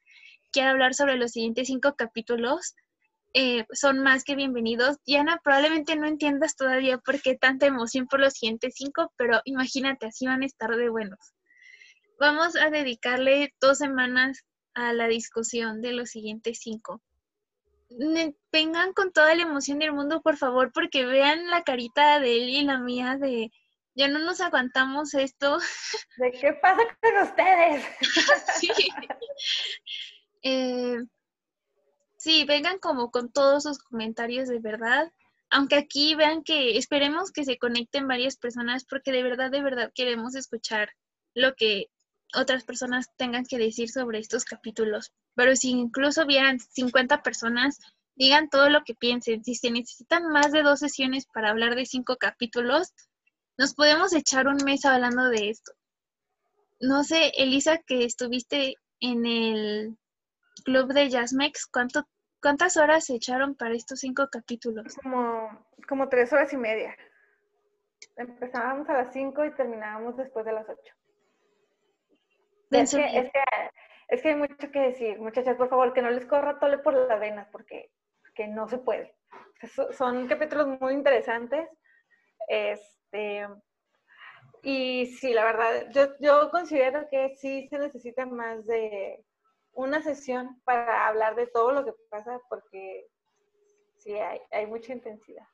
quiere 0.52 0.70
hablar 0.70 0.94
sobre 0.94 1.18
los 1.18 1.32
siguientes 1.32 1.68
cinco 1.68 1.96
capítulos, 1.96 2.76
eh, 3.34 3.66
son 3.72 4.00
más 4.00 4.24
que 4.24 4.36
bienvenidos. 4.36 4.98
Diana, 5.06 5.40
probablemente 5.44 5.96
no 5.96 6.08
entiendas 6.08 6.56
todavía 6.56 6.98
por 6.98 7.22
qué 7.22 7.36
tanta 7.36 7.68
emoción 7.68 8.08
por 8.08 8.20
los 8.20 8.34
siguientes 8.34 8.74
cinco, 8.76 9.14
pero 9.18 9.40
imagínate, 9.46 10.08
así 10.08 10.26
van 10.26 10.42
a 10.42 10.46
estar 10.46 10.76
de 10.76 10.90
buenos. 10.90 11.20
Vamos 12.20 12.56
a 12.56 12.70
dedicarle 12.70 13.54
dos 13.62 13.78
semanas 13.78 14.46
a 14.74 14.94
la 14.94 15.08
discusión 15.08 15.82
de 15.82 15.94
los 15.94 16.10
siguientes 16.10 16.60
cinco. 16.62 17.02
Vengan 18.52 18.94
con 18.94 19.12
toda 19.12 19.34
la 19.36 19.44
emoción 19.44 19.80
del 19.80 19.94
mundo, 19.94 20.22
por 20.22 20.38
favor, 20.38 20.72
porque 20.74 21.06
vean 21.06 21.48
la 21.48 21.64
carita 21.64 22.20
de 22.20 22.38
él 22.38 22.50
y 22.50 22.64
la 22.64 22.80
mía 22.80 23.18
de 23.20 23.52
ya 23.96 24.08
no 24.08 24.20
nos 24.20 24.40
aguantamos 24.42 25.14
esto. 25.14 25.60
¿De 26.18 26.32
qué 26.32 26.54
pasa 26.54 26.82
con 27.02 27.28
ustedes? 27.28 27.86
sí. 28.60 28.70
Eh, 30.42 30.96
Sí, 32.20 32.44
vengan 32.44 32.80
como 32.80 33.12
con 33.12 33.32
todos 33.32 33.64
sus 33.64 33.80
comentarios 33.80 34.50
de 34.50 34.60
verdad. 34.60 35.10
Aunque 35.50 35.76
aquí 35.76 36.16
vean 36.16 36.44
que 36.44 36.78
esperemos 36.78 37.32
que 37.32 37.46
se 37.46 37.58
conecten 37.58 38.10
varias 38.10 38.36
personas 38.36 38.84
porque 38.84 39.14
de 39.14 39.24
verdad, 39.24 39.50
de 39.50 39.62
verdad 39.62 39.92
queremos 39.96 40.36
escuchar 40.36 40.90
lo 41.34 41.56
que 41.56 41.86
otras 42.36 42.66
personas 42.66 43.08
tengan 43.16 43.46
que 43.46 43.58
decir 43.58 43.90
sobre 43.90 44.20
estos 44.20 44.44
capítulos. 44.44 45.14
Pero 45.34 45.56
si 45.56 45.70
incluso 45.70 46.26
vieran 46.26 46.60
50 46.60 47.24
personas, 47.24 47.80
digan 48.16 48.50
todo 48.50 48.70
lo 48.70 48.84
que 48.84 48.96
piensen. 48.96 49.46
Si 49.46 49.56
se 49.56 49.72
necesitan 49.72 50.28
más 50.28 50.52
de 50.52 50.62
dos 50.62 50.80
sesiones 50.80 51.26
para 51.34 51.52
hablar 51.52 51.76
de 51.76 51.86
cinco 51.86 52.18
capítulos, 52.18 52.90
nos 53.58 53.74
podemos 53.76 54.12
echar 54.12 54.48
un 54.50 54.58
mes 54.66 54.84
hablando 54.84 55.30
de 55.30 55.52
esto. 55.52 55.72
No 56.82 57.06
sé, 57.06 57.32
Elisa, 57.38 57.78
que 57.78 58.04
estuviste 58.04 58.76
en 59.00 59.26
el 59.26 59.98
club 60.62 60.94
de 60.94 61.10
Jazzmex, 61.10 61.68
¿cuánto, 61.68 62.08
¿cuántas 62.42 62.78
horas 62.78 63.06
se 63.06 63.16
echaron 63.16 63.56
para 63.56 63.76
estos 63.76 64.00
cinco 64.00 64.28
capítulos? 64.32 64.96
Como, 65.02 65.66
como 65.88 66.10
tres 66.10 66.32
horas 66.34 66.52
y 66.54 66.58
media. 66.58 66.96
Empezábamos 68.16 68.88
a 68.90 68.94
las 68.94 69.14
cinco 69.14 69.46
y 69.46 69.52
terminábamos 69.52 70.18
después 70.18 70.46
de 70.46 70.54
las 70.54 70.68
ocho. 70.68 70.94
Es 72.72 72.92
que, 72.94 73.20
es, 73.20 73.32
que, 73.32 73.44
es 74.10 74.22
que, 74.22 74.30
hay 74.30 74.36
mucho 74.36 74.72
que 74.72 74.80
decir. 74.80 75.20
Muchachas, 75.20 75.58
por 75.58 75.70
favor, 75.70 75.92
que 75.94 76.02
no 76.02 76.12
les 76.12 76.26
corra 76.26 76.60
tole 76.60 76.78
por 76.78 76.94
las 76.94 77.20
venas, 77.20 77.48
porque 77.52 77.92
que 78.36 78.48
no 78.48 78.68
se 78.70 78.78
puede. 78.78 79.16
Son 79.92 80.28
capítulos 80.28 80.80
muy 80.80 80.94
interesantes. 80.94 81.68
Este, 82.48 83.48
y 84.64 85.08
sí, 85.08 85.34
la 85.34 85.44
verdad, 85.46 85.90
yo, 85.92 86.08
yo 86.20 86.50
considero 86.52 87.08
que 87.10 87.36
sí 87.36 87.68
se 87.70 87.78
necesita 87.78 88.26
más 88.26 88.66
de 88.66 89.24
una 89.80 90.02
sesión 90.02 90.62
para 90.66 91.08
hablar 91.08 91.36
de 91.36 91.48
todo 91.48 91.72
lo 91.72 91.86
que 91.86 91.94
pasa 92.10 92.40
porque 92.50 93.08
sí, 93.98 94.14
hay, 94.14 94.40
hay 94.52 94.68
mucha 94.68 94.94
intensidad. 94.94 95.46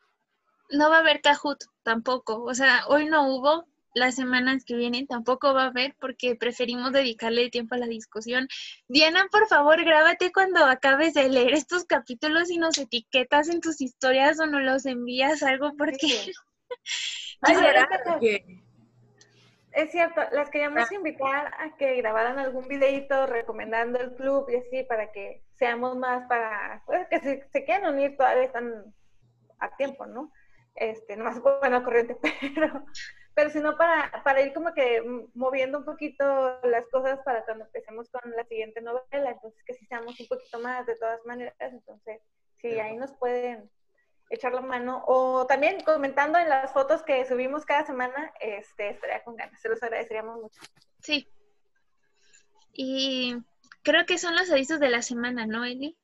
No 0.70 0.90
va 0.90 0.98
a 0.98 1.00
haber 1.02 1.22
Kahoot 1.22 1.64
tampoco. 1.84 2.44
O 2.44 2.54
sea, 2.56 2.86
hoy 2.88 3.06
no 3.06 3.30
hubo, 3.30 3.68
las 3.94 4.16
semanas 4.16 4.66
que 4.66 4.76
vienen 4.76 5.06
tampoco 5.08 5.54
va 5.54 5.64
a 5.64 5.68
haber 5.68 5.96
porque 6.00 6.36
preferimos 6.36 6.92
dedicarle 6.92 7.50
tiempo 7.50 7.76
a 7.76 7.78
la 7.78 7.86
discusión. 7.86 8.48
Diana, 8.88 9.28
por 9.32 9.48
favor, 9.48 9.84
grábate 9.84 10.32
cuando 10.32 10.66
acabes 10.66 11.14
de 11.14 11.30
leer 11.30 11.54
estos 11.54 11.86
capítulos 11.86 12.50
y 12.50 12.58
nos 12.58 12.78
etiquetas 12.78 13.48
en 13.50 13.62
tus 13.62 13.80
historias 13.80 14.40
o 14.40 14.48
nos 14.48 14.62
los 14.62 14.86
envías 14.86 15.44
algo 15.44 15.74
porque... 15.78 16.32
Es 19.76 19.92
cierto, 19.92 20.22
las 20.32 20.50
queríamos 20.50 20.90
invitar 20.92 21.54
a 21.60 21.76
que 21.78 21.98
grabaran 21.98 22.40
algún 22.40 22.68
videito 22.68 23.26
recomendando 23.28 24.00
el 24.00 24.16
club 24.16 24.50
y 24.50 24.56
así 24.56 24.84
para 24.84 25.12
que 25.12 25.44
seamos 25.56 25.98
más 25.98 26.26
para, 26.30 26.82
pues, 26.86 27.06
que 27.10 27.20
se, 27.20 27.48
se 27.50 27.66
quieran 27.66 27.94
unir 27.94 28.16
todavía 28.16 28.46
están 28.46 28.94
a 29.60 29.76
tiempo, 29.76 30.06
¿no? 30.06 30.32
Este, 30.76 31.18
nomás 31.18 31.42
bueno 31.42 31.84
corriente, 31.84 32.18
pero 32.56 32.86
pero 33.36 33.50
sino 33.50 33.78
para, 33.78 34.24
para 34.24 34.42
ir 34.42 34.54
como 34.54 34.74
que 34.74 35.04
moviendo 35.34 35.80
un 35.80 35.86
poquito 35.86 36.24
las 36.64 36.88
cosas 36.88 37.20
para 37.26 37.44
cuando 37.44 37.66
empecemos 37.66 38.10
con 38.10 38.32
la 38.32 38.46
siguiente 38.46 38.82
novela, 38.82 39.32
entonces 39.32 39.62
que 39.66 39.74
si 39.74 39.86
seamos 39.88 40.18
un 40.18 40.28
poquito 40.28 40.58
más 40.60 40.86
de 40.86 40.96
todas 40.96 41.20
maneras, 41.26 41.54
entonces 41.60 42.22
sí, 42.62 42.80
ahí 42.80 42.96
nos 42.96 43.14
pueden 43.18 43.70
echar 44.30 44.54
la 44.54 44.62
mano 44.62 45.04
o 45.08 45.46
también 45.46 45.82
comentando 45.82 46.40
en 46.40 46.50
las 46.50 46.72
fotos 46.74 47.04
que 47.04 47.26
subimos 47.26 47.66
cada 47.66 47.86
semana, 47.86 48.34
este, 48.40 48.90
estaría 48.90 49.24
con 49.24 49.36
ganas, 49.36 49.60
se 49.62 49.70
los 49.70 49.82
agradeceríamos 49.82 50.42
mucho. 50.42 50.62
Sí. 51.02 51.28
Y 52.74 53.36
creo 53.84 54.06
que 54.06 54.18
son 54.18 54.36
los 54.36 54.52
avisos 54.52 54.80
de 54.80 54.90
la 54.90 55.02
semana, 55.02 55.46
¿no, 55.46 55.64
Eli? 55.64 55.98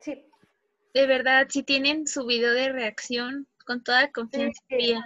Sí. 0.00 0.26
De 0.92 1.06
verdad, 1.06 1.46
si 1.48 1.62
tienen 1.62 2.06
su 2.06 2.26
video 2.26 2.52
de 2.52 2.70
reacción, 2.70 3.46
con 3.64 3.82
toda 3.84 4.10
confianza, 4.10 4.60
sí, 4.68 4.96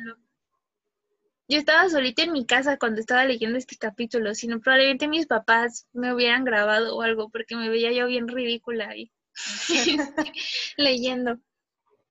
yo 1.46 1.58
estaba 1.58 1.88
solita 1.90 2.22
en 2.22 2.32
mi 2.32 2.46
casa 2.46 2.78
cuando 2.78 3.00
estaba 3.00 3.24
leyendo 3.26 3.58
este 3.58 3.76
capítulo, 3.76 4.34
sino 4.34 4.60
probablemente 4.60 5.08
mis 5.08 5.26
papás 5.26 5.86
me 5.92 6.14
hubieran 6.14 6.44
grabado 6.44 6.96
o 6.96 7.02
algo, 7.02 7.28
porque 7.28 7.54
me 7.54 7.68
veía 7.68 7.92
yo 7.92 8.06
bien 8.06 8.28
ridícula 8.28 8.88
ahí 8.88 9.12
leyendo. 10.76 11.38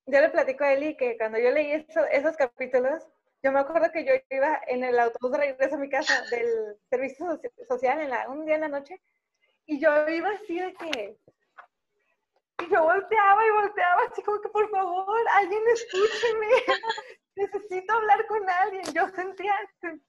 Yo 0.05 0.21
le 0.21 0.29
platico 0.29 0.63
a 0.63 0.73
Eli 0.73 0.97
que 0.97 1.17
cuando 1.17 1.39
yo 1.39 1.51
leí 1.51 1.85
esos 2.11 2.37
capítulos, 2.37 3.07
yo 3.41 3.51
me 3.51 3.59
acuerdo 3.59 3.91
que 3.91 4.05
yo 4.05 4.13
iba 4.29 4.61
en 4.67 4.83
el 4.83 4.99
autobús 4.99 5.31
de 5.31 5.37
regreso 5.37 5.75
a 5.75 5.79
mi 5.79 5.89
casa 5.89 6.21
del 6.29 6.77
servicio 6.89 7.39
social 7.67 7.99
en 7.99 8.09
la, 8.09 8.29
un 8.29 8.45
día 8.45 8.55
en 8.55 8.61
la 8.61 8.69
noche, 8.69 9.01
y 9.65 9.79
yo 9.79 10.07
iba 10.09 10.29
así 10.29 10.59
de 10.59 10.73
que 10.73 11.17
y 12.61 12.69
yo 12.69 12.83
volteaba 12.83 13.45
y 13.45 13.51
volteaba, 13.51 14.03
así 14.09 14.21
como 14.21 14.39
que 14.41 14.49
por 14.49 14.69
favor, 14.69 15.19
alguien 15.35 15.61
escúcheme 15.73 16.47
necesito 17.35 17.93
hablar 17.93 18.25
con 18.27 18.49
alguien. 18.49 18.83
Yo 18.93 19.07
sentía, 19.09 19.53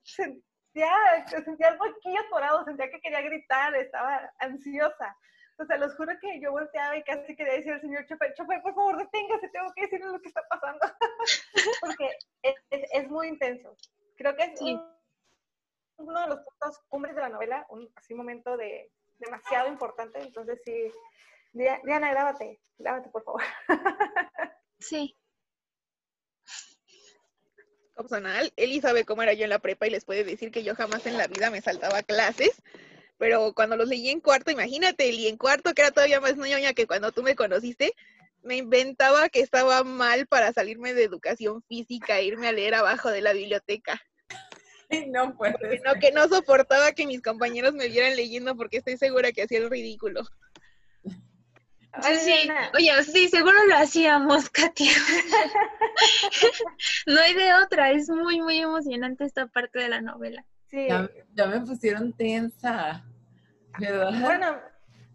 sentía, 0.03 1.27
sentía 1.27 1.69
algo 1.69 1.85
aquí 1.85 2.17
atorado, 2.17 2.65
sentía 2.65 2.91
que 2.91 3.01
quería 3.01 3.23
gritar, 3.23 3.75
estaba 3.77 4.31
ansiosa. 4.39 5.17
O 5.59 5.65
sea, 5.65 5.77
los 5.77 5.95
juro 5.95 6.13
que 6.21 6.41
yo 6.41 6.51
volteaba 6.51 6.97
y 6.97 7.03
casi 7.05 7.37
quería 7.37 7.55
decir 7.55 7.73
al 7.73 7.81
señor 7.81 8.07
chofer, 8.07 8.35
chofer, 8.35 8.61
por 8.63 8.75
favor, 8.75 8.99
deténgase, 8.99 9.49
tengo 9.49 9.73
que 9.75 9.83
decirle 9.83 10.07
lo 10.07 10.21
que 10.21 10.29
está 10.29 10.43
pasando. 10.49 10.81
Porque 11.81 12.11
es, 12.43 12.55
es, 12.71 13.09
muy 13.09 13.29
intenso. 13.29 13.77
Creo 14.17 14.35
que 14.37 14.45
es 14.45 14.61
uno 15.97 16.21
de 16.21 16.27
los 16.27 16.41
puntos 16.41 16.81
cumbres 16.89 17.15
de 17.15 17.21
la 17.21 17.29
novela, 17.29 17.67
un 17.69 17.89
así 17.95 18.15
momento 18.15 18.57
de 18.57 18.91
demasiado 19.19 19.69
importante. 19.69 20.21
Entonces, 20.21 20.61
sí, 20.65 20.91
Diana, 21.53 22.11
grábate, 22.11 22.61
grábate, 22.79 23.11
por 23.11 23.23
favor. 23.25 23.43
Sí, 24.81 25.17
opcional. 27.97 28.53
Eli 28.57 28.81
sabe 28.81 29.05
cómo 29.05 29.23
era 29.23 29.33
yo 29.33 29.45
en 29.45 29.51
la 29.51 29.59
prepa 29.59 29.87
y 29.87 29.91
les 29.91 30.05
puede 30.05 30.25
decir 30.25 30.51
que 30.51 30.65
yo 30.65 30.75
jamás 30.75 31.07
en 31.07 31.17
la 31.17 31.27
vida 31.27 31.51
me 31.51 31.61
saltaba 31.61 32.03
clases. 32.03 32.63
Pero 33.25 33.55
cuando 33.55 33.79
los 33.79 33.89
leí 33.89 34.11
en 34.11 34.21
cuarto, 34.21 34.51
imagínate, 34.51 35.09
Eli 35.09 35.29
en 35.29 35.39
cuarto, 35.39 35.73
que 35.73 35.81
era 35.81 35.91
todavía 35.91 36.21
más 36.21 36.37
ñoña 36.37 36.75
que 36.75 36.87
cuando 36.87 37.11
tú 37.11 37.23
me 37.23 37.35
conociste, 37.35 37.95
me 38.43 38.59
inventaba 38.59 39.31
que 39.31 39.41
estaba 39.41 39.83
mal 39.83 40.27
para 40.27 40.53
salirme 40.53 40.93
de 40.93 41.05
educación 41.05 41.63
física 41.63 42.19
e 42.19 42.27
irme 42.27 42.49
a 42.49 42.53
leer 42.53 42.75
abajo 42.75 43.09
de 43.09 43.23
la 43.23 43.33
biblioteca. 43.33 43.99
No 45.09 45.35
pues. 45.39 45.55
No, 45.85 45.95
que 45.99 46.13
no 46.13 46.29
soportaba 46.29 46.93
que 46.93 47.07
mis 47.07 47.23
compañeros 47.23 47.73
me 47.73 47.89
vieran 47.89 48.15
leyendo 48.15 48.55
porque 48.55 48.77
estoy 48.77 48.99
segura 48.99 49.33
que 49.33 49.43
hacía 49.43 49.59
el 49.59 49.71
ridículo. 49.71 50.23
Sí, 52.03 52.17
sí. 52.17 52.49
Oye, 52.75 53.05
sí, 53.05 53.29
seguro 53.29 53.57
lo 53.67 53.77
hacíamos, 53.77 54.51
Katia. 54.51 54.93
no 57.07 57.19
hay 57.19 57.35
de 57.35 57.55
otra, 57.55 57.91
es 57.91 58.11
muy, 58.11 58.43
muy 58.43 58.59
emocionante 58.59 59.25
esta 59.25 59.47
parte 59.47 59.79
de 59.79 59.89
la 59.89 60.03
novela. 60.03 60.45
Sí. 60.71 60.87
Ya, 60.89 61.47
me 61.47 61.61
pusieron 61.61 62.13
tensa. 62.13 63.05
¿verdad? 63.79 64.21
Bueno, 64.21 64.61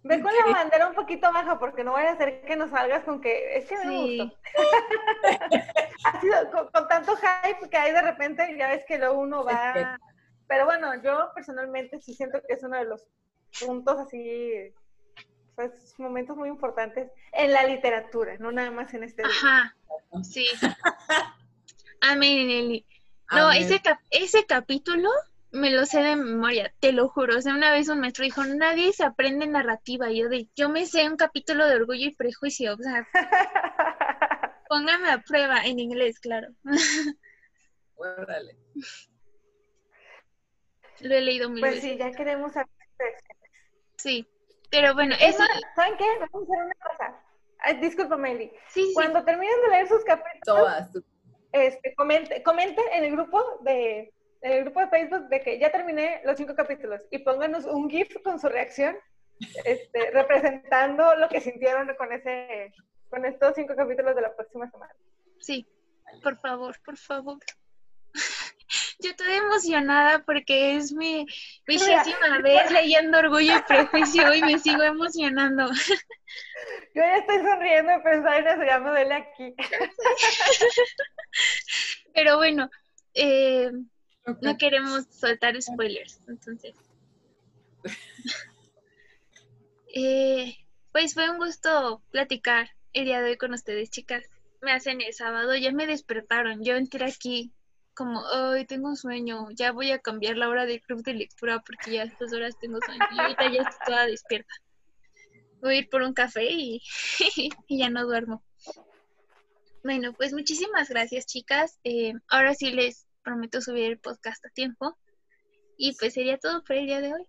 ve 0.03 0.21
con 0.21 0.31
la 0.33 0.53
bandera 0.53 0.87
un 0.87 0.95
poquito 0.95 1.31
baja 1.31 1.59
porque 1.59 1.83
no 1.83 1.91
voy 1.91 2.03
a 2.03 2.11
hacer 2.11 2.41
que 2.41 2.55
nos 2.55 2.71
salgas 2.71 3.03
con 3.03 3.21
que 3.21 3.57
es 3.57 3.65
que 3.65 3.77
me 3.85 3.97
gustó. 3.97 4.37
ha 6.05 6.21
sido 6.21 6.51
con, 6.51 6.87
tanto 6.87 7.15
hype 7.15 7.69
que 7.69 7.77
hay 7.77 7.91
de 7.91 8.01
repente, 8.01 8.55
ya 8.57 8.69
ves 8.69 8.83
que 8.87 8.97
luego 8.97 9.19
uno 9.19 9.43
va. 9.43 9.99
Pero 10.47 10.65
bueno, 10.65 11.01
yo 11.03 11.31
personalmente 11.35 11.99
sí 12.01 12.13
siento 12.13 12.41
que 12.41 12.53
es 12.53 12.63
uno 12.63 12.77
de 12.77 12.85
los 12.85 13.05
puntos 13.59 13.99
así 13.99 14.73
pues, 15.55 15.93
momentos 15.97 16.37
muy 16.37 16.49
importantes 16.49 17.11
en 17.33 17.51
la 17.51 17.65
literatura, 17.65 18.37
no 18.39 18.51
nada 18.51 18.71
más 18.71 18.93
en 18.93 19.03
este. 19.03 19.23
Ajá, 19.23 19.75
sí. 20.23 20.45
Amén, 22.01 22.47
Nelly. 22.47 22.85
No, 23.31 23.51
ese, 23.51 23.81
ese 24.09 24.45
capítulo 24.45 25.11
me 25.51 25.71
lo 25.71 25.85
sé 25.85 26.01
de 26.01 26.15
memoria, 26.15 26.73
te 26.79 26.91
lo 26.91 27.09
juro. 27.09 27.37
O 27.37 27.41
sea, 27.41 27.53
una 27.53 27.71
vez 27.71 27.89
un 27.89 27.99
maestro 27.99 28.23
dijo, 28.23 28.43
nadie 28.43 28.93
se 28.93 29.03
aprende 29.03 29.47
narrativa. 29.47 30.11
Y 30.11 30.19
yo 30.19 30.29
de, 30.29 30.47
yo 30.55 30.69
me 30.69 30.85
sé 30.85 31.07
un 31.09 31.17
capítulo 31.17 31.65
de 31.67 31.75
Orgullo 31.75 32.07
y 32.07 32.15
Prejuicio. 32.15 32.73
O 32.73 32.77
sea, 32.77 33.07
póngame 34.69 35.09
a 35.09 35.21
prueba 35.21 35.65
en 35.65 35.79
inglés, 35.79 36.19
claro. 36.19 36.47
Órale. 37.95 38.55
Lo 41.01 41.15
he 41.15 41.21
leído 41.21 41.49
mil 41.49 41.61
pues 41.61 41.81
sí, 41.81 41.97
ya 41.97 42.11
queremos 42.11 42.53
saber. 42.53 42.69
Sí. 43.97 44.27
Pero 44.69 44.93
bueno, 44.93 45.15
eso... 45.19 45.43
¿Saben 45.75 45.97
qué? 45.97 46.05
Vamos 46.19 46.47
a 46.49 46.53
hacer 46.53 46.65
una 46.65 46.75
cosa. 46.75 47.23
Ay, 47.59 47.77
disculpa, 47.81 48.17
Meli. 48.17 48.51
Sí, 48.69 48.91
Cuando 48.93 49.23
terminen 49.25 49.61
de 49.63 49.69
leer 49.69 49.87
sus 49.87 50.03
capítulos, 50.03 50.43
Todas. 50.43 50.91
Este, 51.51 51.95
comente, 51.95 52.43
comenten 52.43 52.85
en 52.93 53.05
el 53.05 53.11
grupo 53.11 53.43
de 53.63 54.13
el 54.41 54.63
grupo 54.63 54.79
de 54.79 54.87
Facebook 54.87 55.27
de 55.29 55.41
que 55.41 55.59
ya 55.59 55.71
terminé 55.71 56.21
los 56.25 56.37
cinco 56.37 56.55
capítulos 56.55 57.01
y 57.11 57.19
pónganos 57.19 57.65
un 57.65 57.89
GIF 57.89 58.21
con 58.23 58.39
su 58.39 58.47
reacción, 58.47 58.95
este, 59.65 60.11
representando 60.13 61.15
lo 61.15 61.29
que 61.29 61.41
sintieron 61.41 61.93
con 61.97 62.11
ese, 62.11 62.73
con 63.09 63.25
estos 63.25 63.53
cinco 63.55 63.75
capítulos 63.75 64.15
de 64.15 64.21
la 64.21 64.35
próxima 64.35 64.69
semana. 64.69 64.93
Sí, 65.39 65.67
por 66.23 66.37
favor, 66.37 66.75
por 66.83 66.97
favor. 66.97 67.39
Yo 69.01 69.11
estoy 69.11 69.33
emocionada 69.33 70.23
porque 70.25 70.75
es 70.75 70.91
mi 70.91 71.25
vigésima 71.65 72.39
vez 72.43 72.69
leyendo 72.71 73.19
Orgullo 73.19 73.57
y 73.57 73.61
Prejuicio 73.61 74.33
y 74.33 74.41
me 74.41 74.59
sigo 74.59 74.83
emocionando. 74.83 75.71
Yo 76.93 77.01
ya 77.01 77.17
estoy 77.17 77.37
sonriendo 77.37 77.91
de 77.93 77.99
pensar 77.99 78.39
en 78.39 78.47
eso, 78.47 78.63
ya 78.65 78.79
me 78.79 78.89
duele 78.89 79.13
aquí. 79.15 79.55
Pero 82.13 82.37
bueno, 82.37 82.69
eh, 83.13 83.71
no 84.41 84.57
queremos 84.57 85.05
soltar 85.07 85.59
spoilers, 85.61 86.19
entonces. 86.27 86.75
Eh, 89.91 90.55
pues 90.91 91.15
fue 91.15 91.31
un 91.31 91.39
gusto 91.39 92.03
platicar 92.11 92.69
el 92.93 93.05
día 93.05 93.21
de 93.21 93.31
hoy 93.31 93.37
con 93.37 93.53
ustedes, 93.53 93.89
chicas. 93.89 94.23
Me 94.61 94.71
hacen 94.71 95.01
el 95.01 95.13
sábado, 95.15 95.55
ya 95.55 95.71
me 95.71 95.87
despertaron. 95.87 96.63
Yo 96.63 96.75
entré 96.75 97.05
aquí 97.05 97.51
como, 97.95 98.21
hoy 98.21 98.65
tengo 98.65 98.87
un 98.87 98.97
sueño, 98.97 99.49
ya 99.49 99.71
voy 99.71 99.89
a 99.89 99.97
cambiar 99.97 100.37
la 100.37 100.47
hora 100.47 100.67
del 100.67 100.81
club 100.81 101.03
de 101.03 101.15
lectura 101.15 101.63
porque 101.65 101.93
ya 101.93 102.03
a 102.03 102.05
estas 102.05 102.31
horas 102.33 102.55
tengo 102.59 102.77
sueño. 102.85 103.03
Y 103.11 103.19
ahorita 103.19 103.51
ya 103.51 103.61
estoy 103.63 103.85
toda 103.87 104.05
despierta. 104.05 104.53
Voy 105.59 105.73
a 105.73 105.77
ir 105.79 105.89
por 105.89 106.03
un 106.03 106.13
café 106.13 106.45
y, 106.51 106.83
y 107.67 107.77
ya 107.79 107.89
no 107.89 108.05
duermo. 108.05 108.43
Bueno, 109.83 110.13
pues 110.13 110.33
muchísimas 110.33 110.89
gracias, 110.89 111.25
chicas. 111.25 111.79
Eh, 111.83 112.13
ahora 112.27 112.53
sí 112.53 112.71
les 112.71 113.08
prometo 113.29 113.61
subir 113.61 113.91
el 113.91 113.99
podcast 113.99 114.43
a 114.45 114.49
tiempo. 114.49 114.97
Y 115.77 115.95
pues 115.97 116.13
sería 116.13 116.37
todo 116.37 116.63
por 116.63 116.75
el 116.75 116.87
día 116.87 117.01
de 117.01 117.13
hoy. 117.13 117.25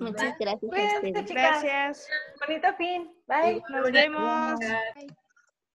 Muchas 0.00 0.36
gracias. 0.38 1.28
Gracias. 1.28 2.08
Bonito 2.44 2.74
fin. 2.76 3.10
Bye. 3.26 3.62
Nos 3.70 3.92
vemos. 3.92 4.60